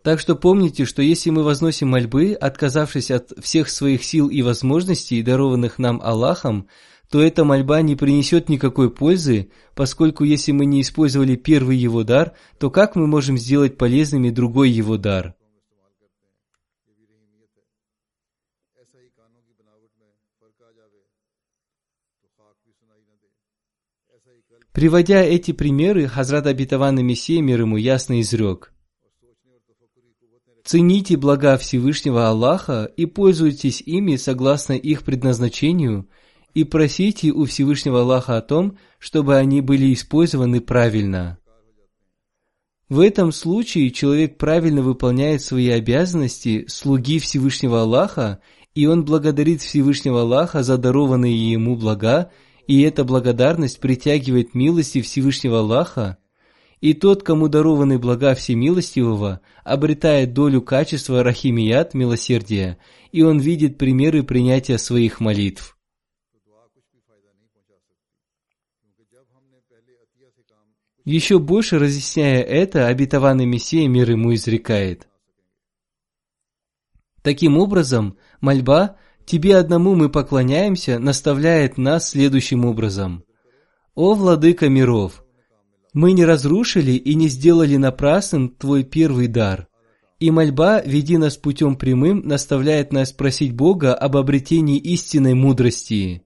Так 0.04 0.20
что 0.20 0.36
помните, 0.36 0.86
что 0.86 1.04
если 1.04 1.30
мы 1.30 1.44
возносим 1.44 1.90
мольбы, 1.90 2.34
отказавшись 2.34 3.12
от 3.12 3.32
всех 3.40 3.70
своих 3.70 4.04
сил 4.04 4.30
и 4.30 4.42
возможностей, 4.42 5.22
дарованных 5.22 5.78
нам 5.78 6.02
Аллахом, 6.02 6.68
то 7.10 7.22
эта 7.22 7.44
мольба 7.44 7.82
не 7.82 7.96
принесет 7.96 8.50
никакой 8.50 8.90
пользы, 8.90 9.52
поскольку 9.76 10.24
если 10.24 10.54
мы 10.54 10.66
не 10.66 10.82
использовали 10.82 11.36
первый 11.36 11.78
его 11.78 12.04
дар, 12.04 12.34
то 12.58 12.72
как 12.72 12.96
мы 12.96 13.06
можем 13.06 13.38
сделать 13.38 13.78
полезными 13.78 14.32
другой 14.32 14.72
его 14.72 14.98
дар? 14.98 15.36
Приводя 24.72 25.22
эти 25.22 25.52
примеры, 25.52 26.08
Хазрат 26.08 26.48
Абитаван 26.48 26.98
и 26.98 27.04
Мессия 27.04 27.42
мир 27.42 27.62
ему 27.62 27.78
ясно 27.78 28.20
изрек– 28.22 28.74
Цените 30.72 31.18
блага 31.18 31.58
Всевышнего 31.58 32.30
Аллаха 32.30 32.90
и 32.96 33.06
пользуйтесь 33.06 33.84
ими 33.86 34.16
согласно 34.16 34.72
их 34.72 35.04
предназначению 35.04 36.08
и 36.54 36.64
просите 36.64 37.32
у 37.32 37.44
Всевышнего 37.44 38.04
Аллаха 38.04 38.38
о 38.38 38.42
том, 38.42 38.78
чтобы 38.98 39.36
они 39.36 39.60
были 39.60 39.94
использованы 39.94 40.62
правильно. 40.62 41.38
В 42.88 43.02
этом 43.02 43.34
случае 43.34 43.90
человек 43.90 44.38
правильно 44.38 44.82
выполняет 44.82 45.42
свои 45.42 45.68
обязанности 45.68 46.64
слуги 46.70 47.20
Всевышнего 47.20 47.82
Аллаха, 47.82 48.40
и 48.74 48.86
он 48.86 49.04
благодарит 49.04 49.60
Всевышнего 49.60 50.22
Аллаха 50.22 50.64
за 50.64 50.78
дарованные 50.78 51.52
ему 51.52 51.76
блага, 51.76 52.32
и 52.66 52.82
эта 52.84 53.04
благодарность 53.04 53.82
притягивает 53.82 54.56
милости 54.56 55.02
Всевышнего 55.02 55.60
Аллаха, 55.60 56.18
и 56.82 56.96
тот, 56.96 57.22
кому 57.24 57.48
дарованы 57.48 58.00
блага 58.00 58.34
Всемилостивого, 58.34 59.40
обретает 59.64 60.34
долю 60.34 60.62
качества 60.62 61.24
рахимият, 61.24 61.94
милосердия, 61.94 62.80
и 63.12 63.22
он 63.22 63.40
видит 63.40 63.78
примеры 63.78 64.24
принятия 64.24 64.80
своих 64.80 65.20
молитв. 65.20 65.78
Еще 71.04 71.40
больше 71.40 71.80
разъясняя 71.80 72.42
это, 72.42 72.88
обетованный 72.88 73.46
Мессия 73.46 73.88
мир 73.88 74.12
ему 74.12 74.34
изрекает. 74.34 75.08
Таким 77.22 77.58
образом, 77.58 78.18
мольба 78.40 78.98
«Тебе 79.26 79.58
одному 79.58 79.96
мы 79.96 80.10
поклоняемся» 80.10 81.00
наставляет 81.00 81.78
нас 81.78 82.10
следующим 82.10 82.66
образом. 82.66 83.24
«О, 83.94 84.16
Владыка 84.16 84.68
миров! 84.68 85.21
Мы 85.94 86.14
не 86.14 86.24
разрушили 86.24 86.92
и 86.92 87.16
не 87.16 87.28
сделали 87.28 87.76
напрасным 87.76 88.50
Твой 88.50 88.84
первый 88.84 89.28
дар, 89.28 89.68
и 90.20 90.32
мольба 90.32 90.82
«Веди 90.82 91.18
нас 91.18 91.36
путем 91.36 91.76
прямым» 91.76 92.26
наставляет 92.26 92.94
нас 92.94 93.12
просить 93.12 93.54
Бога 93.54 93.94
об 93.94 94.16
обретении 94.16 94.78
истинной 94.78 95.34
мудрости. 95.34 96.24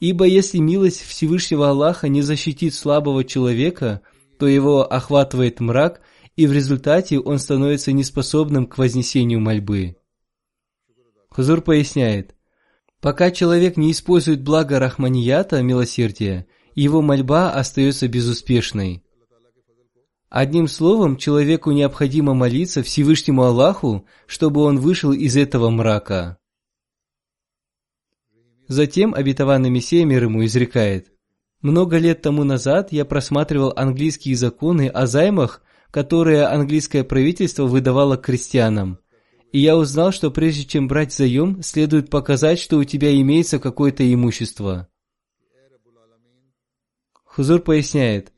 Ибо 0.00 0.24
если 0.24 0.58
милость 0.58 1.02
Всевышнего 1.02 1.68
Аллаха 1.68 2.08
не 2.08 2.22
защитит 2.22 2.74
слабого 2.74 3.24
человека, 3.24 4.00
то 4.38 4.46
его 4.46 4.90
охватывает 4.90 5.60
мрак, 5.60 6.00
и 6.34 6.46
в 6.46 6.52
результате 6.52 7.18
он 7.18 7.38
становится 7.38 7.92
неспособным 7.92 8.66
к 8.66 8.78
вознесению 8.78 9.40
мольбы. 9.40 9.96
Хузур 11.30 11.60
поясняет, 11.60 12.34
пока 13.00 13.30
человек 13.30 13.76
не 13.76 13.90
использует 13.90 14.42
благо 14.42 14.78
Рахманията, 14.78 15.62
милосердия, 15.62 16.46
его 16.78 17.02
мольба 17.02 17.50
остается 17.50 18.06
безуспешной. 18.06 19.02
Одним 20.28 20.68
словом, 20.68 21.16
человеку 21.16 21.72
необходимо 21.72 22.34
молиться 22.34 22.82
Всевышнему 22.82 23.42
Аллаху, 23.44 24.06
чтобы 24.26 24.60
он 24.60 24.78
вышел 24.78 25.12
из 25.12 25.36
этого 25.36 25.70
мрака. 25.70 26.38
Затем 28.68 29.14
обетованный 29.14 29.70
Мессия 29.70 30.04
мир 30.04 30.24
ему 30.24 30.44
изрекает. 30.44 31.10
Много 31.62 31.96
лет 31.96 32.22
тому 32.22 32.44
назад 32.44 32.92
я 32.92 33.04
просматривал 33.04 33.72
английские 33.74 34.36
законы 34.36 34.88
о 34.88 35.06
займах, 35.06 35.62
которые 35.90 36.44
английское 36.44 37.02
правительство 37.02 37.64
выдавало 37.64 38.16
крестьянам. 38.18 38.98
И 39.50 39.58
я 39.60 39.76
узнал, 39.76 40.12
что 40.12 40.30
прежде 40.30 40.64
чем 40.64 40.86
брать 40.86 41.14
заем, 41.14 41.62
следует 41.62 42.10
показать, 42.10 42.60
что 42.60 42.76
у 42.76 42.84
тебя 42.84 43.18
имеется 43.18 43.58
какое-то 43.58 44.04
имущество. 44.12 44.88
Хузур 47.38 47.60
поясняет, 47.60 48.32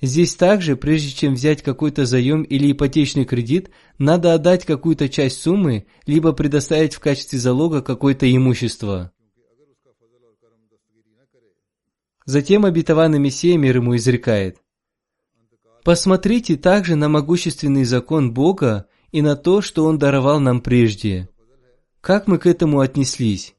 здесь 0.00 0.34
также, 0.34 0.76
прежде 0.76 1.10
чем 1.10 1.34
взять 1.34 1.60
какой-то 1.60 2.06
заем 2.06 2.42
или 2.42 2.72
ипотечный 2.72 3.26
кредит, 3.26 3.68
надо 3.98 4.32
отдать 4.32 4.64
какую-то 4.64 5.10
часть 5.10 5.42
суммы, 5.42 5.84
либо 6.06 6.32
предоставить 6.32 6.94
в 6.94 7.00
качестве 7.00 7.38
залога 7.38 7.82
какое-то 7.82 8.34
имущество. 8.34 9.12
Затем 12.24 12.64
обетованный 12.64 13.18
Мессия 13.18 13.58
мир 13.58 13.76
ему 13.76 13.94
изрекает. 13.96 14.56
Посмотрите 15.84 16.56
также 16.56 16.94
на 16.94 17.10
могущественный 17.10 17.84
закон 17.84 18.32
Бога 18.32 18.86
и 19.12 19.20
на 19.20 19.36
то, 19.36 19.60
что 19.60 19.84
Он 19.84 19.98
даровал 19.98 20.40
нам 20.40 20.62
прежде. 20.62 21.28
Как 22.00 22.26
мы 22.26 22.38
к 22.38 22.46
этому 22.46 22.80
отнеслись? 22.80 23.54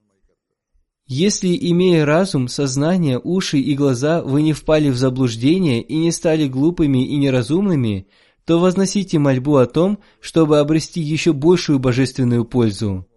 Если, 1.07 1.57
имея 1.71 2.05
разум, 2.05 2.49
сознание, 2.49 3.19
уши 3.23 3.59
и 3.59 3.75
глаза, 3.75 4.21
вы 4.21 4.41
не 4.41 4.51
впали 4.51 4.89
в 4.89 4.97
заблуждение 4.97 5.81
и 5.81 5.95
не 5.95 6.11
стали 6.11 6.47
глупыми 6.47 7.07
и 7.07 7.15
неразумными, 7.15 8.07
то 8.45 8.59
возносите 8.59 9.17
мольбу 9.17 9.55
о 9.55 9.67
том, 9.67 9.99
чтобы 10.19 10.59
обрести 10.59 10.99
еще 10.99 11.31
большую 11.31 11.79
божественную 11.79 12.43
пользу. 12.43 13.07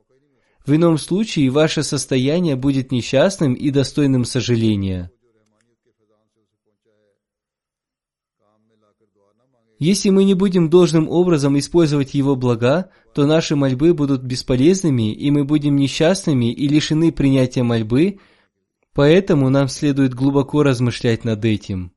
В 0.65 0.75
ином 0.75 0.99
случае 0.99 1.51
ваше 1.51 1.83
состояние 1.83 2.55
будет 2.55 2.93
несчастным 2.93 3.55
и 3.55 3.71
достойным 3.71 4.25
сожаления. 4.25 5.11
Если 9.81 10.11
мы 10.11 10.25
не 10.25 10.35
будем 10.35 10.69
должным 10.69 11.09
образом 11.09 11.59
использовать 11.59 12.13
его 12.13 12.37
блага, 12.37 12.91
то 13.15 13.25
наши 13.25 13.57
мольбы 13.57 13.95
будут 13.95 14.23
бесполезными, 14.23 15.11
и 15.11 15.31
мы 15.31 15.45
будем 15.45 15.77
несчастными 15.77 16.53
и 16.53 16.69
лишены 16.69 17.13
принятия 17.13 17.63
мольбы, 17.63 18.19
поэтому 18.93 19.49
нам 19.49 19.69
следует 19.69 20.13
глубоко 20.13 20.63
размышлять 20.63 21.25
над 21.25 21.47
этим. 21.47 21.93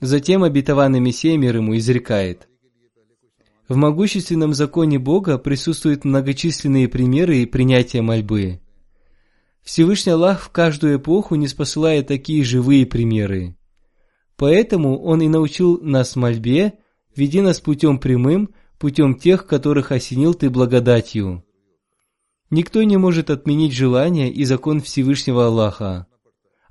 Затем 0.00 0.44
обетованный 0.44 1.00
Мессия 1.00 1.36
мир 1.36 1.56
ему 1.56 1.76
изрекает. 1.76 2.48
В 3.68 3.74
могущественном 3.74 4.54
законе 4.54 5.00
Бога 5.00 5.38
присутствуют 5.38 6.04
многочисленные 6.04 6.86
примеры 6.86 7.46
принятия 7.48 8.00
мольбы. 8.00 8.60
Всевышний 9.64 10.12
Аллах 10.12 10.40
в 10.40 10.50
каждую 10.50 10.98
эпоху 10.98 11.34
не 11.34 11.48
спосылает 11.48 12.06
такие 12.06 12.44
живые 12.44 12.86
примеры. 12.86 13.56
Поэтому 14.42 15.00
Он 15.00 15.22
и 15.22 15.28
научил 15.28 15.78
нас 15.82 16.16
мольбе, 16.16 16.72
веди 17.14 17.40
нас 17.40 17.60
путем 17.60 18.00
прямым, 18.00 18.50
путем 18.76 19.14
тех, 19.14 19.46
которых 19.46 19.92
осенил 19.92 20.34
Ты 20.34 20.50
благодатью. 20.50 21.44
Никто 22.50 22.82
не 22.82 22.96
может 22.96 23.30
отменить 23.30 23.72
желание 23.72 24.32
и 24.32 24.44
закон 24.44 24.80
Всевышнего 24.80 25.46
Аллаха. 25.46 26.08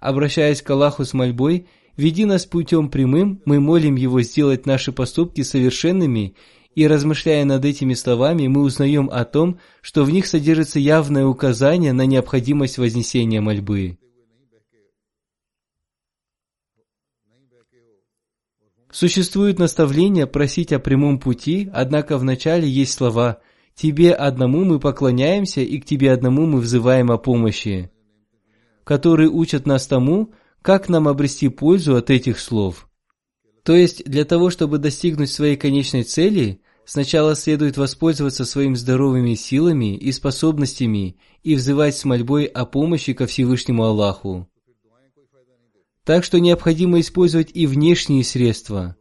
Обращаясь 0.01 0.61
к 0.61 0.69
Аллаху 0.69 1.05
с 1.05 1.13
мольбой, 1.13 1.67
веди 1.95 2.25
нас 2.25 2.45
путем 2.45 2.89
прямым, 2.89 3.41
мы 3.45 3.61
молим 3.61 3.95
Его 3.95 4.21
сделать 4.21 4.65
наши 4.65 4.91
поступки 4.91 5.39
совершенными, 5.39 6.35
и 6.75 6.85
размышляя 6.85 7.45
над 7.45 7.63
этими 7.63 7.93
словами, 7.93 8.47
мы 8.47 8.63
узнаем 8.63 9.09
о 9.09 9.23
том, 9.23 9.59
что 9.81 10.03
в 10.03 10.11
них 10.11 10.27
содержится 10.27 10.77
явное 10.77 11.25
указание 11.25 11.93
на 11.93 12.05
необходимость 12.05 12.77
вознесения 12.77 13.39
мольбы. 13.39 13.97
Существует 18.91 19.57
наставление 19.57 20.27
просить 20.27 20.73
о 20.73 20.79
прямом 20.79 21.17
пути, 21.17 21.69
однако 21.73 22.17
вначале 22.17 22.67
есть 22.67 22.93
слова 22.93 23.39
«Тебе 23.73 24.13
одному 24.13 24.65
мы 24.65 24.79
поклоняемся 24.79 25.61
и 25.61 25.79
к 25.79 25.85
Тебе 25.85 26.11
одному 26.11 26.45
мы 26.45 26.59
взываем 26.59 27.09
о 27.09 27.17
помощи», 27.17 27.89
которые 28.83 29.29
учат 29.29 29.65
нас 29.65 29.87
тому, 29.87 30.33
как 30.61 30.89
нам 30.89 31.07
обрести 31.07 31.47
пользу 31.47 31.95
от 31.95 32.09
этих 32.09 32.37
слов. 32.39 32.89
То 33.63 33.73
есть, 33.73 34.03
для 34.05 34.25
того, 34.25 34.49
чтобы 34.49 34.77
достигнуть 34.77 35.31
своей 35.31 35.55
конечной 35.55 36.03
цели, 36.03 36.59
сначала 36.83 37.35
следует 37.35 37.77
воспользоваться 37.77 38.43
своими 38.43 38.75
здоровыми 38.75 39.35
силами 39.35 39.95
и 39.95 40.11
способностями 40.11 41.15
и 41.43 41.55
взывать 41.55 41.95
с 41.95 42.03
мольбой 42.03 42.45
о 42.45 42.65
помощи 42.65 43.13
ко 43.13 43.25
Всевышнему 43.25 43.85
Аллаху. 43.85 44.49
Так 46.05 46.23
что 46.23 46.39
необходимо 46.39 46.99
использовать 46.99 47.51
и 47.53 47.67
внешние 47.67 48.23
средства. 48.23 48.95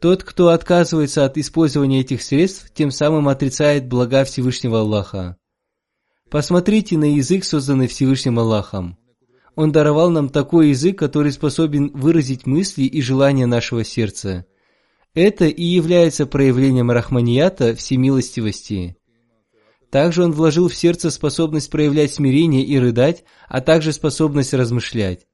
Тот, 0.00 0.24
кто 0.24 0.48
отказывается 0.48 1.24
от 1.24 1.38
использования 1.38 2.00
этих 2.00 2.22
средств, 2.22 2.70
тем 2.74 2.90
самым 2.90 3.28
отрицает 3.28 3.88
блага 3.88 4.24
Всевышнего 4.24 4.80
Аллаха. 4.80 5.36
Посмотрите 6.30 6.98
на 6.98 7.14
язык, 7.14 7.44
созданный 7.44 7.88
Всевышним 7.88 8.38
Аллахом. 8.38 8.98
Он 9.54 9.72
даровал 9.72 10.10
нам 10.10 10.28
такой 10.28 10.68
язык, 10.68 10.98
который 10.98 11.32
способен 11.32 11.90
выразить 11.92 12.46
мысли 12.46 12.82
и 12.82 13.00
желания 13.00 13.46
нашего 13.46 13.82
сердца. 13.82 14.44
Это 15.14 15.46
и 15.46 15.64
является 15.64 16.26
проявлением 16.26 16.90
рахманията, 16.90 17.74
всемилостивости. 17.74 18.96
Также 19.90 20.22
он 20.22 20.32
вложил 20.32 20.68
в 20.68 20.76
сердце 20.76 21.10
способность 21.10 21.70
проявлять 21.70 22.12
смирение 22.12 22.62
и 22.62 22.78
рыдать, 22.78 23.24
а 23.48 23.60
также 23.60 23.92
способность 23.92 24.52
размышлять. 24.52 25.27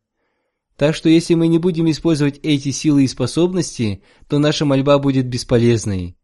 Так 0.76 0.94
что 0.94 1.08
если 1.08 1.34
мы 1.34 1.46
не 1.46 1.58
будем 1.58 1.88
использовать 1.90 2.40
эти 2.42 2.70
силы 2.70 3.04
и 3.04 3.08
способности, 3.08 4.02
то 4.28 4.38
наша 4.38 4.64
мольба 4.64 4.98
будет 4.98 5.26
бесполезной. 5.26 6.16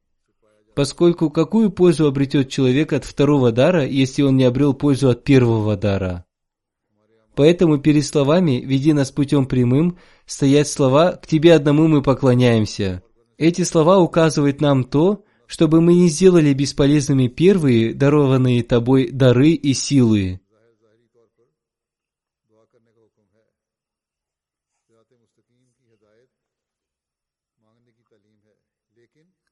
Поскольку 0.75 1.31
какую 1.31 1.71
пользу 1.71 2.07
обретет 2.07 2.49
человек 2.49 2.93
от 2.93 3.05
второго 3.05 3.53
дара, 3.53 3.87
если 3.87 4.23
он 4.23 4.37
не 4.37 4.45
обрел 4.45 4.75
пользу 4.75 5.11
от 5.11 5.25
первого 5.25 5.77
дара? 5.77 6.25
Поэтому 7.37 7.79
перед 7.79 8.05
словами 8.05 8.63
«Веди 8.65 8.93
нас 8.93 9.11
путем 9.11 9.47
прямым» 9.47 9.99
стоят 10.27 10.69
слова 10.69 11.13
«К 11.13 11.27
Тебе 11.27 11.55
одному 11.55 11.87
мы 11.87 12.03
поклоняемся». 12.03 13.03
Эти 13.39 13.63
слова 13.63 13.99
указывают 13.99 14.61
нам 14.61 14.85
то, 14.85 15.25
чтобы 15.47 15.81
мы 15.81 15.95
не 15.95 16.09
сделали 16.09 16.53
бесполезными 16.53 17.29
первые, 17.29 17.95
дарованные 17.95 18.63
Тобой 18.63 19.11
дары 19.11 19.53
и 19.53 19.73
силы. 19.75 20.41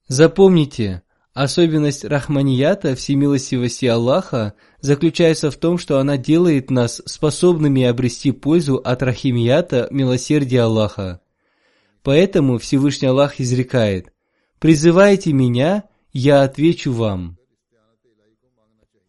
Запомните, 0.09 1.03
особенность 1.35 2.03
рахманията 2.03 2.95
всемилостивости 2.95 3.85
Аллаха 3.85 4.55
заключается 4.81 5.51
в 5.51 5.57
том, 5.57 5.77
что 5.77 5.99
она 5.99 6.17
делает 6.17 6.71
нас 6.71 7.03
способными 7.05 7.85
обрести 7.85 8.33
пользу 8.33 8.77
от 8.77 9.03
рахимията 9.03 9.87
милосердия 9.91 10.63
Аллаха. 10.63 11.21
Поэтому 12.03 12.57
Всевышний 12.57 13.09
Аллах 13.09 13.39
изрекает 13.39 14.11
«Призывайте 14.59 15.35
меня, 15.35 15.85
я 16.13 16.43
отвечу 16.43 16.91
вам». 16.93 17.37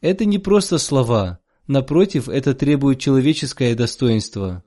Это 0.02 0.26
не 0.26 0.38
просто 0.38 0.78
слова, 0.78 1.40
напротив, 1.66 2.28
это 2.28 2.54
требует 2.54 3.00
человеческое 3.00 3.74
достоинство. 3.74 4.64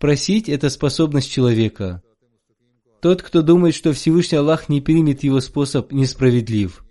Просить– 0.00 0.48
это 0.50 0.70
способность 0.70 1.30
человека. 1.30 2.02
Тот, 3.00 3.22
кто 3.22 3.42
думает, 3.42 3.74
что 3.74 3.92
Всевышний 3.92 4.38
Аллах 4.38 4.68
не 4.68 4.80
примет 4.80 5.22
его 5.22 5.40
способ, 5.40 5.92
несправедлив. 5.92 6.84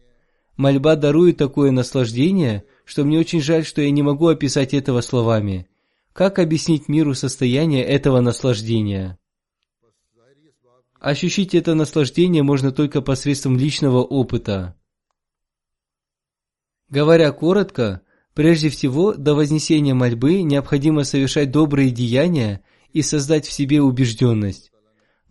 Мольба 0.55 0.95
дарует 0.95 1.37
такое 1.37 1.71
наслаждение, 1.71 2.63
что 2.85 3.03
мне 3.03 3.19
очень 3.19 3.41
жаль, 3.41 3.65
что 3.65 3.81
я 3.81 3.91
не 3.91 4.03
могу 4.03 4.27
описать 4.27 4.73
этого 4.73 5.01
словами. 5.01 5.67
Как 6.13 6.39
объяснить 6.39 6.87
миру 6.87 7.13
состояние 7.13 7.83
этого 7.83 8.21
наслаждения? 8.21 9.17
Ощутить 10.99 11.53
это 11.53 11.75
наслаждение 11.75 12.41
можно 12.41 12.71
только 12.71 13.01
посредством 13.01 13.57
личного 13.57 14.01
опыта. 14.01 14.75
Говоря 16.89 17.31
коротко, 17.31 18.01
прежде 18.33 18.69
всего, 18.69 19.13
до 19.13 19.33
вознесения 19.35 19.93
мольбы 19.93 20.41
необходимо 20.43 21.03
совершать 21.03 21.51
добрые 21.51 21.91
деяния 21.91 22.61
и 22.93 23.01
создать 23.01 23.45
в 23.45 23.51
себе 23.51 23.81
убежденность 23.81 24.71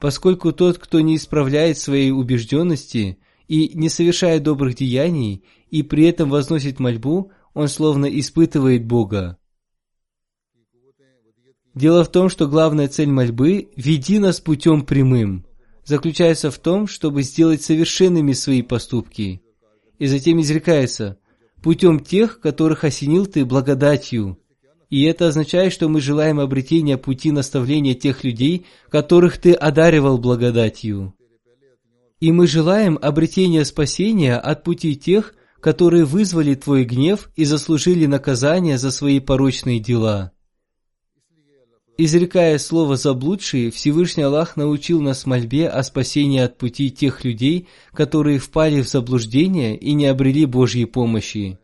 поскольку 0.05 0.52
тот, 0.52 0.76
кто 0.76 1.00
не 1.00 1.16
исправляет 1.16 1.78
своей 1.78 2.11
убежденности 2.11 3.16
и 3.48 3.70
не 3.72 3.88
совершает 3.88 4.42
добрых 4.42 4.74
деяний, 4.74 5.44
и 5.70 5.82
при 5.82 6.05
этом 6.05 6.28
возносит 6.28 6.78
мольбу, 6.78 7.32
он 7.55 7.68
словно 7.68 8.05
испытывает 8.05 8.84
Бога. 8.84 9.38
Дело 11.74 12.05
в 12.05 12.12
том, 12.12 12.28
что 12.28 12.46
главная 12.48 12.88
цель 12.88 13.09
мольбы 13.09 13.70
«веди 13.76 14.18
нас 14.18 14.40
путем 14.40 14.84
прямым» 14.84 15.46
заключается 15.86 16.50
в 16.50 16.59
том, 16.59 16.86
чтобы 16.86 17.22
сделать 17.22 17.62
совершенными 17.62 18.34
свои 18.34 18.61
поступки. 18.61 19.40
И 19.98 20.07
затем 20.07 20.38
изрекается 20.38 21.16
«путем 21.62 21.98
тех, 21.98 22.40
которых 22.40 22.84
осенил 22.84 23.24
ты 23.24 23.46
благодатью, 23.46 24.38
и 24.95 25.03
это 25.03 25.26
означает, 25.26 25.72
что 25.72 25.88
мы 25.88 26.01
желаем 26.01 26.38
обретения 26.38 26.97
пути 26.97 27.32
наставления 27.32 27.95
тех 27.95 28.22
людей, 28.22 28.64
которых 28.88 29.38
Ты 29.38 29.53
одаривал 29.53 30.18
благодатью. 30.18 31.14
И 32.20 32.30
мы 32.30 32.47
желаем 32.47 32.97
обретения 33.03 33.64
спасения 33.64 34.36
от 34.36 34.62
пути 34.62 34.95
тех, 34.95 35.34
которые 35.59 36.05
вызвали 36.05 36.55
Твой 36.55 36.84
гнев 36.84 37.28
и 37.34 37.45
заслужили 37.45 38.07
наказание 38.07 38.78
за 38.78 38.92
свои 38.92 39.18
порочные 39.18 39.80
дела. 39.80 40.30
Изрекая 41.99 42.57
слово 42.59 42.97
«заблудшие», 42.97 43.72
Всевышний 43.72 44.22
Аллах 44.22 44.57
научил 44.57 45.01
нас 45.01 45.26
мольбе 45.26 45.68
о 45.68 45.82
спасении 45.82 46.38
от 46.38 46.57
пути 46.57 46.92
тех 46.92 47.24
людей, 47.24 47.66
которые 47.92 48.38
впали 48.38 48.80
в 48.80 48.88
заблуждение 48.88 49.76
и 49.76 49.92
не 49.95 50.07
обрели 50.07 50.47
Божьей 50.47 50.84
помощи. 50.84 51.59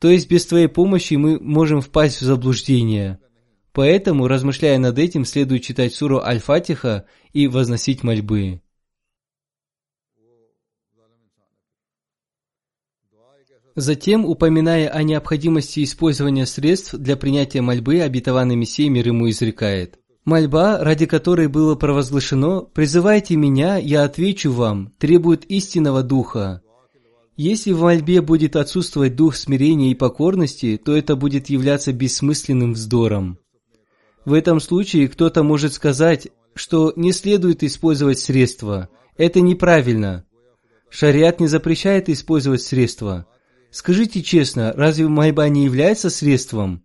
То 0.00 0.08
есть 0.08 0.30
без 0.30 0.46
твоей 0.46 0.66
помощи 0.66 1.14
мы 1.14 1.38
можем 1.38 1.82
впасть 1.82 2.20
в 2.20 2.24
заблуждение. 2.24 3.20
Поэтому, 3.72 4.28
размышляя 4.28 4.78
над 4.78 4.98
этим, 4.98 5.24
следует 5.24 5.62
читать 5.62 5.94
суру 5.94 6.20
Аль-Фатиха 6.20 7.04
и 7.34 7.46
возносить 7.46 8.02
мольбы. 8.02 8.62
Затем, 13.76 14.24
упоминая 14.24 14.88
о 14.88 15.02
необходимости 15.02 15.84
использования 15.84 16.46
средств 16.46 16.94
для 16.94 17.16
принятия 17.16 17.60
мольбы, 17.60 18.00
обетованный 18.00 18.56
Мессия 18.56 18.90
мир 18.90 19.06
ему 19.06 19.28
изрекает. 19.30 19.98
Мольба, 20.24 20.82
ради 20.82 21.06
которой 21.06 21.46
было 21.46 21.76
провозглашено 21.76 22.62
«Призывайте 22.62 23.36
меня, 23.36 23.76
я 23.76 24.04
отвечу 24.04 24.50
вам», 24.50 24.92
требует 24.98 25.44
истинного 25.44 26.02
духа. 26.02 26.62
Если 27.42 27.72
в 27.72 27.80
мольбе 27.80 28.20
будет 28.20 28.54
отсутствовать 28.54 29.16
дух 29.16 29.34
смирения 29.34 29.92
и 29.92 29.94
покорности, 29.94 30.76
то 30.76 30.94
это 30.94 31.16
будет 31.16 31.48
являться 31.48 31.90
бессмысленным 31.90 32.74
вздором. 32.74 33.38
В 34.26 34.34
этом 34.34 34.60
случае 34.60 35.08
кто-то 35.08 35.42
может 35.42 35.72
сказать, 35.72 36.28
что 36.54 36.92
не 36.96 37.12
следует 37.12 37.62
использовать 37.62 38.18
средства. 38.18 38.90
Это 39.16 39.40
неправильно. 39.40 40.26
Шариат 40.90 41.40
не 41.40 41.46
запрещает 41.46 42.10
использовать 42.10 42.60
средства. 42.60 43.26
Скажите 43.70 44.22
честно, 44.22 44.74
разве 44.76 45.08
мольба 45.08 45.48
не 45.48 45.64
является 45.64 46.10
средством? 46.10 46.84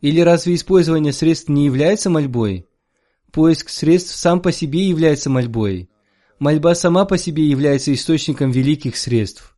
Или 0.00 0.20
разве 0.20 0.54
использование 0.54 1.12
средств 1.12 1.48
не 1.48 1.64
является 1.64 2.10
мольбой? 2.10 2.68
Поиск 3.32 3.70
средств 3.70 4.14
сам 4.14 4.40
по 4.40 4.52
себе 4.52 4.86
является 4.86 5.30
мольбой. 5.30 5.90
Мольба 6.38 6.76
сама 6.76 7.06
по 7.06 7.18
себе 7.18 7.44
является 7.48 7.92
источником 7.92 8.52
великих 8.52 8.96
средств. 8.96 9.53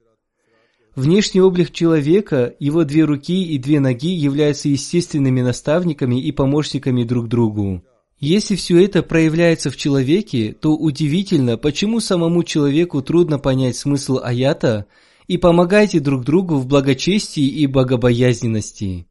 Внешний 0.96 1.42
облик 1.42 1.72
человека, 1.72 2.54
его 2.58 2.84
две 2.84 3.04
руки 3.04 3.44
и 3.44 3.58
две 3.58 3.80
ноги 3.80 4.14
являются 4.14 4.70
естественными 4.70 5.42
наставниками 5.42 6.18
и 6.18 6.32
помощниками 6.32 7.04
друг 7.04 7.28
другу. 7.28 7.82
Если 8.18 8.56
все 8.56 8.82
это 8.82 9.02
проявляется 9.02 9.70
в 9.70 9.76
человеке, 9.76 10.56
то 10.58 10.74
удивительно, 10.74 11.58
почему 11.58 12.00
самому 12.00 12.42
человеку 12.44 13.02
трудно 13.02 13.38
понять 13.38 13.76
смысл 13.76 14.20
аята 14.24 14.86
и 15.28 15.36
помогайте 15.36 16.00
друг 16.00 16.24
другу 16.24 16.56
в 16.56 16.66
благочестии 16.66 17.46
и 17.46 17.66
богобоязненности. 17.66 19.06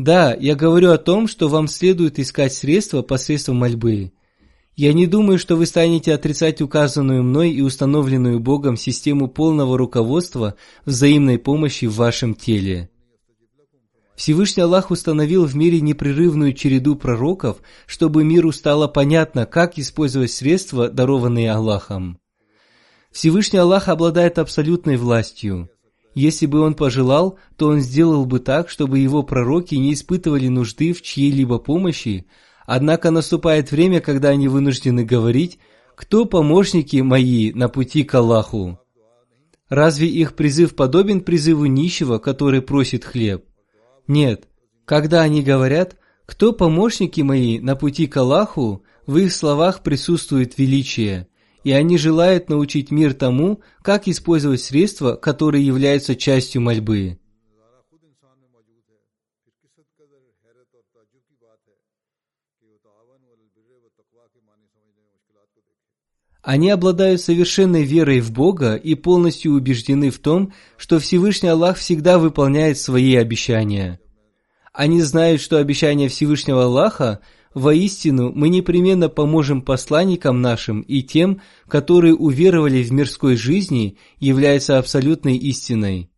Да, 0.00 0.32
я 0.32 0.54
говорю 0.54 0.92
о 0.92 0.96
том, 0.96 1.28
что 1.28 1.50
вам 1.50 1.68
следует 1.68 2.18
искать 2.18 2.54
средства 2.54 3.02
посредством 3.02 3.56
мольбы. 3.56 4.12
Я 4.74 4.94
не 4.94 5.06
думаю, 5.06 5.38
что 5.38 5.56
вы 5.56 5.66
станете 5.66 6.14
отрицать 6.14 6.62
указанную 6.62 7.22
мной 7.22 7.50
и 7.50 7.60
установленную 7.60 8.40
Богом 8.40 8.78
систему 8.78 9.28
полного 9.28 9.76
руководства 9.76 10.54
взаимной 10.86 11.38
помощи 11.38 11.84
в 11.84 11.96
вашем 11.96 12.34
теле. 12.34 12.88
Всевышний 14.16 14.62
Аллах 14.62 14.90
установил 14.90 15.44
в 15.44 15.54
мире 15.54 15.82
непрерывную 15.82 16.54
череду 16.54 16.96
пророков, 16.96 17.58
чтобы 17.84 18.24
миру 18.24 18.52
стало 18.52 18.88
понятно, 18.88 19.44
как 19.44 19.78
использовать 19.78 20.32
средства, 20.32 20.88
дарованные 20.88 21.52
Аллахом. 21.52 22.18
Всевышний 23.12 23.58
Аллах 23.58 23.88
обладает 23.88 24.38
абсолютной 24.38 24.96
властью. 24.96 25.68
Если 26.14 26.46
бы 26.46 26.60
он 26.60 26.74
пожелал, 26.74 27.38
то 27.56 27.68
он 27.68 27.80
сделал 27.80 28.26
бы 28.26 28.40
так, 28.40 28.68
чтобы 28.68 28.98
его 28.98 29.22
пророки 29.22 29.76
не 29.76 29.92
испытывали 29.92 30.48
нужды 30.48 30.92
в 30.92 31.02
чьей-либо 31.02 31.58
помощи, 31.58 32.26
однако 32.66 33.10
наступает 33.10 33.70
время, 33.70 34.00
когда 34.00 34.30
они 34.30 34.48
вынуждены 34.48 35.04
говорить, 35.04 35.58
кто 35.94 36.24
помощники 36.24 36.96
мои 36.96 37.52
на 37.52 37.68
пути 37.68 38.04
к 38.04 38.14
Аллаху. 38.14 38.80
Разве 39.68 40.08
их 40.08 40.34
призыв 40.34 40.74
подобен 40.74 41.20
призыву 41.20 41.66
нищего, 41.66 42.18
который 42.18 42.60
просит 42.60 43.04
хлеб? 43.04 43.44
Нет. 44.08 44.48
Когда 44.84 45.22
они 45.22 45.42
говорят, 45.42 45.96
кто 46.26 46.52
помощники 46.52 47.20
мои 47.20 47.60
на 47.60 47.76
пути 47.76 48.08
к 48.08 48.16
Аллаху, 48.16 48.82
в 49.06 49.16
их 49.16 49.32
словах 49.32 49.84
присутствует 49.84 50.58
величие 50.58 51.28
и 51.64 51.72
они 51.72 51.98
желают 51.98 52.48
научить 52.48 52.90
мир 52.90 53.14
тому, 53.14 53.60
как 53.82 54.08
использовать 54.08 54.60
средства, 54.60 55.14
которые 55.16 55.66
являются 55.66 56.16
частью 56.16 56.62
мольбы. 56.62 57.18
Они 66.42 66.70
обладают 66.70 67.20
совершенной 67.20 67.84
верой 67.84 68.20
в 68.20 68.32
Бога 68.32 68.74
и 68.74 68.94
полностью 68.94 69.52
убеждены 69.52 70.10
в 70.10 70.18
том, 70.18 70.54
что 70.78 70.98
Всевышний 70.98 71.50
Аллах 71.50 71.76
всегда 71.76 72.18
выполняет 72.18 72.78
свои 72.78 73.14
обещания. 73.14 74.00
Они 74.72 75.02
знают, 75.02 75.42
что 75.42 75.58
обещания 75.58 76.08
Всевышнего 76.08 76.64
Аллаха 76.64 77.20
воистину 77.54 78.32
мы 78.34 78.48
непременно 78.48 79.08
поможем 79.08 79.62
посланникам 79.62 80.40
нашим 80.40 80.80
и 80.82 81.02
тем, 81.02 81.40
которые 81.68 82.14
уверовали 82.14 82.82
в 82.82 82.92
мирской 82.92 83.36
жизни, 83.36 83.96
является 84.18 84.78
абсолютной 84.78 85.36
истиной. 85.36 86.10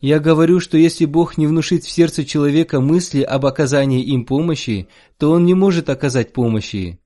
Я 0.00 0.18
говорю, 0.18 0.58
что 0.58 0.76
если 0.76 1.04
Бог 1.04 1.38
не 1.38 1.46
внушит 1.46 1.84
в 1.84 1.90
сердце 1.90 2.24
человека 2.24 2.80
мысли 2.80 3.22
об 3.22 3.46
оказании 3.46 4.02
им 4.02 4.26
помощи, 4.26 4.88
то 5.16 5.30
он 5.30 5.44
не 5.44 5.54
может 5.54 5.88
оказать 5.88 6.32
помощи. 6.32 6.98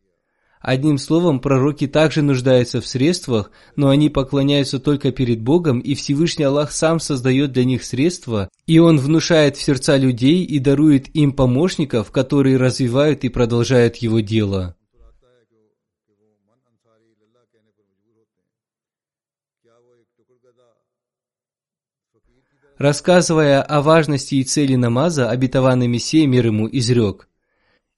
Одним 0.67 0.99
словом, 0.99 1.39
пророки 1.39 1.87
также 1.87 2.23
нуждаются 2.23 2.81
в 2.81 2.89
средствах, 2.89 3.53
но 3.77 3.89
они 3.89 4.09
поклоняются 4.09 4.81
только 4.81 5.13
перед 5.13 5.41
Богом, 5.41 5.79
и 5.79 5.95
Всевышний 5.95 6.43
Аллах 6.43 6.73
сам 6.73 6.99
создает 6.99 7.53
для 7.53 7.65
них 7.65 7.85
средства, 7.85 8.49
и 8.67 8.81
Он 8.81 8.99
внушает 8.99 9.57
в 9.57 9.63
сердца 9.63 9.97
людей 9.97 10.43
и 10.43 10.59
дарует 10.59 11.15
им 11.15 11.31
помощников, 11.31 12.11
которые 12.11 12.57
развивают 12.57 13.23
и 13.23 13.29
продолжают 13.29 13.95
Его 13.99 14.19
дело. 14.19 14.75
Рассказывая 22.77 23.63
о 23.63 23.83
важности 23.83 24.35
и 24.35 24.43
цели 24.43 24.75
намаза, 24.75 25.31
обетованный 25.31 25.87
Мессия 25.87 26.27
мир 26.27 26.47
ему 26.47 26.69
изрек– 26.73 27.29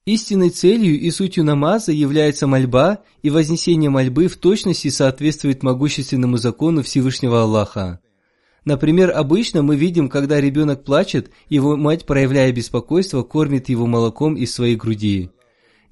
Истинной 0.08 0.48
целью 0.48 0.98
и 0.98 1.10
сутью 1.10 1.44
намаза 1.44 1.92
является 1.92 2.46
мольба, 2.46 3.00
и 3.20 3.28
вознесение 3.28 3.90
мольбы 3.90 4.28
в 4.28 4.38
точности 4.38 4.88
соответствует 4.88 5.62
могущественному 5.62 6.38
закону 6.38 6.82
Всевышнего 6.82 7.42
Аллаха. 7.42 8.00
Например, 8.64 9.12
обычно 9.14 9.60
мы 9.60 9.76
видим, 9.76 10.08
когда 10.08 10.40
ребенок 10.40 10.82
плачет, 10.82 11.30
его 11.50 11.76
мать, 11.76 12.06
проявляя 12.06 12.50
беспокойство, 12.52 13.22
кормит 13.22 13.68
его 13.68 13.84
молоком 13.86 14.34
из 14.34 14.54
своей 14.54 14.76
груди. 14.76 15.28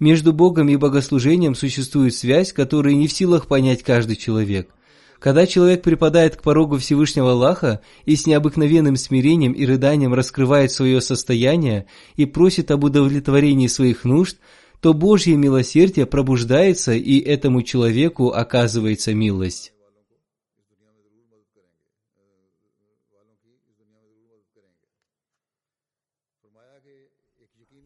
Между 0.00 0.32
Богом 0.32 0.70
и 0.70 0.76
богослужением 0.76 1.54
существует 1.54 2.14
связь, 2.14 2.54
которую 2.54 2.96
не 2.96 3.08
в 3.08 3.12
силах 3.12 3.46
понять 3.46 3.82
каждый 3.82 4.16
человек. 4.16 4.70
Когда 5.18 5.46
человек 5.46 5.82
припадает 5.82 6.36
к 6.36 6.42
порогу 6.42 6.78
Всевышнего 6.78 7.32
Аллаха 7.32 7.80
и 8.04 8.16
с 8.16 8.26
необыкновенным 8.26 8.96
смирением 8.96 9.52
и 9.52 9.64
рыданием 9.64 10.12
раскрывает 10.12 10.70
свое 10.72 11.00
состояние 11.00 11.86
и 12.16 12.26
просит 12.26 12.70
об 12.70 12.84
удовлетворении 12.84 13.66
своих 13.66 14.04
нужд, 14.04 14.38
то 14.80 14.92
Божье 14.92 15.36
милосердие 15.36 16.04
пробуждается 16.04 16.92
и 16.92 17.18
этому 17.18 17.62
человеку 17.62 18.28
оказывается 18.30 19.14
милость. 19.14 19.72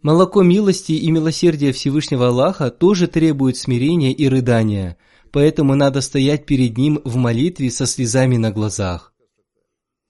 Молоко 0.03 0.43
милости 0.43 0.93
и 0.93 1.11
милосердия 1.11 1.73
Всевышнего 1.73 2.29
Аллаха 2.29 2.71
тоже 2.71 3.07
требует 3.07 3.57
смирения 3.57 4.13
и 4.13 4.29
рыдания– 4.29 4.97
поэтому 5.33 5.75
надо 5.75 6.01
стоять 6.01 6.47
перед 6.47 6.77
Ним 6.77 7.01
в 7.05 7.17
молитве 7.17 7.71
со 7.71 7.87
слезами 7.87 8.37
на 8.37 8.51
глазах. 8.51 9.15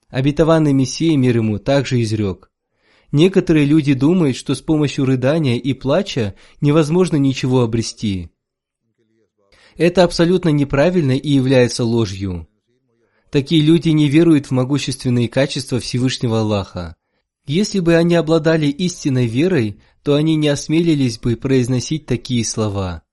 Обетованный 0.09 0.73
Мессия 0.73 1.15
мир 1.17 1.37
ему 1.37 1.57
также 1.57 2.01
изрек. 2.01 2.51
Некоторые 3.11 3.65
люди 3.65 3.93
думают, 3.93 4.35
что 4.35 4.55
с 4.55 4.61
помощью 4.61 5.05
рыдания 5.05 5.57
и 5.57 5.73
плача 5.73 6.35
невозможно 6.59 7.17
ничего 7.17 7.61
обрести. 7.61 8.29
Это 9.77 10.03
абсолютно 10.03 10.49
неправильно 10.49 11.13
и 11.17 11.29
является 11.29 11.83
ложью. 11.83 12.47
Такие 13.31 13.61
люди 13.61 13.89
не 13.89 14.09
веруют 14.09 14.47
в 14.47 14.51
могущественные 14.51 15.29
качества 15.29 15.79
Всевышнего 15.79 16.41
Аллаха. 16.41 16.95
Если 17.47 17.79
бы 17.79 17.95
они 17.95 18.15
обладали 18.15 18.67
истинной 18.67 19.27
верой, 19.27 19.79
то 20.03 20.15
они 20.15 20.35
не 20.35 20.49
осмелились 20.49 21.17
бы 21.17 21.35
произносить 21.35 22.05
такие 22.05 22.45
слова. 22.45 23.03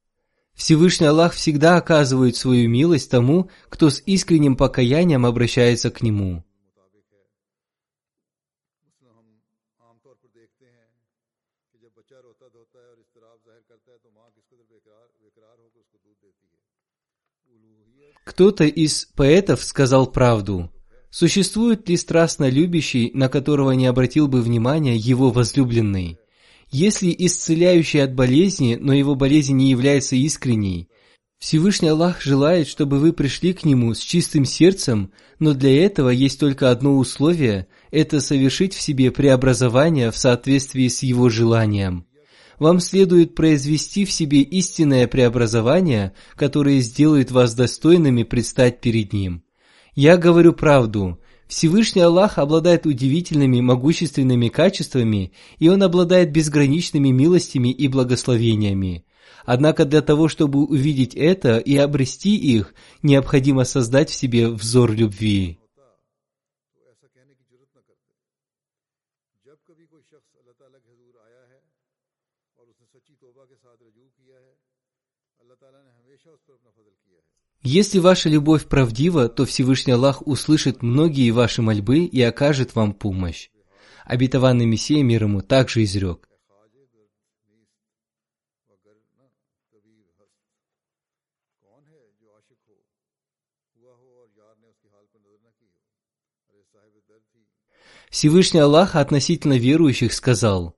Всевышний 0.59 1.07
Аллах 1.07 1.35
всегда 1.35 1.77
оказывает 1.77 2.35
свою 2.35 2.69
милость 2.69 3.13
тому, 3.13 3.49
кто 3.69 3.91
с 3.91 4.03
искренним 4.07 4.57
покаянием 4.57 5.25
обращается 5.25 5.89
к 5.93 6.03
Нему. 6.03 6.45
Кто-то 18.25 18.65
из 18.65 19.05
поэтов 19.15 19.63
сказал 19.63 20.11
правду. 20.11 20.73
Существует 21.11 21.89
ли 21.89 21.97
страстно 21.97 22.51
любящий, 22.51 23.13
на 23.15 23.29
которого 23.29 23.71
не 23.71 23.87
обратил 23.87 24.27
бы 24.27 24.43
внимания 24.43 24.97
его 24.97 25.31
возлюбленный? 25.31 26.18
Если 26.71 27.15
исцеляющий 27.19 28.03
от 28.03 28.15
болезни, 28.15 28.77
но 28.79 28.93
его 28.93 29.15
болезнь 29.15 29.57
не 29.57 29.71
является 29.71 30.17
искренней, 30.17 30.89
Всевышний 31.39 31.89
Аллах 31.89 32.21
желает, 32.21 32.67
чтобы 32.67 32.99
вы 32.99 33.13
пришли 33.13 33.53
к 33.53 33.65
Нему 33.65 33.95
с 33.95 34.01
чистым 34.01 34.45
сердцем, 34.45 35.13
но 35.39 35.55
для 35.55 35.85
этого 35.85 36.11
есть 36.11 36.41
только 36.41 36.71
одно 36.71 36.97
условие– 36.97 37.69
это 37.93 38.21
совершить 38.21 38.75
в 38.75 38.81
себе 38.83 39.13
преобразование 39.13 40.11
в 40.11 40.17
соответствии 40.17 40.89
с 40.89 41.03
Его 41.05 41.29
желанием. 41.29 42.07
Вам 42.59 42.81
следует 42.81 43.37
произвести 43.37 44.05
в 44.05 44.11
себе 44.11 44.41
истинное 44.41 45.07
преобразование, 45.07 46.13
которое 46.35 46.81
сделает 46.81 47.31
вас 47.31 47.55
достойными 47.55 48.25
предстать 48.25 48.81
перед 48.81 49.13
Ним. 49.13 49.45
Я 49.95 50.17
говорю 50.17 50.53
правду, 50.53 51.21
Всевышний 51.49 52.03
Аллах 52.03 52.37
обладает 52.37 52.85
удивительными 52.85 53.63
могущественными 53.63 54.49
качествами, 54.49 55.33
и 55.59 55.69
Он 55.71 55.83
обладает 55.83 56.31
безграничными 56.31 57.09
милостями 57.09 57.71
и 57.71 57.89
благословениями. 57.89 59.05
Однако 59.47 59.87
для 59.87 60.03
того, 60.03 60.29
чтобы 60.29 60.63
увидеть 60.65 61.15
это 61.15 61.57
и 61.57 61.75
обрести 61.77 62.37
их, 62.37 62.75
необходимо 63.03 63.65
создать 63.65 64.11
в 64.11 64.15
себе 64.15 64.49
взор 64.49 64.93
любви. 64.93 65.59
Если 77.63 77.99
ваша 77.99 78.29
любовь 78.29 78.67
правдива, 78.67 79.29
то 79.29 79.45
Всевышний 79.45 79.93
Аллах 79.93 80.27
услышит 80.27 80.83
многие 80.83 81.31
ваши 81.33 81.61
мольбы 81.61 82.05
и 82.05 82.23
окажет 82.23 82.75
вам 82.75 82.95
помощь. 82.95 83.51
Обетованный 84.05 84.65
Мессия 84.65 85.03
мир 85.03 85.25
ему 85.25 85.43
также 85.43 85.85
изрек. 85.85 86.29
Всевышний 98.09 98.61
Аллах 98.61 98.97
относительно 98.97 99.59
верующих 99.59 100.15
сказал 100.15 100.75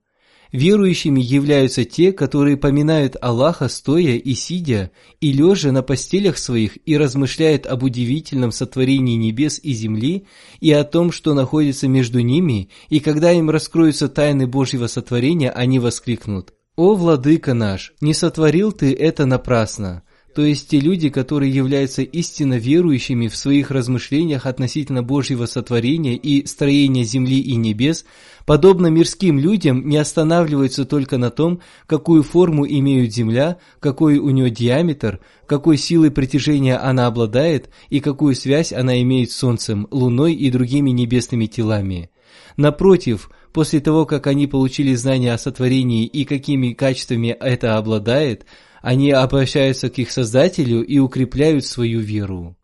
Верующими 0.51 1.21
являются 1.21 1.85
те, 1.85 2.11
которые 2.11 2.57
поминают 2.57 3.15
Аллаха 3.21 3.69
стоя 3.69 4.15
и 4.17 4.33
сидя, 4.33 4.91
и 5.21 5.31
лежа 5.31 5.71
на 5.71 5.81
постелях 5.81 6.37
своих, 6.37 6.77
и 6.85 6.97
размышляют 6.97 7.65
об 7.65 7.83
удивительном 7.83 8.51
сотворении 8.51 9.15
небес 9.15 9.61
и 9.63 9.71
земли, 9.71 10.25
и 10.59 10.71
о 10.73 10.83
том, 10.83 11.13
что 11.13 11.33
находится 11.33 11.87
между 11.87 12.19
ними, 12.19 12.69
и 12.89 12.99
когда 12.99 13.31
им 13.31 13.49
раскроются 13.49 14.09
тайны 14.09 14.45
Божьего 14.45 14.87
сотворения, 14.87 15.51
они 15.51 15.79
воскликнут 15.79 16.53
«О, 16.75 16.95
Владыка 16.95 17.53
наш, 17.53 17.93
не 18.01 18.13
сотворил 18.13 18.73
Ты 18.73 18.93
это 18.93 19.25
напрасно!» 19.25 20.03
То 20.33 20.43
есть 20.43 20.69
те 20.69 20.79
люди, 20.79 21.09
которые 21.09 21.53
являются 21.53 22.03
истинно 22.03 22.57
верующими 22.57 23.27
в 23.27 23.35
своих 23.35 23.69
размышлениях 23.69 24.45
относительно 24.45 25.03
Божьего 25.03 25.45
сотворения 25.45 26.15
и 26.15 26.45
строения 26.45 27.03
земли 27.03 27.39
и 27.39 27.55
небес, 27.55 28.05
подобно 28.45 28.87
мирским 28.87 29.37
людям, 29.37 29.87
не 29.87 29.97
останавливаются 29.97 30.85
только 30.85 31.17
на 31.17 31.31
том, 31.31 31.59
какую 31.85 32.23
форму 32.23 32.65
имеет 32.65 33.13
земля, 33.13 33.57
какой 33.79 34.19
у 34.19 34.29
нее 34.29 34.49
диаметр, 34.49 35.19
какой 35.45 35.77
силой 35.77 36.11
притяжения 36.11 36.77
она 36.77 37.07
обладает 37.07 37.69
и 37.89 37.99
какую 37.99 38.35
связь 38.35 38.71
она 38.71 39.01
имеет 39.01 39.31
с 39.31 39.37
Солнцем, 39.37 39.87
Луной 39.91 40.33
и 40.33 40.49
другими 40.49 40.91
небесными 40.91 41.47
телами. 41.47 42.09
Напротив, 42.55 43.29
после 43.51 43.81
того, 43.81 44.05
как 44.05 44.27
они 44.27 44.47
получили 44.47 44.95
знания 44.95 45.33
о 45.33 45.37
сотворении 45.37 46.05
и 46.05 46.23
какими 46.23 46.71
качествами 46.71 47.35
это 47.37 47.75
обладает– 47.77 48.45
они 48.81 49.11
обращаются 49.11 49.89
к 49.89 49.97
их 49.99 50.11
Создателю 50.11 50.83
и 50.83 50.97
укрепляют 50.99 51.65
свою 51.65 51.99
веру. 51.99 52.55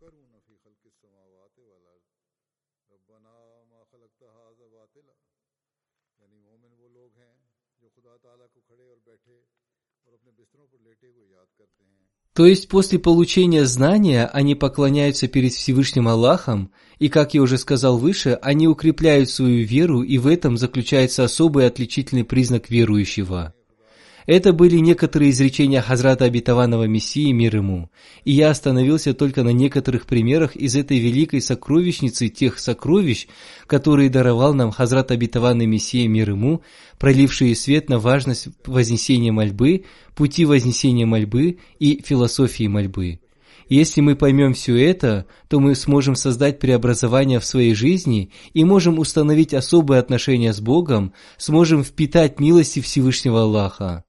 То 12.33 12.45
есть 12.45 12.67
после 12.67 12.99
получения 12.99 13.65
знания 13.65 14.27
они 14.27 14.53
поклоняются 14.53 15.27
перед 15.27 15.53
Всевышним 15.53 16.07
Аллахом, 16.07 16.71
и, 16.99 17.09
как 17.09 17.33
я 17.33 17.41
уже 17.41 17.57
сказал 17.57 17.97
выше, 17.97 18.37
они 18.43 18.67
укрепляют 18.67 19.31
свою 19.31 19.65
веру, 19.65 20.03
и 20.03 20.19
в 20.19 20.27
этом 20.27 20.55
заключается 20.55 21.23
особый 21.23 21.65
отличительный 21.65 22.23
признак 22.23 22.69
верующего– 22.69 23.55
Это 24.27 24.51
были 24.51 24.75
некоторые 24.79 25.31
изречения 25.31 25.81
Хазрата 25.81 26.25
Обетованного 26.25 26.83
Мессии 26.83 27.31
мир 27.31 27.55
ему, 27.55 27.89
и 28.25 28.33
я 28.33 28.49
остановился 28.49 29.13
только 29.13 29.41
на 29.41 29.53
некоторых 29.53 30.05
примерах 30.05 30.57
из 30.57 30.75
этой 30.75 30.99
великой 30.99 31.39
сокровищницы 31.39 32.27
тех 32.27 32.59
сокровищ, 32.59 33.27
которые 33.67 34.09
даровал 34.09 34.53
нам 34.53 34.71
Хазрат 34.71 35.11
Обетованный 35.11 35.65
Мессия 35.65 36.09
мир 36.09 36.31
ему, 36.31 36.61
пролившие 36.99 37.55
свет 37.55 37.87
на 37.87 37.99
важность 37.99 38.49
вознесения 38.65 39.31
мольбы, 39.31 39.85
пути 40.13 40.43
вознесения 40.43 41.05
мольбы 41.05 41.59
и 41.79 42.03
философии 42.05 42.67
мольбы. 42.67 43.21
Если 43.69 44.01
мы 44.01 44.17
поймем 44.17 44.53
все 44.53 44.75
это, 44.75 45.25
то 45.47 45.61
мы 45.61 45.73
сможем 45.73 46.15
создать 46.15 46.59
преобразование 46.59 47.39
в 47.39 47.45
своей 47.45 47.73
жизни 47.73 48.31
и 48.53 48.65
можем 48.65 48.99
установить 48.99 49.53
особые 49.53 49.99
отношения 49.99 50.51
с 50.51 50.59
Богом, 50.59 51.13
сможем 51.37 51.85
впитать 51.85 52.41
милости 52.41 52.81
Всевышнего 52.81 53.43
Аллаха. 53.43 54.03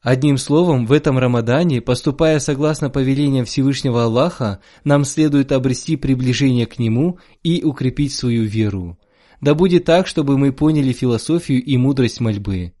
Одним 0.00 0.38
словом, 0.38 0.86
в 0.86 0.92
этом 0.92 1.18
Рамадане, 1.18 1.80
поступая 1.80 2.38
согласно 2.38 2.90
повелениям 2.90 3.44
Всевышнего 3.44 4.04
Аллаха, 4.04 4.62
нам 4.84 5.04
следует 5.04 5.50
обрести 5.50 5.96
приближение 5.96 6.66
к 6.66 6.78
Нему 6.78 7.18
и 7.42 7.64
укрепить 7.64 8.12
свою 8.12 8.44
веру. 8.44 8.98
Да 9.40 9.54
будет 9.54 9.84
так, 9.84 10.06
чтобы 10.06 10.38
мы 10.38 10.52
поняли 10.52 10.92
философию 10.92 11.62
и 11.62 11.76
мудрость 11.76 12.20
мольбы. 12.20 12.72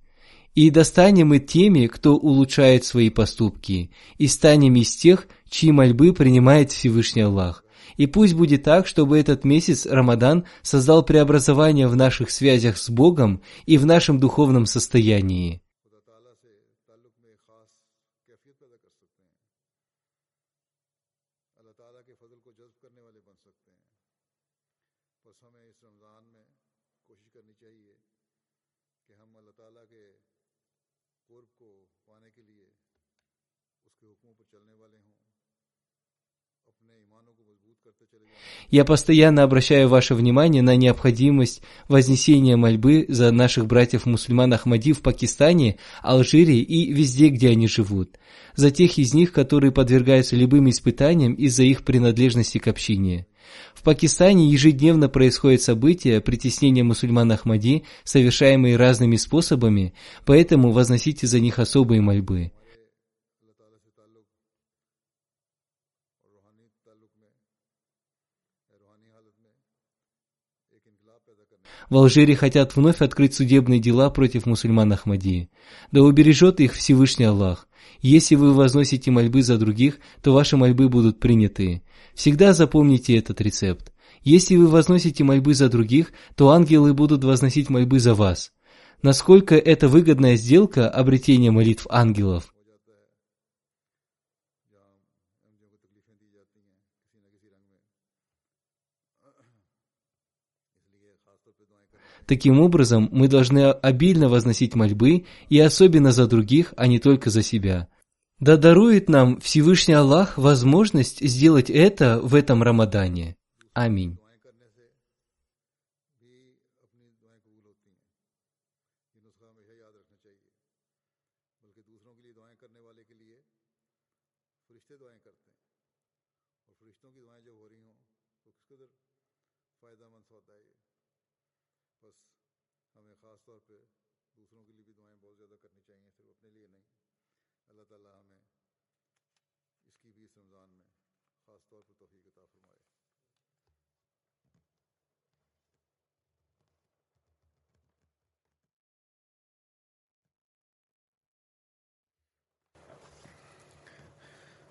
И 0.54 0.70
достанем 0.70 1.28
мы 1.28 1.38
теми, 1.38 1.86
кто 1.86 2.16
улучшает 2.16 2.84
свои 2.84 3.10
поступки, 3.10 3.90
и 4.16 4.26
станем 4.26 4.74
из 4.76 4.96
тех, 4.96 5.28
чьи 5.50 5.70
мольбы 5.70 6.14
принимает 6.14 6.72
Всевышний 6.72 7.22
Аллах. 7.22 7.62
И 7.98 8.06
пусть 8.06 8.34
будет 8.34 8.62
так, 8.62 8.86
чтобы 8.86 9.18
этот 9.18 9.44
месяц 9.44 9.86
Рамадан 9.86 10.44
создал 10.62 11.02
преобразование 11.02 11.88
в 11.88 11.96
наших 11.96 12.30
связях 12.30 12.78
с 12.78 12.88
Богом 12.90 13.42
и 13.66 13.76
в 13.78 13.86
нашем 13.86 14.18
духовном 14.18 14.66
состоянии. 14.66 15.60
Я 38.70 38.84
постоянно 38.84 39.42
обращаю 39.42 39.88
ваше 39.88 40.14
внимание 40.14 40.62
на 40.62 40.76
необходимость 40.76 41.62
вознесения 41.88 42.56
мольбы 42.56 43.04
за 43.08 43.30
наших 43.30 43.66
братьев-мусульман 43.66 44.52
Ахмади 44.52 44.92
в 44.92 45.02
Пакистане, 45.02 45.76
Алжире 46.02 46.58
и 46.58 46.92
везде, 46.92 47.28
где 47.28 47.50
они 47.50 47.68
живут. 47.68 48.16
За 48.56 48.70
тех 48.70 48.98
из 48.98 49.14
них, 49.14 49.32
которые 49.32 49.70
подвергаются 49.70 50.34
любым 50.34 50.68
испытаниям 50.70 51.34
из-за 51.34 51.62
их 51.62 51.84
принадлежности 51.84 52.58
к 52.58 52.66
общине. 52.66 53.26
В 53.74 53.82
Пакистане 53.82 54.50
ежедневно 54.50 55.08
происходят 55.08 55.62
события 55.62 56.20
притеснения 56.20 56.82
мусульман 56.82 57.30
Ахмади, 57.30 57.84
совершаемые 58.02 58.76
разными 58.76 59.16
способами, 59.16 59.94
поэтому 60.24 60.72
возносите 60.72 61.28
за 61.28 61.38
них 61.38 61.60
особые 61.60 62.00
мольбы. 62.00 62.50
В 71.88 71.96
Алжире 71.96 72.34
хотят 72.34 72.74
вновь 72.74 73.00
открыть 73.00 73.34
судебные 73.34 73.78
дела 73.78 74.10
против 74.10 74.46
мусульман 74.46 74.92
Ахмадии. 74.92 75.50
Да 75.92 76.02
убережет 76.02 76.60
их 76.60 76.72
Всевышний 76.72 77.26
Аллах. 77.26 77.68
Если 78.02 78.34
вы 78.34 78.52
возносите 78.52 79.10
мольбы 79.10 79.42
за 79.42 79.56
других, 79.56 79.98
то 80.22 80.32
ваши 80.32 80.56
мольбы 80.56 80.88
будут 80.88 81.20
приняты. 81.20 81.82
Всегда 82.14 82.52
запомните 82.52 83.16
этот 83.16 83.40
рецепт. 83.40 83.92
Если 84.22 84.56
вы 84.56 84.66
возносите 84.66 85.22
мольбы 85.22 85.54
за 85.54 85.68
других, 85.68 86.12
то 86.34 86.50
ангелы 86.50 86.94
будут 86.94 87.22
возносить 87.22 87.70
мольбы 87.70 88.00
за 88.00 88.14
вас. 88.14 88.52
Насколько 89.02 89.54
это 89.54 89.88
выгодная 89.88 90.36
сделка 90.36 90.88
обретения 90.88 91.52
молитв 91.52 91.86
ангелов? 91.88 92.52
Таким 102.26 102.60
образом, 102.60 103.08
мы 103.12 103.28
должны 103.28 103.70
обильно 103.70 104.28
возносить 104.28 104.74
мольбы, 104.74 105.24
и 105.48 105.58
особенно 105.60 106.10
за 106.10 106.26
других, 106.26 106.74
а 106.76 106.88
не 106.88 106.98
только 106.98 107.30
за 107.30 107.42
себя. 107.42 107.88
Да 108.40 108.56
дарует 108.56 109.08
нам 109.08 109.40
Всевышний 109.40 109.94
Аллах 109.94 110.36
возможность 110.36 111.26
сделать 111.26 111.70
это 111.70 112.20
в 112.22 112.34
этом 112.34 112.62
Рамадане. 112.62 113.36
Аминь. 113.72 114.18